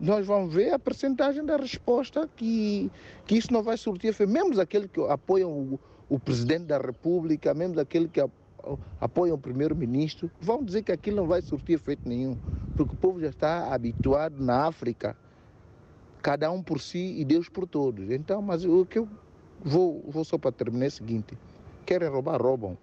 nós 0.00 0.26
vamos 0.26 0.54
ver 0.54 0.72
a 0.72 0.78
percentagem 0.78 1.44
da 1.44 1.58
resposta 1.58 2.26
que, 2.34 2.90
que 3.26 3.36
isso 3.36 3.52
não 3.52 3.62
vai 3.62 3.76
surtir 3.76 4.08
efeito. 4.08 4.32
Mesmo 4.32 4.58
aqueles 4.58 4.90
que 4.90 5.00
apoiam 5.02 5.50
o, 5.50 5.80
o 6.08 6.18
Presidente 6.18 6.64
da 6.64 6.78
República, 6.78 7.52
mesmo 7.52 7.78
aqueles 7.78 8.10
que 8.10 8.20
apoiam 8.20 8.47
o 9.32 9.38
primeiro-ministro, 9.38 10.30
vão 10.40 10.62
dizer 10.64 10.82
que 10.82 10.92
aquilo 10.92 11.16
não 11.16 11.26
vai 11.26 11.40
surtir 11.40 11.74
efeito 11.76 12.08
nenhum, 12.08 12.36
porque 12.76 12.94
o 12.94 12.96
povo 12.96 13.20
já 13.20 13.28
está 13.28 13.72
habituado 13.72 14.42
na 14.42 14.66
África, 14.66 15.16
cada 16.22 16.50
um 16.50 16.62
por 16.62 16.80
si 16.80 17.18
e 17.18 17.24
Deus 17.24 17.48
por 17.48 17.66
todos. 17.66 18.10
Então, 18.10 18.42
mas 18.42 18.64
o 18.64 18.84
que 18.84 18.98
eu 18.98 19.08
vou, 19.62 20.04
vou 20.08 20.24
só 20.24 20.36
para 20.36 20.52
terminar 20.52 20.86
é 20.86 20.88
o 20.88 20.92
seguinte: 20.92 21.38
querem 21.86 22.08
roubar, 22.08 22.40
roubam, 22.40 22.76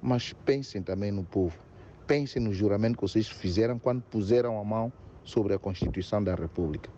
mas 0.00 0.32
pensem 0.32 0.82
também 0.82 1.10
no 1.10 1.24
povo. 1.24 1.58
Pensem 2.06 2.40
no 2.40 2.54
juramento 2.54 2.96
que 2.96 3.02
vocês 3.02 3.28
fizeram 3.28 3.78
quando 3.78 4.02
puseram 4.02 4.58
a 4.58 4.64
mão 4.64 4.90
sobre 5.24 5.52
a 5.52 5.58
Constituição 5.58 6.24
da 6.24 6.34
República. 6.34 6.90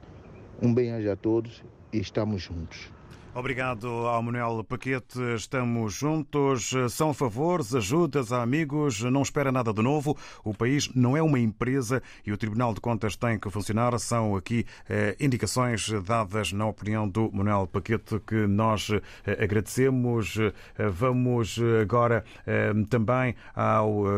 Um 0.62 0.72
bem-aja 0.72 1.14
a 1.14 1.16
todos 1.16 1.64
e 1.92 1.98
estamos 1.98 2.42
juntos. 2.42 2.99
Obrigado 3.32 3.86
ao 3.86 4.20
Manuel 4.20 4.64
Paquete. 4.64 5.20
Estamos 5.36 5.94
juntos. 5.94 6.72
São 6.90 7.14
favores, 7.14 7.72
ajudas 7.76 8.32
a 8.32 8.42
amigos. 8.42 9.02
Não 9.02 9.22
espera 9.22 9.52
nada 9.52 9.72
de 9.72 9.80
novo. 9.80 10.16
O 10.42 10.52
país 10.52 10.90
não 10.96 11.16
é 11.16 11.22
uma 11.22 11.38
empresa 11.38 12.02
e 12.26 12.32
o 12.32 12.36
Tribunal 12.36 12.74
de 12.74 12.80
Contas 12.80 13.14
tem 13.14 13.38
que 13.38 13.48
funcionar. 13.48 13.96
São 14.00 14.34
aqui 14.34 14.66
eh, 14.88 15.16
indicações 15.20 15.88
dadas 16.04 16.52
na 16.52 16.66
opinião 16.66 17.08
do 17.08 17.30
Manuel 17.32 17.68
Paquete 17.68 18.18
que 18.26 18.48
nós 18.48 18.90
eh, 18.90 19.44
agradecemos. 19.44 20.36
Eh, 20.36 20.88
vamos 20.88 21.56
agora 21.80 22.24
eh, 22.44 22.72
também 22.90 23.36
ao, 23.54 24.08
eh, 24.08 24.10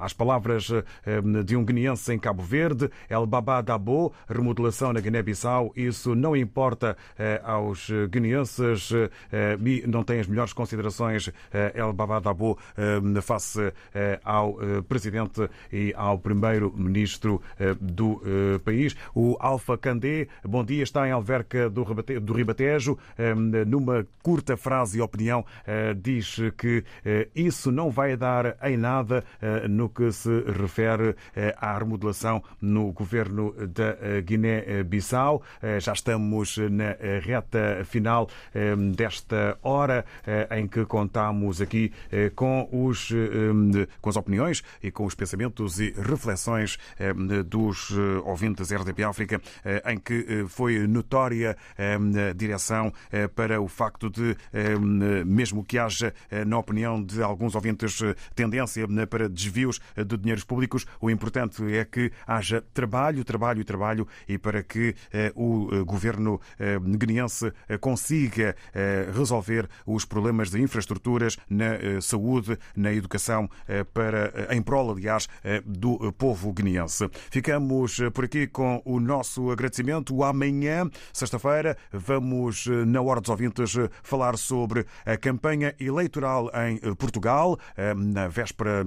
às 0.00 0.12
palavras 0.12 0.68
eh, 0.72 1.20
de 1.44 1.54
um 1.56 1.64
guineense 1.64 2.12
em 2.12 2.18
Cabo 2.18 2.42
Verde. 2.42 2.90
El 3.08 3.24
Baba 3.24 3.62
Dabo, 3.62 4.12
remodelação 4.28 4.92
na 4.92 4.98
Guiné-Bissau. 4.98 5.72
Isso 5.76 6.16
não 6.16 6.36
importa 6.36 6.96
aos 7.44 7.88
guineenses 8.10 8.47
e 9.64 9.84
não 9.86 10.02
tem 10.02 10.20
as 10.20 10.26
melhores 10.26 10.52
considerações 10.52 11.30
El 11.74 11.92
Baba 11.92 12.20
Dabo 12.20 12.58
face 13.22 13.72
ao 14.24 14.58
presidente 14.88 15.48
e 15.72 15.92
ao 15.96 16.18
primeiro-ministro 16.18 17.42
do 17.80 18.20
país. 18.64 18.96
O 19.14 19.36
Alfa 19.40 19.76
Candé, 19.76 20.28
bom 20.44 20.64
dia, 20.64 20.82
está 20.82 21.06
em 21.06 21.10
Alverca 21.10 21.68
do 21.68 22.32
Ribatejo. 22.32 22.98
Numa 23.66 24.06
curta 24.22 24.56
frase 24.56 24.98
e 24.98 25.00
opinião, 25.00 25.44
diz 25.96 26.36
que 26.56 26.84
isso 27.34 27.70
não 27.72 27.90
vai 27.90 28.16
dar 28.16 28.56
em 28.62 28.76
nada 28.76 29.24
no 29.68 29.88
que 29.88 30.10
se 30.12 30.42
refere 30.58 31.14
à 31.56 31.76
remodelação 31.78 32.42
no 32.60 32.92
governo 32.92 33.54
da 33.66 34.20
Guiné-Bissau. 34.20 35.42
Já 35.80 35.92
estamos 35.92 36.58
na 36.58 36.96
reta 37.20 37.84
final 37.84 38.28
desta 38.94 39.58
hora 39.62 40.04
em 40.50 40.66
que 40.66 40.84
contamos 40.84 41.60
aqui 41.60 41.92
com, 42.34 42.68
os, 42.72 43.10
com 44.00 44.08
as 44.08 44.16
opiniões 44.16 44.62
e 44.82 44.90
com 44.90 45.04
os 45.04 45.14
pensamentos 45.14 45.80
e 45.80 45.94
reflexões 45.96 46.78
dos 47.46 47.90
ouvintes 48.24 48.70
RDP 48.70 49.04
África, 49.04 49.40
em 49.86 49.98
que 49.98 50.44
foi 50.48 50.86
notória 50.86 51.56
a 51.76 52.32
direção 52.32 52.92
para 53.34 53.60
o 53.60 53.68
facto 53.68 54.10
de, 54.10 54.36
mesmo 55.24 55.64
que 55.64 55.78
haja, 55.78 56.12
na 56.46 56.58
opinião 56.58 57.02
de 57.02 57.22
alguns 57.22 57.54
ouvintes, 57.54 58.00
tendência 58.34 58.86
para 59.08 59.28
desvios 59.28 59.80
de 59.96 60.16
dinheiros 60.16 60.44
públicos, 60.44 60.86
o 61.00 61.10
importante 61.10 61.62
é 61.74 61.84
que 61.84 62.10
haja 62.26 62.62
trabalho, 62.72 63.24
trabalho 63.24 63.60
e 63.60 63.64
trabalho 63.64 64.08
e 64.28 64.38
para 64.38 64.62
que 64.62 64.94
o 65.34 65.84
governo 65.84 66.40
guineense 66.96 67.52
consiga 68.28 68.54
resolver 69.14 69.68
os 69.86 70.04
problemas 70.04 70.50
de 70.50 70.60
infraestruturas 70.60 71.36
na 71.48 72.00
saúde, 72.00 72.58
na 72.76 72.92
educação, 72.92 73.48
para, 73.92 74.54
em 74.54 74.62
prol, 74.62 74.92
aliás, 74.92 75.28
do 75.64 76.12
povo 76.12 76.52
guineense. 76.52 77.08
Ficamos 77.30 77.98
por 78.12 78.24
aqui 78.24 78.46
com 78.46 78.82
o 78.84 79.00
nosso 79.00 79.50
agradecimento. 79.50 80.22
Amanhã, 80.22 80.88
sexta-feira, 81.12 81.76
vamos, 81.92 82.66
na 82.86 83.00
Hora 83.00 83.20
dos 83.20 83.30
Ouvintes, 83.30 83.74
falar 84.02 84.36
sobre 84.36 84.86
a 85.04 85.16
campanha 85.16 85.74
eleitoral 85.80 86.50
em 86.68 86.78
Portugal, 86.94 87.58
na 87.96 88.28
véspera, 88.28 88.84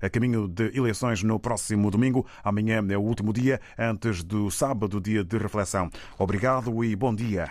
a 0.00 0.08
caminho 0.08 0.48
de 0.48 0.76
eleições 0.76 1.22
no 1.22 1.38
próximo 1.38 1.90
domingo. 1.90 2.26
Amanhã 2.44 2.84
é 2.90 2.96
o 2.96 3.02
último 3.02 3.32
dia, 3.32 3.60
antes 3.78 4.22
do 4.22 4.50
sábado, 4.50 5.00
dia 5.00 5.24
de 5.24 5.38
reflexão. 5.38 5.90
Obrigado 6.18 6.84
e 6.84 6.94
bom 6.94 7.14
dia. 7.14 7.50